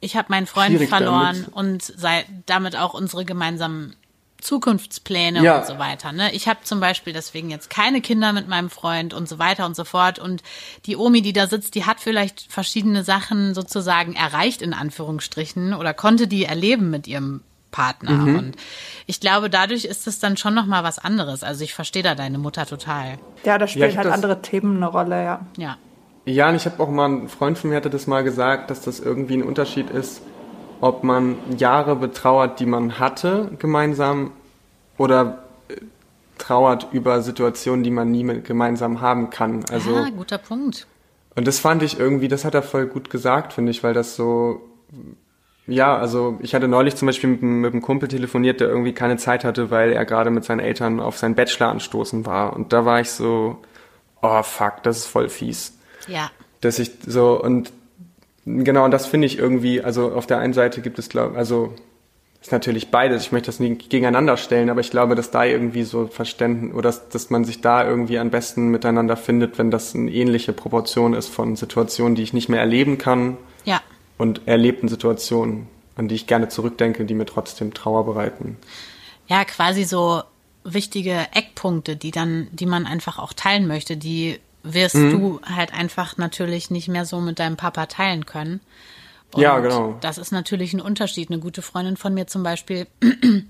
ich 0.00 0.16
habe 0.16 0.26
meinen 0.30 0.46
Freund 0.46 0.82
verloren 0.88 1.44
damit. 1.44 1.54
und 1.54 1.82
sei 1.82 2.24
damit 2.46 2.76
auch 2.76 2.92
unsere 2.92 3.24
gemeinsamen 3.24 3.94
Zukunftspläne 4.42 5.42
ja. 5.42 5.58
und 5.58 5.66
so 5.66 5.78
weiter. 5.78 6.12
Ne? 6.12 6.32
Ich 6.34 6.48
habe 6.48 6.60
zum 6.64 6.80
Beispiel 6.80 7.12
deswegen 7.12 7.50
jetzt 7.50 7.70
keine 7.70 8.00
Kinder 8.00 8.32
mit 8.32 8.48
meinem 8.48 8.70
Freund 8.70 9.14
und 9.14 9.28
so 9.28 9.38
weiter 9.38 9.64
und 9.66 9.76
so 9.76 9.84
fort. 9.84 10.18
Und 10.18 10.42
die 10.86 10.96
Omi, 10.96 11.22
die 11.22 11.32
da 11.32 11.46
sitzt, 11.46 11.74
die 11.74 11.86
hat 11.86 12.00
vielleicht 12.00 12.52
verschiedene 12.52 13.04
Sachen 13.04 13.54
sozusagen 13.54 14.14
erreicht 14.14 14.62
in 14.62 14.74
Anführungsstrichen 14.74 15.74
oder 15.74 15.94
konnte 15.94 16.26
die 16.26 16.44
erleben 16.44 16.90
mit 16.90 17.06
ihrem 17.06 17.42
Partner. 17.70 18.12
Mhm. 18.12 18.38
Und 18.38 18.56
ich 19.06 19.20
glaube, 19.20 19.48
dadurch 19.48 19.84
ist 19.84 20.06
es 20.06 20.18
dann 20.18 20.36
schon 20.36 20.54
noch 20.54 20.66
mal 20.66 20.84
was 20.84 20.98
anderes. 20.98 21.42
Also 21.42 21.64
ich 21.64 21.74
verstehe 21.74 22.02
da 22.02 22.14
deine 22.14 22.38
Mutter 22.38 22.66
total. 22.66 23.18
Ja, 23.44 23.58
da 23.58 23.66
spielen 23.66 23.90
ja, 23.90 23.96
halt 23.96 24.08
andere 24.08 24.42
Themen 24.42 24.76
eine 24.76 24.86
Rolle, 24.86 25.24
ja. 25.24 25.46
Ja. 25.56 25.76
Ja, 26.24 26.48
und 26.48 26.54
ich 26.54 26.66
habe 26.66 26.80
auch 26.80 26.88
mal, 26.88 27.08
ein 27.08 27.28
Freund 27.28 27.58
von 27.58 27.70
mir 27.70 27.76
hatte 27.76 27.90
das 27.90 28.06
mal 28.06 28.22
gesagt, 28.22 28.70
dass 28.70 28.82
das 28.82 29.00
irgendwie 29.00 29.34
ein 29.34 29.42
Unterschied 29.42 29.90
ist, 29.90 30.22
ob 30.82 31.04
man 31.04 31.36
Jahre 31.58 31.94
betrauert, 31.94 32.58
die 32.58 32.66
man 32.66 32.98
hatte, 32.98 33.52
gemeinsam, 33.60 34.32
oder 34.98 35.44
äh, 35.68 35.76
trauert 36.38 36.88
über 36.90 37.22
Situationen, 37.22 37.84
die 37.84 37.92
man 37.92 38.10
nie 38.10 38.24
mit 38.24 38.44
gemeinsam 38.44 39.00
haben 39.00 39.30
kann. 39.30 39.64
Also, 39.70 39.94
ah, 39.94 40.10
guter 40.10 40.38
Punkt. 40.38 40.88
Und 41.36 41.46
das 41.46 41.60
fand 41.60 41.84
ich 41.84 42.00
irgendwie, 42.00 42.26
das 42.26 42.44
hat 42.44 42.54
er 42.54 42.62
voll 42.64 42.86
gut 42.86 43.10
gesagt, 43.10 43.52
finde 43.52 43.70
ich, 43.70 43.84
weil 43.84 43.94
das 43.94 44.16
so, 44.16 44.60
ja, 45.68 45.96
also 45.96 46.36
ich 46.42 46.52
hatte 46.52 46.66
neulich 46.66 46.96
zum 46.96 47.06
Beispiel 47.06 47.30
mit, 47.30 47.42
mit 47.42 47.72
einem 47.72 47.80
Kumpel 47.80 48.08
telefoniert, 48.08 48.58
der 48.58 48.68
irgendwie 48.68 48.92
keine 48.92 49.18
Zeit 49.18 49.44
hatte, 49.44 49.70
weil 49.70 49.92
er 49.92 50.04
gerade 50.04 50.30
mit 50.30 50.44
seinen 50.44 50.58
Eltern 50.58 50.98
auf 50.98 51.16
seinen 51.16 51.36
Bachelor 51.36 51.68
anstoßen 51.68 52.26
war. 52.26 52.54
Und 52.54 52.72
da 52.72 52.84
war 52.84 53.00
ich 53.00 53.12
so, 53.12 53.58
oh 54.20 54.42
fuck, 54.42 54.82
das 54.82 54.98
ist 54.98 55.06
voll 55.06 55.28
fies. 55.28 55.78
Ja. 56.08 56.32
Dass 56.60 56.80
ich 56.80 56.90
so, 57.06 57.40
und 57.40 57.72
Genau, 58.44 58.84
und 58.84 58.90
das 58.90 59.06
finde 59.06 59.26
ich 59.26 59.38
irgendwie, 59.38 59.82
also 59.82 60.12
auf 60.12 60.26
der 60.26 60.38
einen 60.38 60.52
Seite 60.52 60.80
gibt 60.80 60.98
es, 60.98 61.08
glaube 61.08 61.36
also 61.36 61.74
ist 62.42 62.50
natürlich 62.50 62.90
beides. 62.90 63.22
Ich 63.22 63.32
möchte 63.32 63.46
das 63.46 63.60
nicht 63.60 63.88
gegeneinander 63.88 64.36
stellen, 64.36 64.68
aber 64.68 64.80
ich 64.80 64.90
glaube, 64.90 65.14
dass 65.14 65.30
da 65.30 65.44
irgendwie 65.44 65.84
so 65.84 66.08
Verständnis 66.08 66.74
oder 66.74 66.88
dass, 66.88 67.08
dass 67.08 67.30
man 67.30 67.44
sich 67.44 67.60
da 67.60 67.86
irgendwie 67.86 68.18
am 68.18 68.30
besten 68.30 68.68
miteinander 68.68 69.16
findet, 69.16 69.58
wenn 69.58 69.70
das 69.70 69.94
eine 69.94 70.10
ähnliche 70.10 70.52
Proportion 70.52 71.14
ist 71.14 71.28
von 71.28 71.54
Situationen, 71.54 72.16
die 72.16 72.22
ich 72.22 72.32
nicht 72.32 72.48
mehr 72.48 72.58
erleben 72.58 72.98
kann. 72.98 73.36
Ja. 73.64 73.80
Und 74.18 74.42
erlebten 74.46 74.88
Situationen, 74.88 75.68
an 75.96 76.08
die 76.08 76.16
ich 76.16 76.26
gerne 76.26 76.48
zurückdenke, 76.48 77.04
die 77.04 77.14
mir 77.14 77.26
trotzdem 77.26 77.74
Trauer 77.74 78.04
bereiten. 78.04 78.56
Ja, 79.28 79.44
quasi 79.44 79.84
so 79.84 80.22
wichtige 80.64 81.26
Eckpunkte, 81.32 81.96
die 81.96 82.10
dann, 82.10 82.48
die 82.50 82.66
man 82.66 82.86
einfach 82.86 83.20
auch 83.20 83.32
teilen 83.32 83.68
möchte, 83.68 83.96
die 83.96 84.40
wirst 84.62 84.94
mhm. 84.94 85.10
du 85.10 85.40
halt 85.44 85.72
einfach 85.72 86.16
natürlich 86.16 86.70
nicht 86.70 86.88
mehr 86.88 87.04
so 87.04 87.20
mit 87.20 87.38
deinem 87.38 87.56
Papa 87.56 87.86
teilen 87.86 88.26
können. 88.26 88.60
Und 89.32 89.42
ja, 89.42 89.58
genau. 89.60 89.96
Das 90.00 90.18
ist 90.18 90.30
natürlich 90.30 90.72
ein 90.72 90.80
Unterschied. 90.80 91.30
Eine 91.30 91.40
gute 91.40 91.62
Freundin 91.62 91.96
von 91.96 92.14
mir 92.14 92.26
zum 92.26 92.42
Beispiel, 92.42 92.86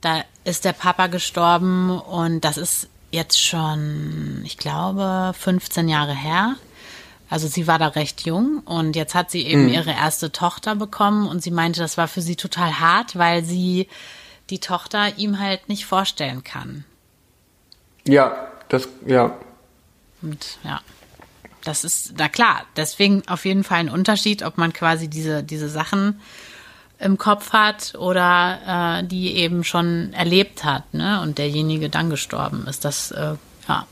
da 0.00 0.24
ist 0.44 0.64
der 0.64 0.72
Papa 0.72 1.06
gestorben 1.06 1.90
und 1.90 2.44
das 2.44 2.56
ist 2.56 2.88
jetzt 3.12 3.40
schon, 3.40 4.42
ich 4.44 4.58
glaube, 4.58 5.32
15 5.38 5.88
Jahre 5.88 6.14
her. 6.14 6.56
Also 7.30 7.48
sie 7.48 7.66
war 7.66 7.78
da 7.78 7.88
recht 7.88 8.26
jung 8.26 8.58
und 8.64 8.94
jetzt 8.94 9.14
hat 9.14 9.30
sie 9.30 9.46
eben 9.46 9.64
mhm. 9.64 9.72
ihre 9.72 9.92
erste 9.92 10.32
Tochter 10.32 10.74
bekommen 10.74 11.26
und 11.26 11.42
sie 11.42 11.50
meinte, 11.50 11.80
das 11.80 11.96
war 11.96 12.08
für 12.08 12.20
sie 12.20 12.36
total 12.36 12.78
hart, 12.78 13.16
weil 13.16 13.42
sie 13.44 13.88
die 14.50 14.58
Tochter 14.58 15.16
ihm 15.16 15.38
halt 15.38 15.68
nicht 15.68 15.86
vorstellen 15.86 16.44
kann. 16.44 16.84
Ja, 18.06 18.48
das, 18.68 18.88
ja, 19.06 19.34
und 20.22 20.58
ja, 20.64 20.80
das 21.64 21.84
ist, 21.84 22.14
na 22.18 22.28
klar, 22.28 22.62
deswegen 22.76 23.22
auf 23.28 23.44
jeden 23.44 23.64
Fall 23.64 23.78
ein 23.78 23.90
Unterschied, 23.90 24.42
ob 24.42 24.58
man 24.58 24.72
quasi 24.72 25.08
diese, 25.08 25.42
diese 25.42 25.68
Sachen 25.68 26.20
im 26.98 27.18
Kopf 27.18 27.52
hat 27.52 27.94
oder 27.98 29.00
äh, 29.00 29.04
die 29.04 29.34
eben 29.36 29.64
schon 29.64 30.12
erlebt 30.12 30.64
hat, 30.64 30.94
ne? 30.94 31.20
Und 31.20 31.38
derjenige 31.38 31.88
dann 31.88 32.10
gestorben 32.10 32.66
ist. 32.68 32.84
Das, 32.84 33.10
äh, 33.10 33.34
ja. 33.68 33.86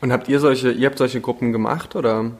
Und 0.00 0.12
habt 0.12 0.28
ihr 0.28 0.40
solche, 0.40 0.70
ihr 0.70 0.86
habt 0.88 0.98
solche 0.98 1.20
Gruppen 1.20 1.52
gemacht 1.52 1.96
oder? 1.96 2.32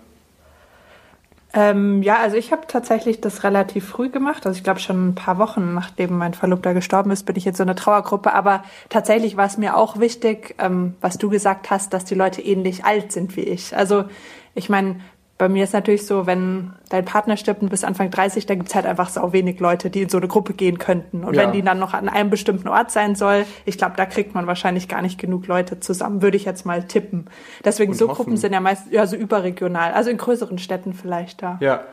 Ähm, 1.52 2.02
ja, 2.02 2.18
also 2.18 2.36
ich 2.36 2.52
habe 2.52 2.66
tatsächlich 2.66 3.20
das 3.20 3.44
relativ 3.44 3.88
früh 3.88 4.10
gemacht. 4.10 4.46
Also 4.46 4.56
ich 4.56 4.64
glaube 4.64 4.80
schon 4.80 5.08
ein 5.08 5.14
paar 5.14 5.38
Wochen 5.38 5.74
nachdem 5.74 6.18
mein 6.18 6.34
Verlobter 6.34 6.74
gestorben 6.74 7.10
ist, 7.10 7.24
bin 7.24 7.36
ich 7.36 7.44
jetzt 7.44 7.56
so 7.56 7.62
eine 7.62 7.74
Trauergruppe. 7.74 8.32
Aber 8.32 8.62
tatsächlich 8.88 9.36
war 9.36 9.46
es 9.46 9.56
mir 9.56 9.76
auch 9.76 9.98
wichtig, 9.98 10.54
ähm, 10.58 10.94
was 11.00 11.18
du 11.18 11.30
gesagt 11.30 11.70
hast, 11.70 11.92
dass 11.92 12.04
die 12.04 12.14
Leute 12.14 12.42
ähnlich 12.42 12.84
alt 12.84 13.12
sind 13.12 13.36
wie 13.36 13.42
ich. 13.42 13.76
Also 13.76 14.04
ich 14.54 14.68
meine, 14.68 15.00
bei 15.38 15.50
mir 15.50 15.64
ist 15.64 15.74
natürlich 15.74 16.06
so, 16.06 16.26
wenn 16.26 16.72
dein 16.88 17.04
Partner 17.04 17.36
stirbt 17.36 17.60
und 17.60 17.68
bis 17.68 17.84
Anfang 17.84 18.10
30, 18.10 18.46
da 18.46 18.54
gibt's 18.54 18.74
halt 18.74 18.86
einfach 18.86 19.10
sau 19.10 19.32
wenig 19.32 19.60
Leute, 19.60 19.90
die 19.90 20.02
in 20.02 20.08
so 20.08 20.16
eine 20.16 20.28
Gruppe 20.28 20.54
gehen 20.54 20.78
könnten. 20.78 21.24
Und 21.24 21.34
ja. 21.34 21.42
wenn 21.42 21.52
die 21.52 21.62
dann 21.62 21.78
noch 21.78 21.92
an 21.92 22.08
einem 22.08 22.30
bestimmten 22.30 22.68
Ort 22.68 22.90
sein 22.90 23.14
soll, 23.14 23.44
ich 23.66 23.76
glaube, 23.76 23.94
da 23.96 24.06
kriegt 24.06 24.34
man 24.34 24.46
wahrscheinlich 24.46 24.88
gar 24.88 25.02
nicht 25.02 25.18
genug 25.18 25.46
Leute 25.46 25.78
zusammen, 25.78 26.22
würde 26.22 26.38
ich 26.38 26.46
jetzt 26.46 26.64
mal 26.64 26.84
tippen. 26.84 27.26
Deswegen 27.64 27.92
und 27.92 27.98
so 27.98 28.08
hoffen. 28.08 28.16
Gruppen 28.16 28.36
sind 28.38 28.54
ja 28.54 28.60
meist 28.60 28.90
ja 28.90 29.06
so 29.06 29.16
überregional, 29.16 29.92
also 29.92 30.08
in 30.08 30.16
größeren 30.16 30.58
Städten 30.58 30.94
vielleicht 30.94 31.42
da. 31.42 31.58
Ja. 31.60 31.84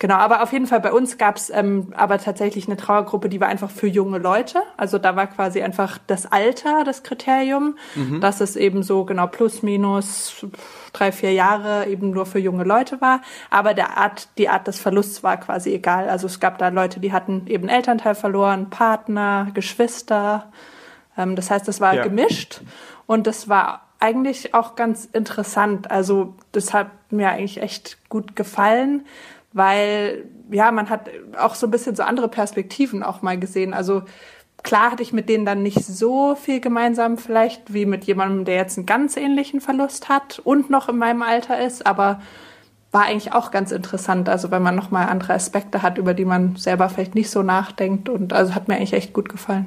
Genau, 0.00 0.16
aber 0.16 0.42
auf 0.42 0.52
jeden 0.52 0.66
Fall 0.66 0.80
bei 0.80 0.92
uns 0.92 1.18
gab's 1.18 1.50
ähm, 1.50 1.92
aber 1.96 2.18
tatsächlich 2.18 2.66
eine 2.66 2.76
Trauergruppe, 2.76 3.28
die 3.28 3.40
war 3.40 3.48
einfach 3.48 3.70
für 3.70 3.86
junge 3.86 4.18
Leute. 4.18 4.60
Also 4.76 4.98
da 4.98 5.14
war 5.14 5.28
quasi 5.28 5.62
einfach 5.62 5.98
das 6.06 6.30
Alter 6.30 6.82
das 6.84 7.04
Kriterium, 7.04 7.78
mhm. 7.94 8.20
dass 8.20 8.40
es 8.40 8.56
eben 8.56 8.82
so 8.82 9.04
genau 9.04 9.28
plus 9.28 9.62
minus 9.62 10.44
drei, 10.92 11.12
vier 11.12 11.32
Jahre 11.32 11.86
eben 11.86 12.10
nur 12.10 12.26
für 12.26 12.40
junge 12.40 12.64
Leute 12.64 13.00
war. 13.00 13.22
Aber 13.50 13.72
der 13.72 13.96
Art, 13.96 14.28
die 14.36 14.48
Art 14.48 14.66
des 14.66 14.80
Verlusts 14.80 15.22
war 15.22 15.36
quasi 15.36 15.72
egal. 15.72 16.08
Also 16.08 16.26
es 16.26 16.40
gab 16.40 16.58
da 16.58 16.68
Leute, 16.68 16.98
die 16.98 17.12
hatten 17.12 17.46
eben 17.46 17.68
Elternteil 17.68 18.16
verloren, 18.16 18.70
Partner, 18.70 19.48
Geschwister. 19.54 20.50
Ähm, 21.16 21.36
das 21.36 21.50
heißt, 21.50 21.68
es 21.68 21.80
war 21.80 21.94
ja. 21.94 22.02
gemischt 22.02 22.62
und 23.06 23.28
das 23.28 23.48
war 23.48 23.82
eigentlich 24.00 24.54
auch 24.54 24.74
ganz 24.74 25.06
interessant. 25.06 25.90
Also 25.90 26.34
das 26.52 26.74
hat 26.74 26.90
mir 27.10 27.30
eigentlich 27.30 27.62
echt 27.62 27.98
gut 28.10 28.36
gefallen, 28.36 29.06
weil 29.54 30.26
ja, 30.50 30.70
man 30.70 30.90
hat 30.90 31.08
auch 31.38 31.54
so 31.54 31.66
ein 31.66 31.70
bisschen 31.70 31.96
so 31.96 32.02
andere 32.02 32.28
Perspektiven 32.28 33.02
auch 33.02 33.22
mal 33.22 33.38
gesehen. 33.38 33.72
Also 33.72 34.02
klar 34.62 34.90
hatte 34.90 35.02
ich 35.02 35.12
mit 35.12 35.28
denen 35.28 35.46
dann 35.46 35.62
nicht 35.62 35.84
so 35.84 36.34
viel 36.34 36.60
gemeinsam 36.60 37.16
vielleicht 37.16 37.72
wie 37.72 37.86
mit 37.86 38.04
jemandem, 38.04 38.44
der 38.44 38.56
jetzt 38.56 38.76
einen 38.76 38.86
ganz 38.86 39.16
ähnlichen 39.16 39.60
Verlust 39.62 40.10
hat 40.10 40.40
und 40.40 40.68
noch 40.68 40.88
in 40.88 40.98
meinem 40.98 41.22
Alter 41.22 41.58
ist, 41.64 41.86
aber 41.86 42.20
war 42.92 43.06
eigentlich 43.06 43.32
auch 43.32 43.50
ganz 43.50 43.72
interessant, 43.72 44.28
also 44.28 44.52
wenn 44.52 44.62
man 44.62 44.76
nochmal 44.76 45.08
andere 45.08 45.32
Aspekte 45.32 45.82
hat, 45.82 45.98
über 45.98 46.14
die 46.14 46.24
man 46.24 46.54
selber 46.54 46.88
vielleicht 46.88 47.16
nicht 47.16 47.28
so 47.28 47.42
nachdenkt 47.42 48.08
und 48.08 48.32
also 48.32 48.54
hat 48.54 48.68
mir 48.68 48.76
eigentlich 48.76 48.92
echt 48.92 49.12
gut 49.12 49.28
gefallen. 49.28 49.66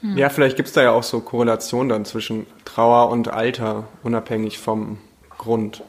Hm. 0.00 0.16
Ja, 0.16 0.30
vielleicht 0.30 0.56
gibt 0.56 0.68
es 0.68 0.74
da 0.74 0.82
ja 0.82 0.92
auch 0.92 1.02
so 1.02 1.20
Korrelationen 1.20 1.90
dann 1.90 2.04
zwischen 2.06 2.46
Trauer 2.64 3.10
und 3.10 3.28
Alter, 3.28 3.84
unabhängig 4.02 4.58
vom 4.58 4.98
Grund. 5.36 5.82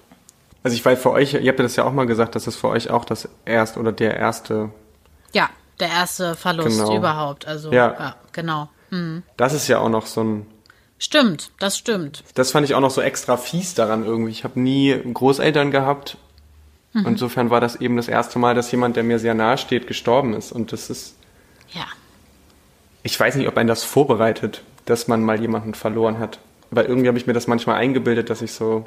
Also 0.68 0.76
ich 0.76 0.84
weiß 0.84 1.02
für 1.02 1.12
euch, 1.12 1.34
ihr 1.34 1.48
habt 1.48 1.60
ja 1.60 1.64
das 1.64 1.78
ja 1.78 1.86
auch 1.86 1.94
mal 1.94 2.06
gesagt, 2.06 2.36
dass 2.36 2.46
es 2.46 2.58
für 2.58 2.68
euch 2.68 2.90
auch 2.90 3.06
das 3.06 3.30
erste 3.46 3.80
oder 3.80 3.94
der 3.94 4.18
erste. 4.18 4.70
Ja, 5.32 5.50
der 5.80 5.88
erste 5.88 6.36
Verlust 6.36 6.78
genau. 6.78 6.98
überhaupt. 6.98 7.48
Also 7.48 7.72
ja, 7.72 7.96
ja 7.98 8.16
genau. 8.34 8.70
Mhm. 8.90 9.24
Das 9.38 9.54
ist 9.54 9.70
ja 9.70 9.80
auch 9.80 9.90
noch 9.90 10.06
so 10.06 10.24
ein. 10.24 10.46
Stimmt, 11.00 11.52
das 11.60 11.78
stimmt. 11.78 12.24
Das 12.36 12.52
fand 12.52 12.66
ich 12.66 12.76
auch 12.76 12.82
noch 12.82 12.92
so 12.92 13.02
extra 13.02 13.38
fies 13.38 13.76
daran 13.76 14.04
irgendwie. 14.04 14.32
Ich 14.32 14.44
habe 14.44 14.60
nie 14.60 14.94
Großeltern 15.14 15.72
gehabt. 15.72 16.18
Mhm. 16.92 17.06
Insofern 17.06 17.50
war 17.50 17.62
das 17.62 17.78
eben 17.78 17.96
das 17.96 18.10
erste 18.10 18.40
Mal, 18.40 18.56
dass 18.56 18.70
jemand, 18.72 18.98
der 18.98 19.04
mir 19.04 19.20
sehr 19.20 19.36
nahe 19.36 19.58
steht, 19.58 19.88
gestorben 19.88 20.34
ist. 20.34 20.52
Und 20.52 20.74
das 20.74 20.90
ist. 20.90 21.16
Ja 21.70 21.86
ich 23.08 23.18
weiß 23.18 23.36
nicht, 23.36 23.48
ob 23.48 23.58
ein 23.58 23.68
das 23.68 23.84
vorbereitet, 23.84 24.64
dass 24.86 25.08
man 25.08 25.24
mal 25.24 25.40
jemanden 25.40 25.74
verloren 25.74 26.20
hat. 26.20 26.40
Weil 26.72 26.86
irgendwie 26.86 27.08
habe 27.08 27.18
ich 27.18 27.26
mir 27.26 27.34
das 27.34 27.48
manchmal 27.48 27.78
eingebildet, 27.78 28.30
dass 28.30 28.42
ich 28.42 28.52
so. 28.52 28.86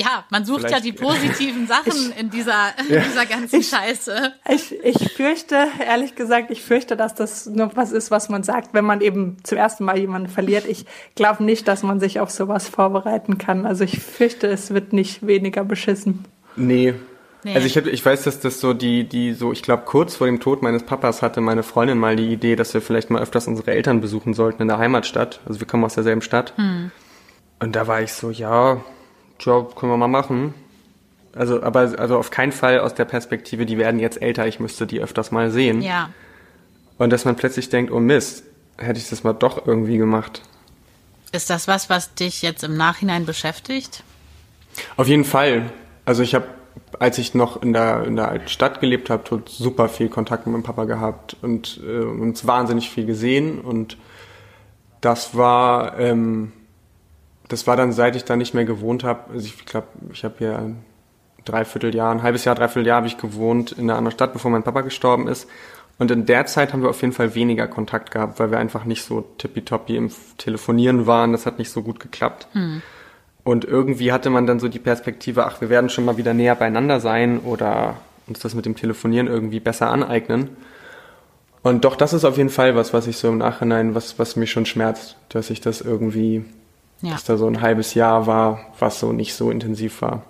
Ja, 0.00 0.24
man 0.30 0.44
sucht 0.44 0.70
ja 0.70 0.80
die 0.80 0.92
positiven 0.92 1.66
Sachen 1.68 2.12
in 2.18 2.30
dieser, 2.30 2.74
in 2.78 2.94
ja. 2.94 3.00
dieser 3.02 3.26
ganzen 3.26 3.60
ich, 3.60 3.68
Scheiße. 3.68 4.32
Ich, 4.48 4.74
ich 4.84 5.12
fürchte, 5.12 5.66
ehrlich 5.84 6.14
gesagt, 6.14 6.50
ich 6.50 6.62
fürchte, 6.62 6.96
dass 6.96 7.14
das 7.14 7.46
nur 7.46 7.70
was 7.76 7.92
ist, 7.92 8.10
was 8.10 8.28
man 8.28 8.42
sagt, 8.42 8.74
wenn 8.74 8.84
man 8.84 9.00
eben 9.00 9.36
zum 9.42 9.58
ersten 9.58 9.84
Mal 9.84 9.98
jemanden 9.98 10.28
verliert. 10.28 10.66
Ich 10.66 10.86
glaube 11.14 11.44
nicht, 11.44 11.68
dass 11.68 11.82
man 11.82 12.00
sich 12.00 12.20
auf 12.20 12.30
sowas 12.30 12.68
vorbereiten 12.68 13.38
kann. 13.38 13.66
Also 13.66 13.84
ich 13.84 14.00
fürchte, 14.00 14.46
es 14.46 14.72
wird 14.72 14.92
nicht 14.92 15.26
weniger 15.26 15.64
beschissen. 15.64 16.24
Nee, 16.56 16.94
Nee. 17.42 17.54
Also 17.54 17.66
ich, 17.66 17.76
hab, 17.76 17.86
ich 17.86 18.04
weiß, 18.04 18.24
dass 18.24 18.40
das 18.40 18.60
so 18.60 18.74
die, 18.74 19.08
die 19.08 19.32
so, 19.32 19.52
ich 19.52 19.62
glaube, 19.62 19.84
kurz 19.86 20.16
vor 20.16 20.26
dem 20.26 20.40
Tod 20.40 20.62
meines 20.62 20.82
Papas 20.82 21.22
hatte 21.22 21.40
meine 21.40 21.62
Freundin 21.62 21.96
mal 21.96 22.16
die 22.16 22.30
Idee, 22.30 22.54
dass 22.54 22.74
wir 22.74 22.82
vielleicht 22.82 23.08
mal 23.08 23.22
öfters 23.22 23.46
unsere 23.46 23.70
Eltern 23.70 24.00
besuchen 24.00 24.34
sollten 24.34 24.62
in 24.62 24.68
der 24.68 24.78
Heimatstadt. 24.78 25.40
Also 25.46 25.58
wir 25.58 25.66
kommen 25.66 25.84
aus 25.84 25.94
derselben 25.94 26.20
Stadt. 26.20 26.52
Hm. 26.56 26.90
Und 27.58 27.76
da 27.76 27.86
war 27.86 28.02
ich 28.02 28.12
so, 28.12 28.30
ja, 28.30 28.82
Job 29.40 29.76
können 29.76 29.92
wir 29.92 29.96
mal 29.96 30.08
machen. 30.08 30.54
Also, 31.34 31.62
aber 31.62 31.92
also 31.98 32.18
auf 32.18 32.30
keinen 32.30 32.52
Fall 32.52 32.80
aus 32.80 32.94
der 32.94 33.04
Perspektive, 33.04 33.66
die 33.66 33.78
werden 33.78 34.00
jetzt 34.00 34.20
älter, 34.20 34.46
ich 34.46 34.60
müsste 34.60 34.86
die 34.86 35.00
öfters 35.00 35.30
mal 35.30 35.50
sehen. 35.50 35.80
Ja. 35.80 36.10
Und 36.98 37.10
dass 37.10 37.24
man 37.24 37.36
plötzlich 37.36 37.68
denkt, 37.68 37.92
oh 37.92 38.00
Mist, 38.00 38.44
hätte 38.76 38.98
ich 38.98 39.08
das 39.08 39.24
mal 39.24 39.32
doch 39.32 39.66
irgendwie 39.66 39.96
gemacht. 39.96 40.42
Ist 41.32 41.48
das 41.48 41.68
was, 41.68 41.88
was 41.88 42.14
dich 42.14 42.42
jetzt 42.42 42.64
im 42.64 42.76
Nachhinein 42.76 43.26
beschäftigt? 43.26 44.02
Auf 44.96 45.06
jeden 45.06 45.24
Fall. 45.24 45.70
Also 46.04 46.22
ich 46.22 46.34
habe 46.34 46.46
als 46.98 47.18
ich 47.18 47.34
noch 47.34 47.62
in 47.62 47.72
der, 47.72 48.04
in 48.04 48.16
der 48.16 48.28
alten 48.28 48.48
Stadt 48.48 48.80
gelebt 48.80 49.10
habe, 49.10 49.42
super 49.46 49.88
viel 49.88 50.08
Kontakt 50.08 50.46
mit 50.46 50.52
meinem 50.52 50.62
Papa 50.62 50.84
gehabt 50.84 51.36
und 51.42 51.80
äh, 51.86 52.00
uns 52.00 52.46
wahnsinnig 52.46 52.90
viel 52.90 53.06
gesehen. 53.06 53.60
Und 53.60 53.96
das 55.00 55.36
war, 55.36 55.98
ähm, 55.98 56.52
das 57.50 57.66
war 57.66 57.76
dann, 57.76 57.92
seit 57.92 58.16
ich 58.16 58.24
da 58.24 58.36
nicht 58.36 58.54
mehr 58.54 58.64
gewohnt 58.64 59.04
habe, 59.04 59.30
also 59.32 59.46
ich 59.46 59.66
glaube, 59.66 59.88
ich 60.12 60.24
habe 60.24 60.34
hier 60.38 60.58
ein 60.58 60.84
Dreivierteljahr, 61.44 62.10
ein 62.12 62.22
halbes 62.22 62.44
Jahr, 62.44 62.54
Dreivierteljahr 62.54 62.98
habe 62.98 63.06
ich 63.06 63.18
gewohnt 63.18 63.72
in 63.72 63.84
einer 63.84 63.98
anderen 63.98 64.14
Stadt, 64.14 64.32
bevor 64.32 64.50
mein 64.50 64.62
Papa 64.62 64.82
gestorben 64.82 65.28
ist. 65.28 65.48
Und 65.98 66.10
in 66.10 66.24
der 66.24 66.46
Zeit 66.46 66.72
haben 66.72 66.82
wir 66.82 66.88
auf 66.88 67.02
jeden 67.02 67.12
Fall 67.12 67.34
weniger 67.34 67.68
Kontakt 67.68 68.10
gehabt, 68.10 68.38
weil 68.38 68.50
wir 68.50 68.58
einfach 68.58 68.84
nicht 68.84 69.04
so 69.04 69.22
tippitoppi 69.36 69.96
im 69.96 70.10
Telefonieren 70.38 71.06
waren. 71.06 71.32
Das 71.32 71.44
hat 71.44 71.58
nicht 71.58 71.70
so 71.70 71.82
gut 71.82 72.00
geklappt. 72.00 72.46
Hm. 72.52 72.80
Und 73.44 73.64
irgendwie 73.64 74.12
hatte 74.12 74.30
man 74.30 74.46
dann 74.46 74.60
so 74.60 74.68
die 74.68 74.78
Perspektive, 74.78 75.44
ach, 75.44 75.60
wir 75.60 75.68
werden 75.68 75.90
schon 75.90 76.04
mal 76.04 76.16
wieder 76.16 76.32
näher 76.32 76.54
beieinander 76.54 77.00
sein 77.00 77.40
oder 77.40 77.96
uns 78.26 78.38
das 78.38 78.54
mit 78.54 78.64
dem 78.64 78.76
Telefonieren 78.76 79.26
irgendwie 79.26 79.60
besser 79.60 79.90
aneignen. 79.90 80.56
Und 81.62 81.84
doch, 81.84 81.96
das 81.96 82.12
ist 82.12 82.24
auf 82.24 82.38
jeden 82.38 82.48
Fall 82.48 82.74
was, 82.74 82.94
was 82.94 83.06
ich 83.06 83.18
so 83.18 83.28
im 83.28 83.38
Nachhinein, 83.38 83.94
was, 83.94 84.18
was 84.18 84.36
mich 84.36 84.50
schon 84.50 84.66
schmerzt, 84.66 85.16
dass 85.28 85.50
ich 85.50 85.60
das 85.60 85.82
irgendwie, 85.82 86.44
ja. 87.02 87.12
dass 87.12 87.24
da 87.24 87.36
so 87.36 87.46
ein 87.46 87.60
halbes 87.60 87.94
Jahr 87.94 88.26
war, 88.26 88.60
was 88.78 89.00
so 89.00 89.12
nicht 89.12 89.34
so 89.34 89.50
intensiv 89.50 90.02
war. 90.02 90.22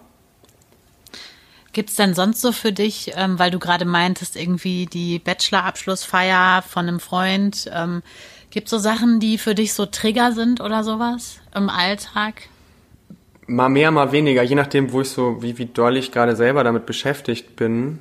Gibt 1.72 1.90
es 1.90 1.96
denn 1.96 2.14
sonst 2.14 2.40
so 2.40 2.50
für 2.52 2.72
dich, 2.72 3.12
ähm, 3.14 3.38
weil 3.38 3.50
du 3.50 3.60
gerade 3.60 3.84
meintest, 3.84 4.36
irgendwie 4.36 4.86
die 4.86 5.20
Bachelor-Abschlussfeier 5.20 6.62
von 6.62 6.88
einem 6.88 6.98
Freund, 6.98 7.70
ähm, 7.72 8.02
gibt 8.50 8.66
es 8.66 8.70
so 8.70 8.78
Sachen, 8.78 9.20
die 9.20 9.38
für 9.38 9.54
dich 9.54 9.72
so 9.72 9.86
Trigger 9.86 10.32
sind 10.32 10.60
oder 10.60 10.82
sowas 10.82 11.38
im 11.54 11.68
Alltag? 11.68 12.48
mal 13.50 13.68
mehr, 13.68 13.90
mal 13.90 14.12
weniger, 14.12 14.42
je 14.42 14.54
nachdem, 14.54 14.92
wo 14.92 15.00
ich 15.00 15.10
so, 15.10 15.42
wie, 15.42 15.58
wie 15.58 15.66
doll 15.66 15.96
ich 15.96 16.12
gerade 16.12 16.36
selber 16.36 16.64
damit 16.64 16.86
beschäftigt 16.86 17.56
bin. 17.56 17.98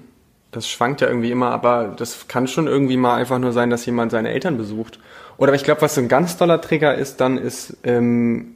Das 0.52 0.70
schwankt 0.70 1.02
ja 1.02 1.08
irgendwie 1.08 1.32
immer, 1.32 1.52
aber 1.52 1.94
das 1.98 2.28
kann 2.28 2.48
schon 2.48 2.68
irgendwie 2.68 2.98
mal 2.98 3.16
einfach 3.16 3.40
nur 3.40 3.52
sein, 3.52 3.70
dass 3.70 3.86
jemand 3.86 4.12
seine 4.12 4.30
Eltern 4.30 4.58
besucht. 4.58 5.00
Oder 5.38 5.54
ich 5.54 5.64
glaube, 5.64 5.82
was 5.82 5.96
so 5.96 6.02
ein 6.02 6.08
ganz 6.08 6.38
toller 6.38 6.62
Trigger 6.62 6.96
ist, 6.96 7.18
dann 7.18 7.38
ist, 7.38 7.78
ähm, 7.84 8.56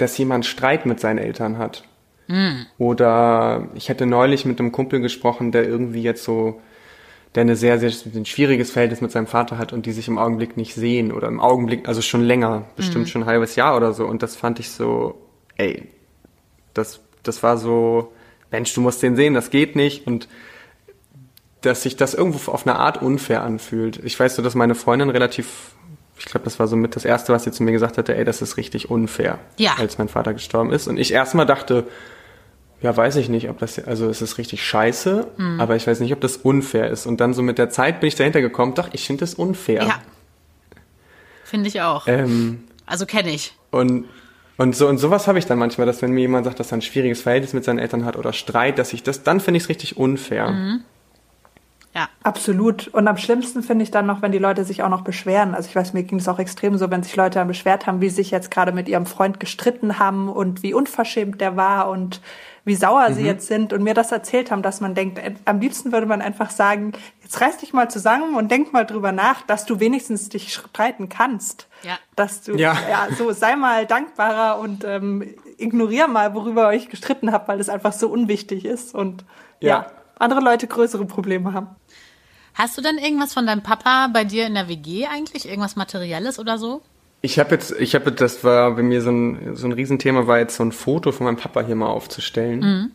dass 0.00 0.16
jemand 0.18 0.46
Streit 0.46 0.86
mit 0.86 1.00
seinen 1.00 1.18
Eltern 1.18 1.58
hat. 1.58 1.84
Mm. 2.28 2.62
Oder 2.78 3.68
ich 3.74 3.88
hätte 3.88 4.06
neulich 4.06 4.44
mit 4.44 4.60
einem 4.60 4.72
Kumpel 4.72 5.00
gesprochen, 5.00 5.52
der 5.52 5.68
irgendwie 5.68 6.02
jetzt 6.02 6.24
so, 6.24 6.60
der 7.34 7.42
eine 7.42 7.56
sehr, 7.56 7.78
sehr 7.78 7.92
ein 8.14 8.26
schwieriges 8.26 8.70
Verhältnis 8.70 9.00
mit 9.00 9.12
seinem 9.12 9.26
Vater 9.26 9.58
hat 9.58 9.72
und 9.72 9.86
die 9.86 9.92
sich 9.92 10.08
im 10.08 10.18
Augenblick 10.18 10.56
nicht 10.56 10.74
sehen 10.74 11.12
oder 11.12 11.28
im 11.28 11.40
Augenblick, 11.40 11.88
also 11.88 12.02
schon 12.02 12.22
länger, 12.22 12.66
bestimmt 12.76 13.06
mm. 13.06 13.08
schon 13.08 13.22
ein 13.22 13.28
halbes 13.28 13.56
Jahr 13.56 13.76
oder 13.76 13.92
so. 13.92 14.06
Und 14.06 14.22
das 14.22 14.36
fand 14.36 14.58
ich 14.58 14.70
so, 14.70 15.20
ey, 15.56 15.88
das, 16.74 17.00
das 17.22 17.42
war 17.42 17.56
so, 17.56 18.12
Mensch, 18.50 18.72
du 18.74 18.80
musst 18.80 19.02
den 19.02 19.16
sehen, 19.16 19.34
das 19.34 19.50
geht 19.50 19.76
nicht. 19.76 20.06
Und 20.06 20.28
dass 21.60 21.82
sich 21.82 21.96
das 21.96 22.14
irgendwo 22.14 22.50
auf 22.50 22.66
eine 22.66 22.76
Art 22.76 23.02
unfair 23.02 23.42
anfühlt. 23.42 24.00
Ich 24.04 24.18
weiß 24.18 24.36
so, 24.36 24.42
dass 24.42 24.54
meine 24.54 24.74
Freundin 24.74 25.10
relativ, 25.10 25.72
ich 26.20 26.26
glaube, 26.26 26.44
das 26.44 26.58
war 26.58 26.68
so 26.68 26.76
mit 26.76 26.96
das 26.96 27.06
Erste, 27.06 27.32
was 27.32 27.44
sie 27.44 27.50
zu 27.50 27.62
mir 27.62 27.72
gesagt 27.72 27.96
hatte, 27.96 28.14
ey, 28.14 28.24
das 28.24 28.42
ist 28.42 28.58
richtig 28.58 28.90
unfair, 28.90 29.38
ja. 29.56 29.74
als 29.78 29.96
mein 29.96 30.08
Vater 30.08 30.34
gestorben 30.34 30.70
ist. 30.70 30.86
Und 30.86 30.98
ich 30.98 31.12
erstmal 31.12 31.46
dachte, 31.46 31.86
ja, 32.82 32.94
weiß 32.94 33.16
ich 33.16 33.30
nicht, 33.30 33.48
ob 33.48 33.58
das, 33.58 33.82
also 33.82 34.08
es 34.08 34.20
ist 34.20 34.36
richtig 34.36 34.62
scheiße, 34.62 35.28
mhm. 35.38 35.60
aber 35.60 35.76
ich 35.76 35.86
weiß 35.86 35.98
nicht, 36.00 36.12
ob 36.12 36.20
das 36.20 36.36
unfair 36.36 36.90
ist. 36.90 37.06
Und 37.06 37.22
dann 37.22 37.32
so 37.32 37.40
mit 37.40 37.56
der 37.56 37.70
Zeit 37.70 38.00
bin 38.00 38.08
ich 38.08 38.16
dahinter 38.16 38.42
gekommen, 38.42 38.74
doch, 38.74 38.90
ich 38.92 39.06
finde 39.06 39.20
das 39.20 39.34
unfair. 39.34 39.82
Ja. 39.82 40.02
Finde 41.44 41.68
ich 41.68 41.80
auch. 41.80 42.06
Ähm, 42.06 42.64
also 42.84 43.06
kenne 43.06 43.30
ich. 43.30 43.54
Und 43.70 44.04
und 44.58 44.76
so 44.76 44.88
und 44.88 44.98
sowas 44.98 45.26
habe 45.26 45.38
ich 45.38 45.46
dann 45.46 45.58
manchmal, 45.58 45.86
dass 45.86 46.02
wenn 46.02 46.10
mir 46.10 46.20
jemand 46.20 46.44
sagt, 46.44 46.60
dass 46.60 46.70
er 46.70 46.78
ein 46.78 46.82
schwieriges 46.82 47.22
Verhältnis 47.22 47.54
mit 47.54 47.64
seinen 47.64 47.78
Eltern 47.78 48.04
hat 48.04 48.16
oder 48.16 48.34
Streit, 48.34 48.78
dass 48.78 48.92
ich 48.92 49.02
das, 49.02 49.22
dann 49.22 49.40
finde 49.40 49.56
ich 49.56 49.64
es 49.64 49.68
richtig 49.70 49.96
unfair. 49.96 50.50
Mhm. 50.50 50.84
Ja. 51.94 52.08
Absolut. 52.22 52.88
Und 52.88 53.08
am 53.08 53.16
schlimmsten 53.16 53.62
finde 53.62 53.82
ich 53.82 53.90
dann 53.90 54.06
noch, 54.06 54.22
wenn 54.22 54.30
die 54.30 54.38
Leute 54.38 54.64
sich 54.64 54.82
auch 54.82 54.88
noch 54.88 55.02
beschweren. 55.02 55.54
Also 55.54 55.68
ich 55.68 55.74
weiß, 55.74 55.92
mir 55.92 56.04
ging 56.04 56.18
es 56.18 56.28
auch 56.28 56.38
extrem 56.38 56.78
so, 56.78 56.90
wenn 56.90 57.02
sich 57.02 57.16
Leute 57.16 57.40
dann 57.40 57.48
beschwert 57.48 57.86
haben, 57.86 58.00
wie 58.00 58.08
sie 58.08 58.16
sich 58.16 58.30
jetzt 58.30 58.50
gerade 58.50 58.72
mit 58.72 58.88
ihrem 58.88 59.06
Freund 59.06 59.40
gestritten 59.40 59.98
haben 59.98 60.28
und 60.28 60.62
wie 60.62 60.72
unverschämt 60.72 61.40
der 61.40 61.56
war 61.56 61.90
und 61.90 62.20
wie 62.64 62.74
sauer 62.76 63.08
mhm. 63.08 63.14
sie 63.14 63.24
jetzt 63.24 63.46
sind 63.46 63.72
und 63.72 63.82
mir 63.82 63.94
das 63.94 64.12
erzählt 64.12 64.50
haben, 64.50 64.62
dass 64.62 64.80
man 64.80 64.94
denkt, 64.94 65.18
äh, 65.18 65.34
am 65.46 65.60
liebsten 65.60 65.92
würde 65.92 66.06
man 66.06 66.22
einfach 66.22 66.50
sagen, 66.50 66.92
jetzt 67.22 67.40
reiß 67.40 67.58
dich 67.58 67.72
mal 67.72 67.90
zusammen 67.90 68.36
und 68.36 68.50
denk 68.50 68.72
mal 68.72 68.84
drüber 68.84 69.10
nach, 69.10 69.42
dass 69.42 69.64
du 69.66 69.80
wenigstens 69.80 70.28
dich 70.28 70.52
streiten 70.54 71.08
kannst. 71.08 71.66
Ja. 71.82 71.98
Dass 72.14 72.42
du, 72.42 72.56
ja, 72.56 72.76
ja 72.88 73.08
so 73.16 73.32
sei 73.32 73.56
mal 73.56 73.86
dankbarer 73.86 74.60
und 74.60 74.84
ähm, 74.84 75.34
ignorier 75.56 76.06
mal, 76.06 76.34
worüber 76.34 76.64
ihr 76.64 76.76
euch 76.76 76.88
gestritten 76.88 77.32
habt, 77.32 77.48
weil 77.48 77.58
es 77.58 77.68
einfach 77.68 77.92
so 77.92 78.08
unwichtig 78.08 78.64
ist 78.64 78.94
und 78.94 79.24
ja. 79.60 79.68
ja, 79.68 79.86
andere 80.18 80.40
Leute 80.40 80.66
größere 80.66 81.06
Probleme 81.06 81.54
haben. 81.54 81.68
Hast 82.54 82.76
du 82.76 82.82
denn 82.82 82.98
irgendwas 82.98 83.32
von 83.32 83.46
deinem 83.46 83.62
Papa 83.62 84.08
bei 84.12 84.24
dir 84.24 84.46
in 84.46 84.54
der 84.54 84.68
WG 84.68 85.06
eigentlich? 85.06 85.48
Irgendwas 85.48 85.76
Materielles 85.76 86.38
oder 86.38 86.58
so? 86.58 86.82
Ich 87.22 87.38
habe 87.38 87.50
jetzt, 87.50 87.72
ich 87.78 87.94
habe, 87.94 88.12
das 88.12 88.44
war 88.44 88.72
bei 88.72 88.82
mir 88.82 89.02
so 89.02 89.10
ein, 89.10 89.56
so 89.56 89.66
ein 89.66 89.72
Riesenthema, 89.72 90.26
war 90.26 90.38
jetzt 90.38 90.56
so 90.56 90.64
ein 90.64 90.72
Foto 90.72 91.12
von 91.12 91.26
meinem 91.26 91.36
Papa 91.36 91.62
hier 91.62 91.74
mal 91.74 91.88
aufzustellen. 91.88 92.60
Mhm. 92.60 92.90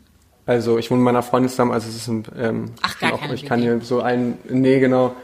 Also 0.48 0.78
ich 0.78 0.91
wohne 0.91 1.00
mit 1.00 1.06
meiner 1.06 1.24
Freundin 1.24 1.50
zusammen, 1.50 1.72
also 1.72 1.88
es 1.88 1.96
ist 1.96 2.08
ein, 2.08 2.24
ähm, 2.38 2.66
Ach, 2.82 2.99
gar 2.99 3.14
auch, 3.14 3.22
keine 3.22 3.34
ich 3.34 3.45
kann 3.45 3.62
hier 3.62 3.82
so 3.82 4.01
ein, 4.01 4.38
nee, 4.47 4.80
genau, 4.80 5.16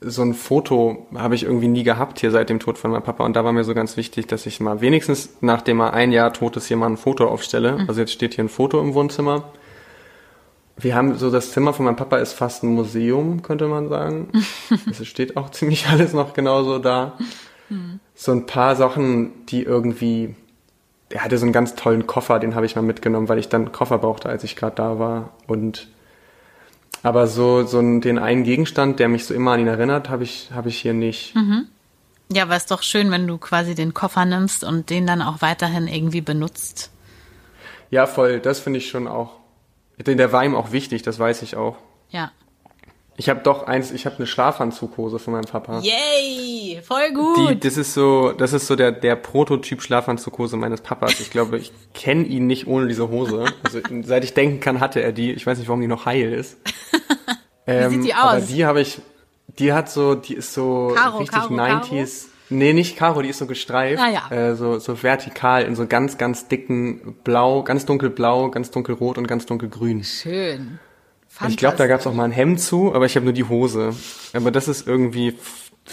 so 0.00 0.22
ein 0.22 0.34
Foto 0.34 1.06
habe 1.14 1.34
ich 1.34 1.44
irgendwie 1.44 1.68
nie 1.68 1.84
gehabt 1.84 2.18
hier 2.18 2.30
seit 2.30 2.50
dem 2.50 2.58
Tod 2.58 2.78
von 2.78 2.90
meinem 2.90 3.02
Papa 3.02 3.24
und 3.24 3.34
da 3.34 3.44
war 3.44 3.52
mir 3.52 3.64
so 3.64 3.74
ganz 3.74 3.96
wichtig, 3.96 4.26
dass 4.26 4.46
ich 4.46 4.60
mal 4.60 4.80
wenigstens 4.80 5.30
nachdem 5.40 5.80
er 5.80 5.94
ein 5.94 6.10
Jahr 6.12 6.32
tot 6.32 6.56
ist, 6.56 6.66
hier 6.66 6.76
mal 6.76 6.90
ein 6.90 6.96
Foto 6.96 7.28
aufstelle. 7.28 7.78
Mhm. 7.78 7.88
Also 7.88 8.00
jetzt 8.00 8.12
steht 8.12 8.34
hier 8.34 8.44
ein 8.44 8.48
Foto 8.48 8.80
im 8.80 8.94
Wohnzimmer. 8.94 9.44
Wir 10.76 10.94
haben 10.94 11.16
so 11.16 11.30
das 11.30 11.52
Zimmer 11.52 11.72
von 11.72 11.84
meinem 11.84 11.96
Papa 11.96 12.16
ist 12.18 12.32
fast 12.32 12.62
ein 12.62 12.74
Museum, 12.74 13.42
könnte 13.42 13.68
man 13.68 13.88
sagen. 13.88 14.28
es 14.90 15.06
steht 15.06 15.36
auch 15.36 15.50
ziemlich 15.50 15.88
alles 15.88 16.12
noch 16.12 16.32
genauso 16.32 16.78
da. 16.78 17.18
Mhm. 17.68 18.00
So 18.14 18.32
ein 18.32 18.46
paar 18.46 18.76
Sachen, 18.76 19.46
die 19.46 19.62
irgendwie 19.62 20.34
der 21.12 21.22
hatte 21.22 21.36
so 21.36 21.44
einen 21.44 21.52
ganz 21.52 21.74
tollen 21.74 22.06
Koffer, 22.06 22.38
den 22.38 22.54
habe 22.54 22.66
ich 22.66 22.74
mal 22.74 22.82
mitgenommen, 22.82 23.28
weil 23.28 23.38
ich 23.38 23.48
dann 23.48 23.62
einen 23.62 23.72
Koffer 23.72 23.98
brauchte, 23.98 24.28
als 24.28 24.44
ich 24.44 24.56
gerade 24.56 24.76
da 24.76 24.98
war. 24.98 25.34
Und 25.46 25.88
aber 27.02 27.26
so, 27.26 27.64
so 27.66 27.80
den 27.80 28.18
einen 28.18 28.44
Gegenstand, 28.44 28.98
der 28.98 29.08
mich 29.08 29.26
so 29.26 29.34
immer 29.34 29.52
an 29.52 29.60
ihn 29.60 29.66
erinnert, 29.66 30.08
habe 30.08 30.24
ich, 30.24 30.50
habe 30.54 30.70
ich 30.70 30.78
hier 30.78 30.94
nicht. 30.94 31.34
Mhm. 31.34 31.66
Ja, 32.32 32.44
aber 32.44 32.56
ist 32.56 32.70
doch 32.70 32.82
schön, 32.82 33.10
wenn 33.10 33.26
du 33.26 33.36
quasi 33.36 33.74
den 33.74 33.92
Koffer 33.92 34.24
nimmst 34.24 34.64
und 34.64 34.88
den 34.88 35.06
dann 35.06 35.20
auch 35.20 35.42
weiterhin 35.42 35.86
irgendwie 35.86 36.22
benutzt. 36.22 36.90
Ja, 37.90 38.06
voll. 38.06 38.40
Das 38.40 38.60
finde 38.60 38.78
ich 38.78 38.88
schon 38.88 39.06
auch. 39.06 39.32
Der 40.04 40.32
war 40.32 40.44
ihm 40.44 40.54
auch 40.54 40.72
wichtig, 40.72 41.02
das 41.02 41.18
weiß 41.18 41.42
ich 41.42 41.56
auch. 41.56 41.76
Ja. 42.10 42.30
Ich 43.16 43.28
habe 43.28 43.40
doch 43.40 43.66
eins, 43.66 43.92
ich 43.92 44.06
habe 44.06 44.16
eine 44.16 44.26
Schlafanzughose 44.26 45.18
von 45.18 45.34
meinem 45.34 45.44
Papa. 45.44 45.80
Yay, 45.80 46.80
voll 46.82 47.12
gut. 47.12 47.50
Die, 47.50 47.60
das 47.60 47.76
ist 47.76 47.92
so, 47.92 48.32
das 48.32 48.54
ist 48.54 48.66
so 48.66 48.74
der 48.74 48.90
der 48.90 49.16
Prototyp 49.16 49.82
Schlafanzughose 49.82 50.56
meines 50.56 50.80
Papas. 50.80 51.20
Ich 51.20 51.30
glaube, 51.30 51.58
ich 51.58 51.72
kenne 51.92 52.24
ihn 52.24 52.46
nicht 52.46 52.66
ohne 52.66 52.88
diese 52.88 53.10
Hose. 53.10 53.44
Also 53.64 53.80
seit 54.02 54.24
ich 54.24 54.32
denken 54.32 54.60
kann, 54.60 54.80
hatte 54.80 55.02
er 55.02 55.12
die. 55.12 55.32
Ich 55.32 55.46
weiß 55.46 55.58
nicht, 55.58 55.68
warum 55.68 55.82
die 55.82 55.88
noch 55.88 56.06
heil 56.06 56.32
ist. 56.32 56.56
Wie 57.66 57.70
Ähm, 57.72 57.90
sieht 57.90 58.04
die 58.06 58.14
aus? 58.14 58.20
Aber 58.22 58.40
die 58.40 58.64
habe 58.64 58.80
ich, 58.80 59.00
die 59.58 59.72
hat 59.74 59.90
so, 59.90 60.14
die 60.14 60.34
ist 60.34 60.54
so 60.54 60.92
Karo, 60.96 61.18
richtig 61.18 61.38
Karo, 61.38 61.54
90s. 61.54 62.28
Nee, 62.52 62.72
nicht 62.72 62.96
Karo, 62.96 63.22
die 63.22 63.28
ist 63.28 63.38
so 63.38 63.46
gestreift, 63.46 64.02
Ah, 64.02 64.10
ja. 64.10 64.30
äh, 64.36 64.54
so, 64.54 64.78
so 64.78 65.02
vertikal 65.02 65.62
in 65.64 65.74
so 65.76 65.86
ganz, 65.86 66.18
ganz 66.18 66.48
dicken 66.48 67.16
Blau, 67.24 67.62
ganz 67.62 67.84
dunkelblau, 67.86 68.50
ganz 68.50 68.70
dunkelrot 68.70 69.18
und 69.18 69.26
ganz 69.26 69.46
dunkelgrün. 69.46 70.04
Schön. 70.04 70.78
Ich 71.48 71.56
glaube, 71.56 71.76
da 71.78 71.86
gab's 71.86 72.06
auch 72.06 72.12
mal 72.14 72.24
ein 72.24 72.30
Hemd 72.32 72.60
zu, 72.60 72.94
aber 72.94 73.06
ich 73.06 73.16
habe 73.16 73.24
nur 73.24 73.32
die 73.32 73.44
Hose. 73.48 73.94
Aber 74.34 74.50
das 74.50 74.68
ist 74.68 74.86
irgendwie 74.86 75.36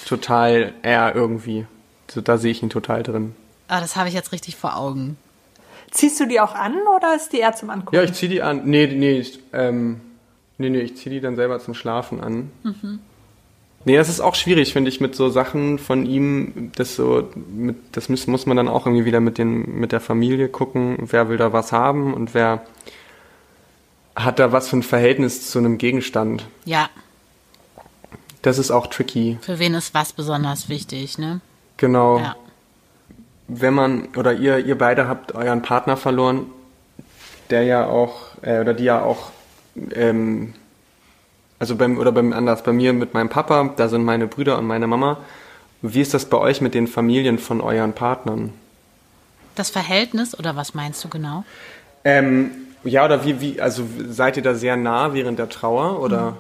total 0.06 0.74
er 0.82 1.16
irgendwie. 1.16 1.66
So, 2.12 2.22
da 2.22 2.38
sehe 2.38 2.52
ich 2.52 2.62
ihn 2.62 2.70
total 2.70 3.04
drin. 3.04 3.36
Ah, 3.70 3.80
das 3.80 3.96
habe 3.96 4.10
ich 4.10 4.16
jetzt 4.16 4.32
richtig 4.32 4.56
vor 4.58 4.76
Augen. 4.76 5.18
Ziehst 5.92 6.20
du 6.20 6.26
die 6.28 6.40
auch 6.40 6.54
an 6.56 6.76
oder 6.96 7.16
ist 7.16 7.32
die 7.34 7.38
eher 7.40 7.54
zum 7.54 7.70
Angucken? 7.70 7.96
Ja, 7.96 8.04
ich 8.04 8.14
zieh 8.14 8.28
die 8.28 8.42
an. 8.42 8.64
Nee, 8.66 8.88
nee, 8.88 9.20
ich, 9.20 9.40
ähm, 9.54 10.02
nee, 10.58 10.70
nee, 10.70 10.82
ich 10.82 10.98
zieh 10.98 11.10
die 11.10 11.22
dann 11.22 11.36
selber 11.36 11.60
zum 11.60 11.74
Schlafen 11.74 12.20
an. 12.22 12.52
Nee, 13.86 13.96
das 13.96 14.10
ist 14.10 14.20
auch 14.20 14.36
schwierig, 14.36 14.74
finde 14.74 14.90
ich, 14.90 15.00
mit 15.00 15.16
so 15.16 15.30
Sachen 15.30 15.80
von 15.80 16.06
ihm, 16.06 16.72
das 16.76 16.96
so, 16.96 17.30
mit, 17.50 17.78
das 17.94 18.10
muss, 18.10 18.28
muss 18.28 18.46
man 18.46 18.58
dann 18.58 18.68
auch 18.68 18.86
irgendwie 18.86 19.06
wieder 19.06 19.22
mit 19.22 19.38
den, 19.38 19.80
mit 19.80 19.92
der 19.94 20.02
Familie 20.02 20.50
gucken, 20.50 20.98
wer 21.00 21.30
will 21.30 21.38
da 21.38 21.54
was 21.54 21.72
haben 21.72 22.14
und 22.14 22.34
wer 22.34 22.62
hat 24.16 24.38
da 24.40 24.52
was 24.52 24.68
für 24.68 24.78
ein 24.78 24.84
Verhältnis 24.84 25.50
zu 25.50 25.60
einem 25.60 25.78
Gegenstand. 25.78 26.46
Ja, 26.66 26.90
Das 28.42 28.58
ist 28.58 28.70
auch 28.70 28.88
tricky. 28.88 29.38
für 29.42 29.60
wen 29.60 29.74
ist 29.74 29.94
was 29.94 30.12
besonders 30.14 30.68
wichtig, 30.68 31.18
ne? 31.18 31.40
Genau. 31.78 32.20
Ja. 32.20 32.36
Wenn 33.48 33.74
man, 33.74 34.10
oder 34.18 34.34
ihr, 34.34 34.60
ihr 34.60 34.78
beide 34.78 35.08
habt 35.08 35.34
euren 35.34 35.62
Partner 35.62 35.96
verloren, 35.98 36.48
der 37.50 37.64
ja 37.64 37.86
auch, 37.88 38.16
äh, 38.42 38.60
oder 38.60 38.74
die 38.74 38.84
ja 38.84 39.02
auch, 39.02 39.32
ähm, 39.94 40.54
also 41.60 41.76
beim, 41.76 41.98
oder 41.98 42.12
beim 42.12 42.34
anders, 42.34 42.64
bei 42.64 42.74
mir 42.74 42.94
mit 42.94 43.14
meinem 43.14 43.30
Papa, 43.30 43.74
da 43.76 43.88
sind 43.90 44.04
meine 44.04 44.28
Brüder 44.28 44.58
und 44.58 44.66
meine 44.66 44.88
Mama. 44.88 45.18
Wie 45.82 46.02
ist 46.02 46.14
das 46.14 46.26
bei 46.26 46.38
euch 46.38 46.62
mit 46.62 46.74
den 46.74 46.88
Familien 46.88 47.38
von 47.38 47.62
euren 47.62 47.94
Partnern? 47.94 48.54
Das 49.56 49.70
Verhältnis, 49.70 50.38
oder 50.38 50.56
was 50.56 50.74
meinst 50.74 51.04
du 51.04 51.10
genau? 51.10 51.44
Ähm, 52.04 52.52
ja, 52.84 53.04
oder 53.06 53.26
wie, 53.26 53.42
wie, 53.42 53.62
also 53.62 53.86
seid 54.08 54.38
ihr 54.38 54.44
da 54.44 54.56
sehr 54.56 54.78
nah 54.78 55.14
während 55.14 55.38
der 55.38 55.50
Trauer, 55.50 56.02
oder? 56.02 56.38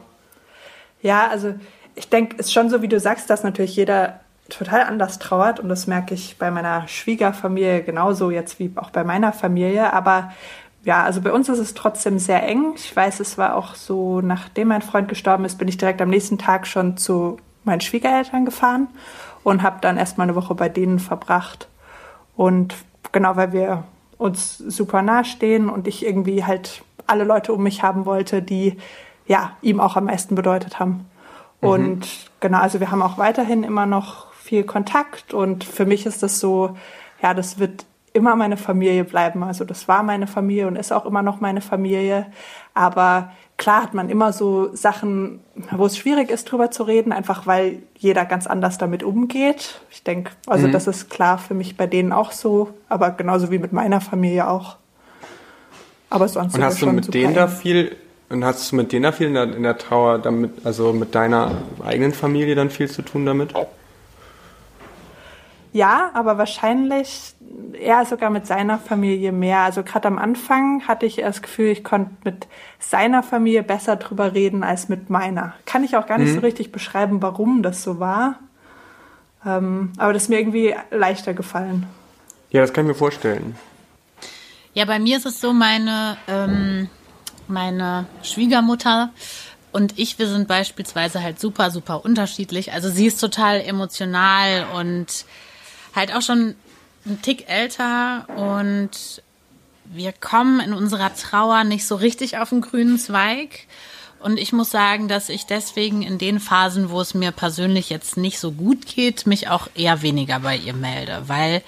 Ja, 1.02 1.28
also 1.28 1.54
ich 1.96 2.10
denke, 2.10 2.38
ist 2.38 2.54
schon 2.54 2.70
so, 2.70 2.82
wie 2.82 2.88
du 2.88 3.00
sagst, 3.00 3.30
dass 3.30 3.44
natürlich 3.44 3.76
jeder 3.76 4.22
total 4.50 4.84
anders 4.84 5.20
trauert 5.20 5.60
und 5.60 5.70
das 5.70 5.86
merke 5.86 6.14
ich 6.14 6.38
bei 6.38 6.50
meiner 6.50 6.88
Schwiegerfamilie 6.88 7.84
genauso 7.84 8.32
jetzt 8.32 8.60
wie 8.60 8.72
auch 8.76 8.90
bei 8.90 9.04
meiner 9.04 9.32
Familie. 9.32 9.94
Aber 9.94 10.32
ja, 10.84 11.04
also 11.04 11.22
bei 11.22 11.32
uns 11.34 11.50
ist 11.50 11.60
es 11.60 11.74
trotzdem 11.74 12.20
sehr 12.20 12.44
eng. 12.44 12.74
Ich 12.76 12.96
weiß, 12.96 13.20
es 13.20 13.38
war 13.38 13.56
auch 13.56 13.76
so, 13.76 14.22
nachdem 14.22 14.70
mein 14.70 14.82
Freund 14.82 15.10
gestorben 15.10 15.46
ist, 15.46 15.58
bin 15.58 15.68
ich 15.68 15.78
direkt 15.78 16.02
am 16.02 16.10
nächsten 16.10 16.38
Tag 16.38 16.68
schon 16.68 16.98
zu 16.98 17.38
meinen 17.64 17.82
Schwiegereltern 17.82 18.46
gefahren 18.46 18.88
und 19.44 19.62
habe 19.62 19.78
dann 19.82 19.98
erstmal 19.98 20.28
eine 20.28 20.36
Woche 20.36 20.56
bei 20.56 20.70
denen 20.70 21.00
verbracht. 21.00 21.68
Und 22.36 22.76
genau, 23.12 23.36
weil 23.36 23.52
wir 23.52 23.84
uns 24.18 24.58
super 24.58 25.02
nah 25.02 25.24
stehen 25.24 25.70
und 25.70 25.88
ich 25.88 26.06
irgendwie 26.06 26.46
halt 26.46 26.84
alle 27.08 27.24
Leute 27.24 27.54
um 27.54 27.64
mich 27.64 27.84
haben 27.84 28.06
wollte, 28.06 28.42
die 28.42 28.78
ja 29.28 29.58
ihm 29.62 29.80
auch 29.80 29.96
am 29.96 30.06
meisten 30.06 30.36
bedeutet 30.36 30.80
haben. 30.80 31.06
Und 31.62 32.08
genau, 32.40 32.60
also 32.60 32.80
wir 32.80 32.90
haben 32.90 33.02
auch 33.02 33.18
weiterhin 33.18 33.64
immer 33.64 33.86
noch 33.86 34.32
viel 34.34 34.64
Kontakt 34.64 35.34
und 35.34 35.64
für 35.64 35.86
mich 35.86 36.06
ist 36.06 36.24
das 36.24 36.40
so, 36.40 36.78
ja, 37.22 37.34
das 37.34 37.60
wird 37.60 37.86
immer 38.20 38.36
meine 38.36 38.58
Familie 38.58 39.04
bleiben. 39.06 39.42
Also 39.44 39.66
das 39.66 39.88
war 39.88 40.04
meine 40.04 40.28
Familie 40.28 40.68
und 40.68 40.76
ist 40.76 40.92
auch 40.92 41.06
immer 41.06 41.24
noch 41.24 41.40
meine 41.40 41.62
Familie. 41.62 42.28
Aber 42.76 43.32
klar 43.58 43.82
hat 43.82 43.94
man 43.94 44.10
immer 44.10 44.34
so 44.34 44.76
Sachen, 44.76 45.40
wo 45.72 45.86
es 45.86 45.98
schwierig 45.98 46.30
ist, 46.30 46.46
drüber 46.46 46.70
zu 46.70 46.84
reden, 46.84 47.12
einfach 47.12 47.48
weil 47.48 47.82
jeder 47.98 48.26
ganz 48.26 48.46
anders 48.46 48.78
damit 48.78 49.02
umgeht. 49.02 49.82
Ich 49.90 50.04
denke, 50.04 50.32
also 50.46 50.68
das 50.68 50.86
ist 50.88 51.10
klar 51.10 51.38
für 51.38 51.54
mich 51.54 51.78
bei 51.78 51.88
denen 51.88 52.12
auch 52.12 52.32
so, 52.32 52.70
aber 52.90 53.12
genauso 53.12 53.50
wie 53.50 53.58
mit 53.58 53.74
meiner 53.74 54.02
Familie 54.02 54.48
auch. 54.48 54.78
Aber 56.10 56.28
sonst 56.28 56.56
Und 56.56 56.64
hast 56.64 56.82
du 56.82 56.88
mit 56.88 57.14
denen 57.14 57.36
da 57.36 57.48
viel, 57.48 57.96
und 58.30 58.44
hast 58.44 58.72
du 58.72 58.76
mit 58.76 58.92
denen 58.92 59.04
da 59.04 59.12
viel 59.12 59.28
in 59.28 59.34
der, 59.34 59.56
in 59.56 59.64
der 59.64 59.78
Trauer 59.78 60.20
damit, 60.20 60.66
also 60.66 60.92
mit 60.94 61.16
deiner 61.16 61.52
eigenen 61.86 62.14
Familie 62.14 62.56
dann 62.56 62.70
viel 62.70 62.90
zu 62.90 63.02
tun 63.02 63.26
damit? 63.26 63.54
Ja, 65.72 66.10
aber 66.14 66.38
wahrscheinlich 66.38 67.36
eher 67.74 68.06
sogar 68.06 68.30
mit 68.30 68.46
seiner 68.46 68.78
Familie 68.78 69.32
mehr. 69.32 69.60
Also 69.60 69.84
gerade 69.84 70.08
am 70.08 70.18
Anfang 70.18 70.88
hatte 70.88 71.06
ich 71.06 71.18
das 71.18 71.42
Gefühl, 71.42 71.68
ich 71.68 71.84
konnte 71.84 72.12
mit 72.24 72.48
seiner 72.80 73.24
Familie 73.24 73.64
besser 73.64 73.96
drüber 73.96 74.34
reden 74.34 74.64
als 74.64 74.90
mit 74.90 75.10
meiner. 75.10 75.54
Kann 75.66 75.84
ich 75.84 75.96
auch 75.96 76.08
gar 76.08 76.18
nicht 76.18 76.34
so 76.34 76.40
richtig 76.40 76.72
beschreiben, 76.72 77.22
warum 77.22 77.64
das 77.64 77.84
so 77.84 78.00
war. 78.00 78.40
Ähm, 79.46 79.94
aber 79.98 80.14
das 80.14 80.24
ist 80.24 80.30
mir 80.30 80.40
irgendwie 80.40 80.76
leichter 80.92 81.34
gefallen. 81.34 81.86
Ja, 82.52 82.62
das 82.62 82.74
kann 82.74 82.86
ich 82.86 82.90
mir 82.90 82.96
vorstellen. 82.96 83.56
Ja, 84.74 84.86
bei 84.86 85.00
mir 85.00 85.18
ist 85.18 85.26
es 85.26 85.40
so, 85.40 85.54
meine, 85.54 86.18
ähm, 86.28 86.90
meine 87.48 88.06
Schwiegermutter 88.24 89.12
und 89.72 89.98
ich, 90.00 90.18
wir 90.20 90.28
sind 90.28 90.48
beispielsweise 90.48 91.22
halt 91.22 91.40
super, 91.40 91.72
super 91.72 92.04
unterschiedlich. 92.04 92.74
Also 92.74 92.90
sie 92.90 93.06
ist 93.06 93.20
total 93.20 93.62
emotional 93.62 94.66
und 94.76 95.26
halt 95.96 96.16
auch 96.16 96.22
schon 96.22 96.56
ein 97.06 97.22
Tick 97.22 97.50
älter 97.50 98.28
und 98.36 99.22
wir 99.86 100.12
kommen 100.12 100.60
in 100.60 100.74
unserer 100.74 101.14
Trauer 101.16 101.64
nicht 101.64 101.88
so 101.88 101.96
richtig 101.96 102.38
auf 102.38 102.50
den 102.50 102.62
grünen 102.62 103.00
Zweig. 103.00 103.68
Und 104.20 104.38
ich 104.38 104.52
muss 104.52 104.70
sagen, 104.70 105.08
dass 105.08 105.30
ich 105.30 105.46
deswegen 105.46 106.02
in 106.02 106.18
den 106.18 106.40
Phasen, 106.40 106.90
wo 106.90 107.00
es 107.00 107.14
mir 107.14 107.32
persönlich 107.32 107.90
jetzt 107.90 108.18
nicht 108.18 108.40
so 108.40 108.52
gut 108.52 108.86
geht, 108.86 109.26
mich 109.26 109.48
auch 109.48 109.68
eher 109.76 110.02
weniger 110.02 110.42
bei 110.42 110.58
ihr 110.58 110.74
melde, 110.74 111.24
weil 111.28 111.64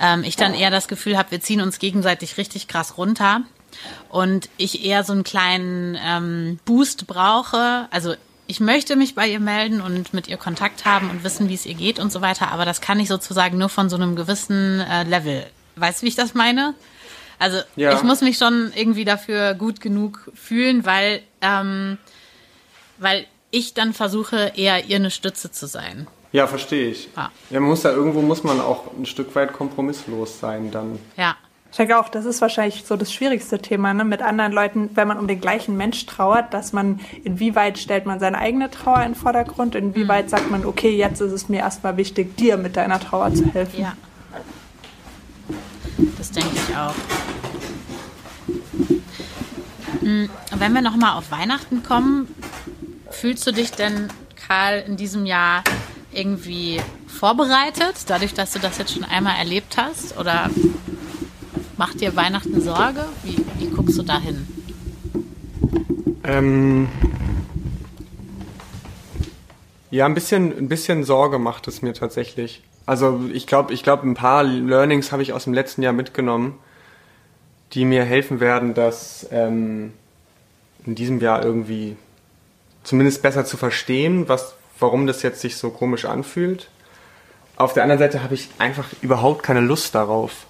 ähm, 0.00 0.22
ich 0.22 0.36
dann 0.36 0.52
eher 0.52 0.70
das 0.70 0.88
Gefühl 0.88 1.16
habe, 1.16 1.30
wir 1.30 1.40
ziehen 1.40 1.62
uns 1.62 1.78
gegenseitig 1.78 2.36
richtig 2.36 2.68
krass 2.68 2.98
runter 2.98 3.40
und 4.10 4.50
ich 4.58 4.84
eher 4.84 5.04
so 5.04 5.14
einen 5.14 5.24
kleinen 5.24 5.98
ähm, 6.00 6.58
Boost 6.66 7.06
brauche. 7.06 7.88
Also 7.90 8.14
ich 8.46 8.60
möchte 8.60 8.96
mich 8.96 9.14
bei 9.14 9.26
ihr 9.28 9.40
melden 9.40 9.80
und 9.80 10.14
mit 10.14 10.28
ihr 10.28 10.36
Kontakt 10.36 10.84
haben 10.84 11.10
und 11.10 11.24
wissen, 11.24 11.48
wie 11.48 11.54
es 11.54 11.66
ihr 11.66 11.74
geht 11.74 11.98
und 11.98 12.12
so 12.12 12.20
weiter, 12.20 12.52
aber 12.52 12.64
das 12.64 12.80
kann 12.80 13.00
ich 13.00 13.08
sozusagen 13.08 13.58
nur 13.58 13.68
von 13.68 13.88
so 13.90 13.96
einem 13.96 14.16
gewissen 14.16 14.80
äh, 14.80 15.02
Level. 15.04 15.46
Weißt 15.76 16.00
du, 16.00 16.04
wie 16.04 16.08
ich 16.08 16.14
das 16.16 16.34
meine? 16.34 16.74
Also 17.38 17.58
Ja. 17.76 17.92
ich 17.94 18.02
muss 18.02 18.20
mich 18.22 18.38
schon 18.38 18.72
irgendwie 18.74 19.04
dafür 19.04 19.54
gut 19.54 19.80
genug 19.80 20.30
fühlen, 20.34 20.86
weil, 20.86 21.22
ähm, 21.42 21.98
weil 22.98 23.26
ich 23.50 23.74
dann 23.74 23.92
versuche, 23.92 24.52
eher 24.56 24.86
ihr 24.86 24.96
eine 24.96 25.10
Stütze 25.10 25.50
zu 25.50 25.66
sein. 25.66 26.06
Ja, 26.32 26.46
verstehe 26.46 26.90
ich. 26.90 27.08
Ja. 27.16 27.30
Ja, 27.50 27.60
man 27.60 27.68
muss 27.70 27.82
da 27.82 27.90
irgendwo 27.92 28.20
muss 28.22 28.42
man 28.42 28.60
auch 28.60 28.92
ein 28.98 29.06
Stück 29.06 29.34
weit 29.34 29.52
kompromisslos 29.52 30.40
sein 30.40 30.70
dann. 30.70 30.98
Ja. 31.16 31.36
Ich 31.70 31.76
denke 31.76 31.98
auch, 31.98 32.08
das 32.08 32.24
ist 32.24 32.40
wahrscheinlich 32.40 32.84
so 32.86 32.96
das 32.96 33.12
schwierigste 33.12 33.58
Thema, 33.58 33.92
ne? 33.92 34.04
mit 34.04 34.22
anderen 34.22 34.52
Leuten, 34.52 34.90
wenn 34.94 35.08
man 35.08 35.18
um 35.18 35.26
den 35.26 35.40
gleichen 35.40 35.76
Mensch 35.76 36.06
trauert, 36.06 36.54
dass 36.54 36.72
man, 36.72 37.00
inwieweit 37.22 37.78
stellt 37.78 38.06
man 38.06 38.18
seine 38.18 38.38
eigene 38.38 38.70
Trauer 38.70 39.02
in 39.02 39.12
den 39.12 39.14
Vordergrund, 39.14 39.74
inwieweit 39.74 40.30
sagt 40.30 40.50
man, 40.50 40.64
okay, 40.64 40.96
jetzt 40.96 41.20
ist 41.20 41.32
es 41.32 41.48
mir 41.48 41.58
erstmal 41.58 41.96
wichtig, 41.96 42.36
dir 42.36 42.56
mit 42.56 42.76
deiner 42.76 42.98
Trauer 42.98 43.34
zu 43.34 43.44
helfen. 43.52 43.80
Ja. 43.80 43.92
Das 46.16 46.30
denke 46.30 46.50
ich 46.54 46.76
auch. 46.76 46.94
Hm, 50.00 50.30
Wenn 50.56 50.72
wir 50.72 50.82
nochmal 50.82 51.18
auf 51.18 51.30
Weihnachten 51.30 51.82
kommen, 51.82 52.28
fühlst 53.10 53.46
du 53.46 53.52
dich 53.52 53.72
denn, 53.72 54.08
Karl, 54.46 54.84
in 54.86 54.96
diesem 54.96 55.26
Jahr 55.26 55.64
irgendwie 56.12 56.80
vorbereitet, 57.06 57.96
dadurch, 58.06 58.34
dass 58.34 58.52
du 58.52 58.58
das 58.58 58.78
jetzt 58.78 58.94
schon 58.94 59.04
einmal 59.04 59.36
erlebt 59.36 59.76
hast? 59.76 60.16
Oder 60.16 60.50
macht 61.76 62.00
dir 62.00 62.16
Weihnachten 62.16 62.60
Sorge? 62.60 63.04
Wie, 63.22 63.36
wie 63.58 63.68
guckst 63.68 63.98
du 63.98 64.02
da 64.02 64.18
hin? 64.20 64.46
Ähm, 66.24 66.88
ja, 69.90 70.06
ein 70.06 70.14
bisschen, 70.14 70.56
ein 70.56 70.68
bisschen 70.68 71.04
Sorge 71.04 71.38
macht 71.38 71.68
es 71.68 71.82
mir 71.82 71.94
tatsächlich. 71.94 72.62
Also 72.84 73.20
ich 73.32 73.46
glaube, 73.46 73.72
ich 73.72 73.82
glaube, 73.82 74.08
ein 74.08 74.14
paar 74.14 74.44
Learnings 74.44 75.12
habe 75.12 75.22
ich 75.22 75.32
aus 75.32 75.44
dem 75.44 75.54
letzten 75.54 75.82
Jahr 75.82 75.92
mitgenommen, 75.92 76.58
die 77.72 77.84
mir 77.84 78.04
helfen 78.04 78.40
werden, 78.40 78.74
das 78.74 79.26
ähm, 79.30 79.92
in 80.84 80.94
diesem 80.94 81.20
Jahr 81.20 81.44
irgendwie 81.44 81.96
zumindest 82.84 83.22
besser 83.22 83.44
zu 83.44 83.56
verstehen, 83.56 84.28
was, 84.28 84.54
warum 84.78 85.06
das 85.06 85.22
jetzt 85.22 85.40
sich 85.40 85.56
so 85.56 85.70
komisch 85.70 86.04
anfühlt. 86.04 86.68
Auf 87.56 87.72
der 87.72 87.82
anderen 87.82 87.98
Seite 87.98 88.22
habe 88.22 88.34
ich 88.34 88.50
einfach 88.58 88.88
überhaupt 89.02 89.42
keine 89.42 89.60
Lust 89.60 89.94
darauf. 89.94 90.46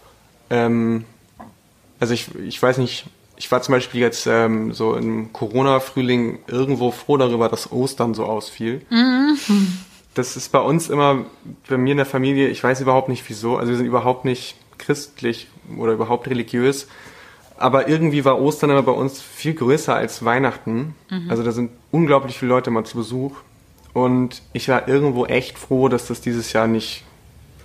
Ähm, 0.51 1.05
also 2.01 2.15
ich, 2.15 2.35
ich 2.37 2.63
weiß 2.63 2.79
nicht, 2.79 3.07
ich 3.37 3.51
war 3.53 3.63
zum 3.63 3.73
Beispiel 3.73 4.01
jetzt 4.01 4.27
ähm, 4.27 4.73
so 4.73 4.95
im 4.95 5.33
Corona-Frühling 5.33 6.39
irgendwo 6.47 6.91
froh 6.91 7.17
darüber, 7.17 7.49
dass 7.49 7.71
Ostern 7.71 8.15
so 8.15 8.25
ausfiel. 8.25 8.83
Mhm. 8.91 9.37
Das 10.15 10.37
ist 10.37 10.51
bei 10.53 10.61
uns 10.61 10.89
immer, 10.89 11.27
bei 11.69 11.77
mir 11.77 11.91
in 11.93 11.99
der 11.99 12.07
Familie, 12.07 12.49
ich 12.49 12.65
weiß 12.65 12.81
überhaupt 12.81 13.09
nicht 13.09 13.29
wieso, 13.29 13.59
also 13.59 13.71
wir 13.71 13.77
sind 13.77 13.87
überhaupt 13.87 14.25
nicht 14.25 14.57
christlich 14.79 15.49
oder 15.77 15.93
überhaupt 15.93 16.29
religiös, 16.29 16.87
aber 17.59 17.89
irgendwie 17.89 18.25
war 18.25 18.41
Ostern 18.41 18.71
immer 18.71 18.83
bei 18.83 18.93
uns 18.93 19.21
viel 19.21 19.55
größer 19.55 19.95
als 19.95 20.25
Weihnachten. 20.25 20.95
Mhm. 21.11 21.31
Also 21.31 21.43
da 21.43 21.53
sind 21.53 21.71
unglaublich 21.91 22.39
viele 22.39 22.51
Leute 22.51 22.71
mal 22.71 22.85
zu 22.85 22.99
Besuch. 22.99 23.37
Und 23.95 24.43
ich 24.53 24.69
war 24.69 24.89
irgendwo 24.89 25.25
echt 25.25 25.59
froh, 25.59 25.89
dass 25.89 26.07
das 26.07 26.21
dieses 26.21 26.53
Jahr 26.53 26.67
nicht 26.67 27.05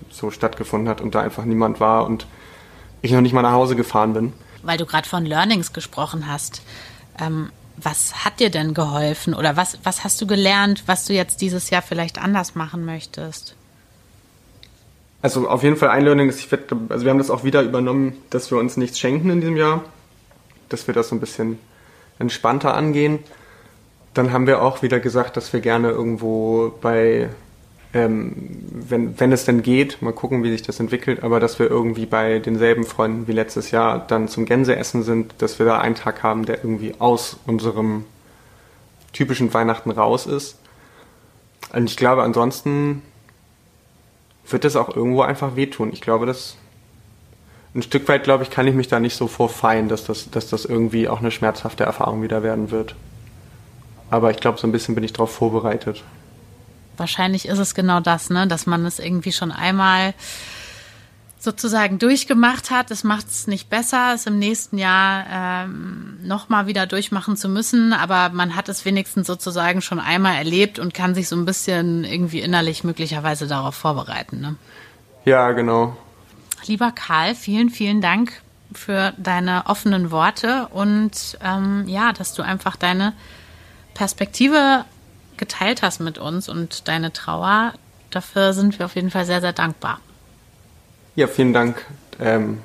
so 0.09 0.31
stattgefunden 0.31 0.87
hat 0.87 1.01
und 1.01 1.13
da 1.13 1.21
einfach 1.21 1.43
niemand 1.43 1.81
war 1.81 2.05
und 2.05 2.25
ich 3.01 3.11
noch 3.11 3.21
nicht 3.21 3.33
mal 3.33 3.41
nach 3.41 3.53
Hause 3.53 3.75
gefahren 3.75 4.13
bin. 4.13 4.33
Weil 4.63 4.77
du 4.77 4.85
gerade 4.85 5.07
von 5.07 5.25
Learnings 5.25 5.73
gesprochen 5.73 6.27
hast. 6.27 6.61
Ähm, 7.19 7.51
was 7.77 8.25
hat 8.25 8.39
dir 8.39 8.49
denn 8.49 8.73
geholfen 8.73 9.33
oder 9.33 9.57
was, 9.57 9.79
was 9.83 10.03
hast 10.03 10.21
du 10.21 10.27
gelernt, 10.27 10.83
was 10.85 11.05
du 11.05 11.13
jetzt 11.13 11.41
dieses 11.41 11.69
Jahr 11.69 11.81
vielleicht 11.81 12.21
anders 12.21 12.53
machen 12.53 12.85
möchtest? 12.85 13.55
Also 15.23 15.47
auf 15.47 15.63
jeden 15.63 15.77
Fall 15.77 15.89
ein 15.89 16.03
Learning 16.03 16.29
ist, 16.29 16.39
ich 16.39 16.51
werd, 16.51 16.71
also 16.89 17.05
wir 17.05 17.11
haben 17.11 17.17
das 17.17 17.29
auch 17.29 17.43
wieder 17.43 17.61
übernommen, 17.61 18.17
dass 18.29 18.51
wir 18.51 18.57
uns 18.57 18.77
nichts 18.77 18.99
schenken 18.99 19.29
in 19.29 19.39
diesem 19.39 19.57
Jahr, 19.57 19.83
dass 20.69 20.87
wir 20.87 20.93
das 20.93 21.09
so 21.09 21.15
ein 21.15 21.19
bisschen 21.19 21.57
entspannter 22.19 22.75
angehen 22.75 23.19
dann 24.13 24.31
haben 24.31 24.47
wir 24.47 24.61
auch 24.61 24.81
wieder 24.81 24.99
gesagt, 24.99 25.37
dass 25.37 25.53
wir 25.53 25.61
gerne 25.61 25.89
irgendwo 25.89 26.73
bei, 26.81 27.29
ähm, 27.93 28.33
wenn, 28.71 29.19
wenn 29.19 29.31
es 29.31 29.45
denn 29.45 29.61
geht, 29.63 30.01
mal 30.01 30.13
gucken, 30.13 30.43
wie 30.43 30.51
sich 30.51 30.61
das 30.61 30.79
entwickelt, 30.79 31.23
aber 31.23 31.39
dass 31.39 31.59
wir 31.59 31.69
irgendwie 31.69 32.05
bei 32.05 32.39
denselben 32.39 32.85
Freunden 32.85 33.27
wie 33.27 33.33
letztes 33.33 33.71
Jahr 33.71 33.99
dann 33.99 34.27
zum 34.27 34.45
Gänseessen 34.45 35.03
sind, 35.03 35.33
dass 35.39 35.59
wir 35.59 35.65
da 35.65 35.79
einen 35.79 35.95
Tag 35.95 36.23
haben, 36.23 36.45
der 36.45 36.63
irgendwie 36.63 36.95
aus 36.99 37.37
unserem 37.45 38.05
typischen 39.11 39.53
Weihnachten 39.53 39.91
raus 39.91 40.25
ist. 40.25 40.57
Und 41.73 41.89
ich 41.89 41.97
glaube, 41.97 42.23
ansonsten 42.23 43.01
wird 44.47 44.63
das 44.63 44.75
auch 44.75 44.95
irgendwo 44.95 45.21
einfach 45.21 45.55
wehtun. 45.55 45.91
Ich 45.91 46.01
glaube, 46.01 46.25
dass 46.25 46.57
ein 47.73 47.81
Stück 47.81 48.07
weit, 48.07 48.23
glaube 48.23 48.43
ich, 48.43 48.49
kann 48.49 48.67
ich 48.67 48.75
mich 48.75 48.87
da 48.87 48.99
nicht 48.99 49.15
so 49.15 49.27
vorfeien, 49.27 49.87
dass 49.87 50.05
das, 50.05 50.29
dass 50.29 50.49
das 50.49 50.65
irgendwie 50.65 51.07
auch 51.07 51.19
eine 51.19 51.31
schmerzhafte 51.31 51.83
Erfahrung 51.83 52.21
wieder 52.21 52.43
werden 52.43 52.71
wird. 52.71 52.95
Aber 54.09 54.31
ich 54.31 54.37
glaube, 54.37 54.59
so 54.59 54.67
ein 54.67 54.73
bisschen 54.73 54.95
bin 54.95 55.05
ich 55.05 55.13
darauf 55.13 55.33
vorbereitet. 55.33 56.03
Wahrscheinlich 56.97 57.47
ist 57.47 57.59
es 57.59 57.75
genau 57.75 57.99
das, 57.99 58.29
ne? 58.29 58.47
dass 58.47 58.65
man 58.65 58.85
es 58.85 58.99
irgendwie 58.99 59.31
schon 59.31 59.51
einmal 59.51 60.13
sozusagen 61.41 61.97
durchgemacht 61.97 62.69
hat. 62.69 62.91
Das 62.91 63.03
macht 63.03 63.27
es 63.27 63.47
nicht 63.47 63.69
besser, 63.69 64.13
es 64.13 64.27
im 64.27 64.37
nächsten 64.37 64.77
Jahr 64.77 65.25
ähm, 65.31 66.19
nochmal 66.23 66.67
wieder 66.67 66.85
durchmachen 66.85 67.35
zu 67.35 67.49
müssen. 67.49 67.93
Aber 67.93 68.29
man 68.29 68.55
hat 68.55 68.69
es 68.69 68.85
wenigstens 68.85 69.27
sozusagen 69.27 69.81
schon 69.81 69.99
einmal 69.99 70.35
erlebt 70.35 70.77
und 70.77 70.93
kann 70.93 71.15
sich 71.15 71.27
so 71.27 71.35
ein 71.35 71.45
bisschen 71.45 72.03
irgendwie 72.03 72.41
innerlich 72.41 72.83
möglicherweise 72.83 73.47
darauf 73.47 73.75
vorbereiten. 73.75 74.39
Ne? 74.39 74.55
Ja, 75.25 75.51
genau. 75.51 75.97
Lieber 76.65 76.91
Karl, 76.91 77.33
vielen, 77.33 77.69
vielen 77.69 78.01
Dank 78.01 78.33
für 78.73 79.13
deine 79.17 79.63
offenen 79.65 80.11
Worte 80.11 80.67
und 80.71 81.37
ähm, 81.43 81.85
ja, 81.87 82.13
dass 82.13 82.33
du 82.33 82.43
einfach 82.43 82.75
deine 82.75 83.13
Perspektive 83.93 84.85
geteilt 85.41 85.81
hast 85.81 85.99
mit 85.99 86.19
uns 86.19 86.47
und 86.47 86.87
deine 86.87 87.11
Trauer. 87.11 87.73
Dafür 88.11 88.53
sind 88.53 88.77
wir 88.77 88.85
auf 88.85 88.95
jeden 88.95 89.09
Fall 89.09 89.25
sehr, 89.25 89.41
sehr 89.41 89.53
dankbar. 89.53 89.99
Ja, 91.15 91.27
vielen 91.27 91.51
Dank, 91.51 91.83
ähm, 92.19 92.59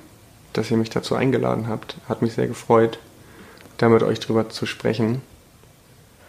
dass 0.53 0.71
ihr 0.71 0.77
mich 0.77 0.91
dazu 0.91 1.15
eingeladen 1.17 1.69
habt. 1.69 1.97
Hat 2.07 2.21
mich 2.21 2.35
sehr 2.35 2.47
gefreut, 2.47 2.99
da 3.79 3.89
mit 3.89 4.03
euch 4.03 4.21
drüber 4.21 4.51
zu 4.51 4.67
sprechen. 4.67 5.23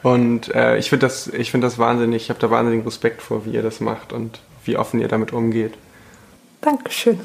Und 0.03 0.53
äh, 0.55 0.77
ich 0.77 0.89
finde 0.89 1.05
das, 1.05 1.29
find 1.29 1.63
das 1.63 1.77
wahnsinnig, 1.77 2.23
ich 2.23 2.29
habe 2.29 2.39
da 2.39 2.49
wahnsinnigen 2.49 2.85
Respekt 2.85 3.21
vor, 3.21 3.45
wie 3.45 3.51
ihr 3.51 3.63
das 3.63 3.81
macht 3.81 4.13
und 4.13 4.39
wie 4.63 4.77
offen 4.77 5.01
ihr 5.01 5.09
damit 5.09 5.33
umgeht. 5.33 5.73
Dankeschön. 6.61 7.19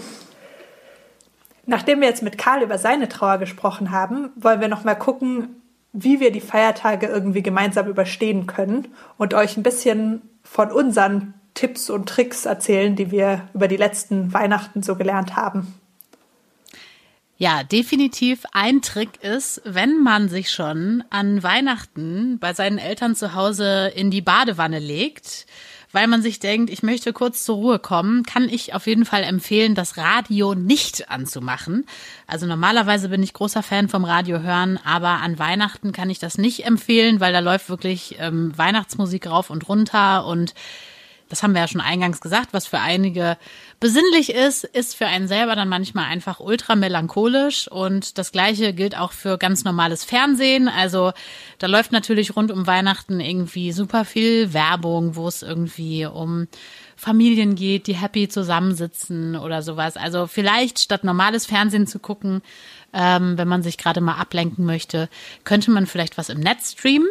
Nachdem 1.64 2.00
wir 2.00 2.08
jetzt 2.08 2.24
mit 2.24 2.38
Karl 2.38 2.62
über 2.62 2.76
seine 2.76 3.08
Trauer 3.08 3.38
gesprochen 3.38 3.92
haben, 3.92 4.30
wollen 4.34 4.60
wir 4.60 4.68
noch 4.68 4.82
mal 4.82 4.96
gucken, 4.96 5.61
wie 5.92 6.20
wir 6.20 6.32
die 6.32 6.40
Feiertage 6.40 7.06
irgendwie 7.06 7.42
gemeinsam 7.42 7.86
überstehen 7.88 8.46
können 8.46 8.88
und 9.18 9.34
euch 9.34 9.56
ein 9.56 9.62
bisschen 9.62 10.22
von 10.42 10.70
unseren 10.72 11.34
Tipps 11.54 11.90
und 11.90 12.08
Tricks 12.08 12.46
erzählen, 12.46 12.96
die 12.96 13.10
wir 13.10 13.48
über 13.52 13.68
die 13.68 13.76
letzten 13.76 14.32
Weihnachten 14.32 14.82
so 14.82 14.96
gelernt 14.96 15.36
haben. 15.36 15.74
Ja, 17.36 17.64
definitiv 17.64 18.44
ein 18.52 18.82
Trick 18.82 19.22
ist, 19.22 19.62
wenn 19.64 20.00
man 20.00 20.28
sich 20.28 20.50
schon 20.50 21.02
an 21.10 21.42
Weihnachten 21.42 22.38
bei 22.38 22.54
seinen 22.54 22.78
Eltern 22.78 23.16
zu 23.16 23.34
Hause 23.34 23.90
in 23.96 24.10
die 24.10 24.20
Badewanne 24.20 24.78
legt, 24.78 25.46
weil 25.92 26.06
man 26.06 26.22
sich 26.22 26.38
denkt, 26.38 26.70
ich 26.70 26.82
möchte 26.82 27.12
kurz 27.12 27.44
zur 27.44 27.56
Ruhe 27.56 27.78
kommen, 27.78 28.24
kann 28.24 28.48
ich 28.48 28.74
auf 28.74 28.86
jeden 28.86 29.04
Fall 29.04 29.22
empfehlen, 29.22 29.74
das 29.74 29.96
Radio 29.96 30.54
nicht 30.54 31.10
anzumachen. 31.10 31.86
Also 32.26 32.46
normalerweise 32.46 33.08
bin 33.08 33.22
ich 33.22 33.34
großer 33.34 33.62
Fan 33.62 33.88
vom 33.88 34.04
Radio 34.04 34.40
hören, 34.40 34.78
aber 34.84 35.20
an 35.20 35.38
Weihnachten 35.38 35.92
kann 35.92 36.10
ich 36.10 36.18
das 36.18 36.38
nicht 36.38 36.66
empfehlen, 36.66 37.20
weil 37.20 37.32
da 37.32 37.38
läuft 37.38 37.68
wirklich 37.68 38.16
ähm, 38.18 38.56
Weihnachtsmusik 38.56 39.26
rauf 39.26 39.50
und 39.50 39.68
runter 39.68 40.26
und 40.26 40.54
das 41.32 41.42
haben 41.42 41.54
wir 41.54 41.62
ja 41.62 41.68
schon 41.68 41.80
eingangs 41.80 42.20
gesagt, 42.20 42.52
was 42.52 42.66
für 42.66 42.78
einige 42.78 43.38
besinnlich 43.80 44.34
ist, 44.34 44.64
ist 44.64 44.94
für 44.94 45.06
einen 45.06 45.28
selber 45.28 45.56
dann 45.56 45.70
manchmal 45.70 46.04
einfach 46.04 46.40
ultra 46.40 46.76
melancholisch. 46.76 47.68
Und 47.68 48.18
das 48.18 48.32
Gleiche 48.32 48.74
gilt 48.74 48.98
auch 48.98 49.12
für 49.12 49.38
ganz 49.38 49.64
normales 49.64 50.04
Fernsehen. 50.04 50.68
Also 50.68 51.14
da 51.58 51.68
läuft 51.68 51.90
natürlich 51.90 52.36
rund 52.36 52.52
um 52.52 52.66
Weihnachten 52.66 53.18
irgendwie 53.18 53.72
super 53.72 54.04
viel 54.04 54.52
Werbung, 54.52 55.16
wo 55.16 55.26
es 55.26 55.40
irgendwie 55.40 56.04
um 56.04 56.48
Familien 56.96 57.54
geht, 57.54 57.86
die 57.86 57.96
happy 57.96 58.28
zusammensitzen 58.28 59.34
oder 59.34 59.62
sowas. 59.62 59.96
Also 59.96 60.26
vielleicht 60.26 60.80
statt 60.80 61.02
normales 61.02 61.46
Fernsehen 61.46 61.86
zu 61.86 61.98
gucken, 61.98 62.42
ähm, 62.92 63.38
wenn 63.38 63.48
man 63.48 63.62
sich 63.62 63.78
gerade 63.78 64.02
mal 64.02 64.16
ablenken 64.16 64.66
möchte, 64.66 65.08
könnte 65.44 65.70
man 65.70 65.86
vielleicht 65.86 66.18
was 66.18 66.28
im 66.28 66.40
Netz 66.40 66.72
streamen 66.72 67.08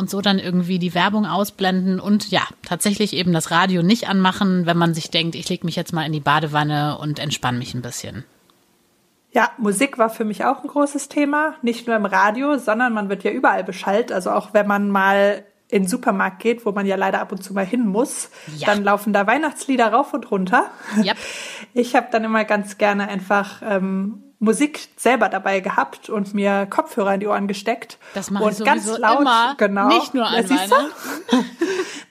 und 0.00 0.10
so 0.10 0.20
dann 0.20 0.40
irgendwie 0.40 0.80
die 0.80 0.94
Werbung 0.94 1.26
ausblenden 1.26 2.00
und 2.00 2.30
ja, 2.30 2.42
tatsächlich 2.66 3.14
eben 3.14 3.32
das 3.32 3.50
Radio 3.50 3.82
nicht 3.82 4.08
anmachen, 4.08 4.66
wenn 4.66 4.76
man 4.76 4.94
sich 4.94 5.10
denkt, 5.10 5.36
ich 5.36 5.48
lege 5.48 5.64
mich 5.64 5.76
jetzt 5.76 5.92
mal 5.92 6.04
in 6.04 6.12
die 6.12 6.20
Badewanne 6.20 6.98
und 6.98 7.18
entspanne 7.18 7.58
mich 7.58 7.74
ein 7.74 7.82
bisschen. 7.82 8.24
Ja, 9.32 9.50
Musik 9.58 9.98
war 9.98 10.10
für 10.10 10.24
mich 10.24 10.44
auch 10.44 10.64
ein 10.64 10.68
großes 10.68 11.08
Thema, 11.08 11.54
nicht 11.62 11.86
nur 11.86 11.94
im 11.94 12.06
Radio, 12.06 12.58
sondern 12.58 12.92
man 12.92 13.08
wird 13.08 13.22
ja 13.22 13.30
überall 13.30 13.62
beschallt. 13.62 14.10
Also 14.10 14.30
auch 14.30 14.54
wenn 14.54 14.66
man 14.66 14.88
mal 14.88 15.44
in 15.68 15.82
den 15.82 15.88
Supermarkt 15.88 16.40
geht, 16.40 16.66
wo 16.66 16.72
man 16.72 16.84
ja 16.84 16.96
leider 16.96 17.20
ab 17.20 17.30
und 17.30 17.44
zu 17.44 17.54
mal 17.54 17.64
hin 17.64 17.86
muss, 17.86 18.30
ja. 18.56 18.66
dann 18.66 18.82
laufen 18.82 19.12
da 19.12 19.26
Weihnachtslieder 19.28 19.92
rauf 19.92 20.12
und 20.14 20.30
runter. 20.30 20.70
Yep. 20.96 21.16
Ich 21.72 21.94
habe 21.94 22.08
dann 22.10 22.24
immer 22.24 22.44
ganz 22.44 22.78
gerne 22.78 23.06
einfach 23.06 23.62
ähm, 23.64 24.24
Musik 24.42 24.88
selber 24.96 25.28
dabei 25.28 25.60
gehabt 25.60 26.08
und 26.08 26.32
mir 26.32 26.66
Kopfhörer 26.68 27.12
in 27.12 27.20
die 27.20 27.26
Ohren 27.26 27.46
gesteckt. 27.46 27.98
Das 28.14 28.30
mache 28.30 28.50
ich 28.50 28.58
und 28.58 28.64
ganz 28.64 28.86
laut, 28.96 29.20
immer, 29.20 29.54
genau. 29.58 29.88
Nicht 29.88 30.14
nur 30.14 30.26
an 30.26 30.48
Weihnachten. 30.48 30.92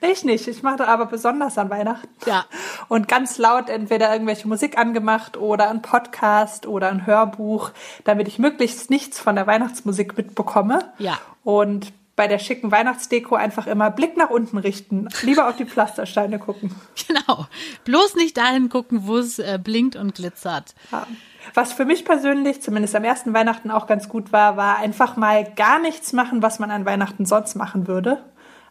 ich 0.00 0.24
nicht. 0.24 0.46
Ich 0.46 0.62
mache 0.62 0.86
aber 0.86 1.06
besonders 1.06 1.58
an 1.58 1.70
Weihnachten. 1.70 2.08
Ja. 2.26 2.44
Und 2.86 3.08
ganz 3.08 3.36
laut 3.38 3.68
entweder 3.68 4.12
irgendwelche 4.12 4.46
Musik 4.46 4.78
angemacht 4.78 5.36
oder 5.36 5.70
ein 5.70 5.82
Podcast 5.82 6.66
oder 6.66 6.88
ein 6.88 7.04
Hörbuch, 7.04 7.72
damit 8.04 8.28
ich 8.28 8.38
möglichst 8.38 8.90
nichts 8.90 9.18
von 9.18 9.34
der 9.34 9.48
Weihnachtsmusik 9.48 10.16
mitbekomme. 10.16 10.92
Ja. 10.98 11.18
Und 11.42 11.92
bei 12.14 12.28
der 12.28 12.38
schicken 12.38 12.70
Weihnachtsdeko 12.70 13.34
einfach 13.34 13.66
immer 13.66 13.90
Blick 13.90 14.16
nach 14.16 14.30
unten 14.30 14.58
richten. 14.58 15.08
Lieber 15.22 15.48
auf 15.48 15.56
die 15.56 15.64
Pflastersteine 15.64 16.38
gucken. 16.38 16.76
Genau. 17.08 17.46
Bloß 17.84 18.14
nicht 18.14 18.36
dahin 18.36 18.68
gucken, 18.68 19.06
wo 19.06 19.16
es 19.16 19.40
äh, 19.40 19.58
blinkt 19.60 19.96
und 19.96 20.14
glitzert. 20.14 20.76
Ja. 20.92 21.08
Was 21.54 21.72
für 21.72 21.84
mich 21.84 22.04
persönlich, 22.04 22.62
zumindest 22.62 22.94
am 22.94 23.04
ersten 23.04 23.32
Weihnachten 23.32 23.70
auch 23.70 23.86
ganz 23.86 24.08
gut 24.08 24.32
war, 24.32 24.56
war 24.56 24.78
einfach 24.78 25.16
mal 25.16 25.44
gar 25.44 25.80
nichts 25.80 26.12
machen, 26.12 26.42
was 26.42 26.58
man 26.58 26.70
an 26.70 26.84
Weihnachten 26.84 27.26
sonst 27.26 27.54
machen 27.54 27.86
würde. 27.86 28.22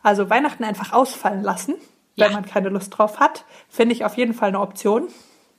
Also 0.01 0.30
Weihnachten 0.30 0.63
einfach 0.63 0.93
ausfallen 0.93 1.43
lassen, 1.43 1.76
ja. 2.15 2.26
wenn 2.26 2.34
man 2.34 2.45
keine 2.45 2.70
Lust 2.70 2.97
drauf 2.97 3.20
hat, 3.20 3.45
finde 3.70 3.93
ich 3.93 4.05
auf 4.05 4.17
jeden 4.17 4.34
Fall 4.34 4.49
eine 4.49 4.59
Option. 4.59 5.07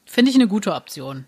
Finde 0.07 0.31
ich 0.31 0.37
eine 0.37 0.49
gute 0.49 0.75
Option. 0.75 1.27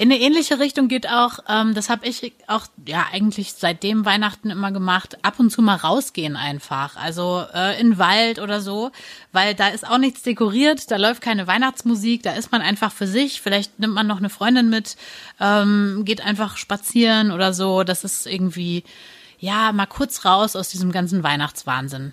In 0.00 0.12
eine 0.12 0.20
ähnliche 0.20 0.60
Richtung 0.60 0.86
geht 0.86 1.08
auch, 1.08 1.40
ähm, 1.48 1.74
das 1.74 1.90
habe 1.90 2.06
ich 2.06 2.32
auch 2.46 2.66
ja 2.86 3.06
eigentlich 3.12 3.54
seitdem 3.54 4.04
Weihnachten 4.04 4.48
immer 4.48 4.70
gemacht, 4.70 5.18
ab 5.22 5.40
und 5.40 5.50
zu 5.50 5.60
mal 5.60 5.74
rausgehen 5.74 6.36
einfach. 6.36 6.94
Also 6.94 7.44
äh, 7.52 7.80
in 7.80 7.98
Wald 7.98 8.38
oder 8.38 8.60
so, 8.60 8.92
weil 9.32 9.56
da 9.56 9.66
ist 9.66 9.84
auch 9.84 9.98
nichts 9.98 10.22
dekoriert, 10.22 10.92
da 10.92 10.98
läuft 10.98 11.20
keine 11.20 11.48
Weihnachtsmusik, 11.48 12.22
da 12.22 12.34
ist 12.34 12.52
man 12.52 12.62
einfach 12.62 12.92
für 12.92 13.08
sich. 13.08 13.40
Vielleicht 13.40 13.80
nimmt 13.80 13.94
man 13.94 14.06
noch 14.06 14.18
eine 14.18 14.30
Freundin 14.30 14.70
mit, 14.70 14.96
ähm, 15.40 16.02
geht 16.04 16.24
einfach 16.24 16.58
spazieren 16.58 17.32
oder 17.32 17.52
so. 17.52 17.82
Das 17.82 18.04
ist 18.04 18.28
irgendwie, 18.28 18.84
ja, 19.40 19.72
mal 19.72 19.86
kurz 19.86 20.24
raus 20.24 20.54
aus 20.54 20.68
diesem 20.68 20.92
ganzen 20.92 21.24
Weihnachtswahnsinn. 21.24 22.12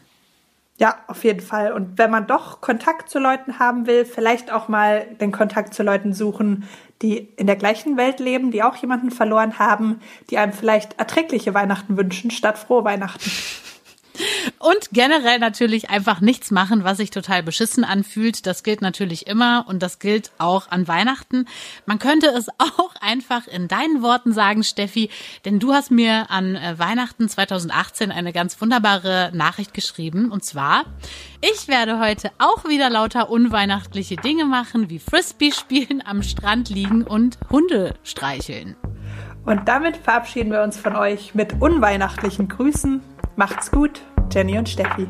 Ja, 0.77 0.97
auf 1.07 1.23
jeden 1.23 1.39
Fall. 1.39 1.71
Und 1.71 1.97
wenn 1.97 2.11
man 2.11 2.27
doch 2.27 2.59
Kontakt 2.59 3.09
zu 3.09 3.17
Leuten 3.17 3.59
haben 3.59 3.87
will, 3.87 4.03
vielleicht 4.03 4.51
auch 4.51 4.67
mal 4.67 5.05
den 5.21 5.31
Kontakt 5.31 5.73
zu 5.73 5.83
Leuten 5.83 6.13
suchen, 6.13 6.67
die 7.01 7.29
in 7.37 7.47
der 7.47 7.55
gleichen 7.55 7.95
Welt 7.95 8.19
leben, 8.19 8.51
die 8.51 8.61
auch 8.61 8.75
jemanden 8.75 9.11
verloren 9.11 9.57
haben, 9.57 10.01
die 10.29 10.37
einem 10.37 10.53
vielleicht 10.53 10.99
erträgliche 10.99 11.53
Weihnachten 11.53 11.97
wünschen 11.97 12.29
statt 12.29 12.57
frohe 12.57 12.83
Weihnachten. 12.83 13.31
Und 14.59 14.89
generell 14.91 15.39
natürlich 15.39 15.89
einfach 15.89 16.21
nichts 16.21 16.51
machen, 16.51 16.83
was 16.83 16.97
sich 16.97 17.11
total 17.11 17.43
beschissen 17.43 17.83
anfühlt. 17.83 18.45
Das 18.45 18.63
gilt 18.63 18.81
natürlich 18.81 19.27
immer 19.27 19.65
und 19.67 19.81
das 19.81 19.99
gilt 19.99 20.31
auch 20.37 20.69
an 20.71 20.87
Weihnachten. 20.87 21.47
Man 21.85 21.99
könnte 21.99 22.27
es 22.27 22.49
auch 22.57 22.95
einfach 23.01 23.47
in 23.47 23.67
deinen 23.67 24.01
Worten 24.01 24.33
sagen, 24.33 24.63
Steffi, 24.63 25.09
denn 25.45 25.59
du 25.59 25.73
hast 25.73 25.91
mir 25.91 26.29
an 26.29 26.55
äh, 26.55 26.77
Weihnachten 26.77 27.29
2018 27.29 28.11
eine 28.11 28.33
ganz 28.33 28.59
wunderbare 28.61 29.31
Nachricht 29.33 29.73
geschrieben. 29.73 30.31
Und 30.31 30.43
zwar, 30.43 30.85
ich 31.41 31.67
werde 31.67 31.99
heute 31.99 32.31
auch 32.39 32.65
wieder 32.65 32.89
lauter 32.89 33.29
unweihnachtliche 33.29 34.15
Dinge 34.15 34.45
machen, 34.45 34.89
wie 34.89 34.99
Frisbee 34.99 35.51
spielen, 35.51 36.01
am 36.05 36.23
Strand 36.23 36.69
liegen 36.69 37.03
und 37.03 37.37
Hunde 37.49 37.95
streicheln. 38.03 38.75
Und 39.45 39.67
damit 39.67 39.97
verabschieden 39.97 40.51
wir 40.51 40.63
uns 40.63 40.77
von 40.77 40.95
euch 40.95 41.35
mit 41.35 41.61
unweihnachtlichen 41.61 42.47
Grüßen. 42.47 43.01
Macht's 43.35 43.69
gut, 43.69 44.01
Jenny 44.31 44.57
und 44.57 44.67
Steffi. 44.67 45.07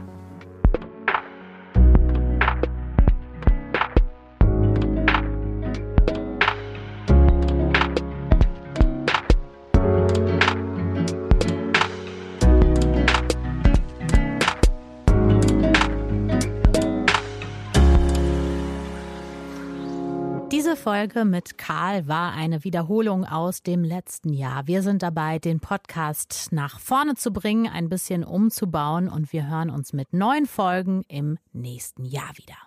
Folge 20.86 21.25
mit 21.25 21.57
Karl 21.57 22.07
war 22.07 22.33
eine 22.33 22.63
Wiederholung 22.63 23.25
aus 23.25 23.63
dem 23.63 23.83
letzten 23.83 24.31
Jahr. 24.31 24.67
Wir 24.67 24.83
sind 24.83 25.01
dabei, 25.01 25.39
den 25.39 25.59
Podcast 25.59 26.49
nach 26.51 26.79
vorne 26.79 27.15
zu 27.15 27.33
bringen, 27.33 27.67
ein 27.67 27.89
bisschen 27.89 28.23
umzubauen 28.23 29.09
und 29.09 29.33
wir 29.33 29.49
hören 29.49 29.71
uns 29.71 29.93
mit 29.93 30.13
neuen 30.13 30.45
Folgen 30.45 31.01
im 31.07 31.39
nächsten 31.53 32.05
Jahr 32.05 32.29
wieder. 32.36 32.57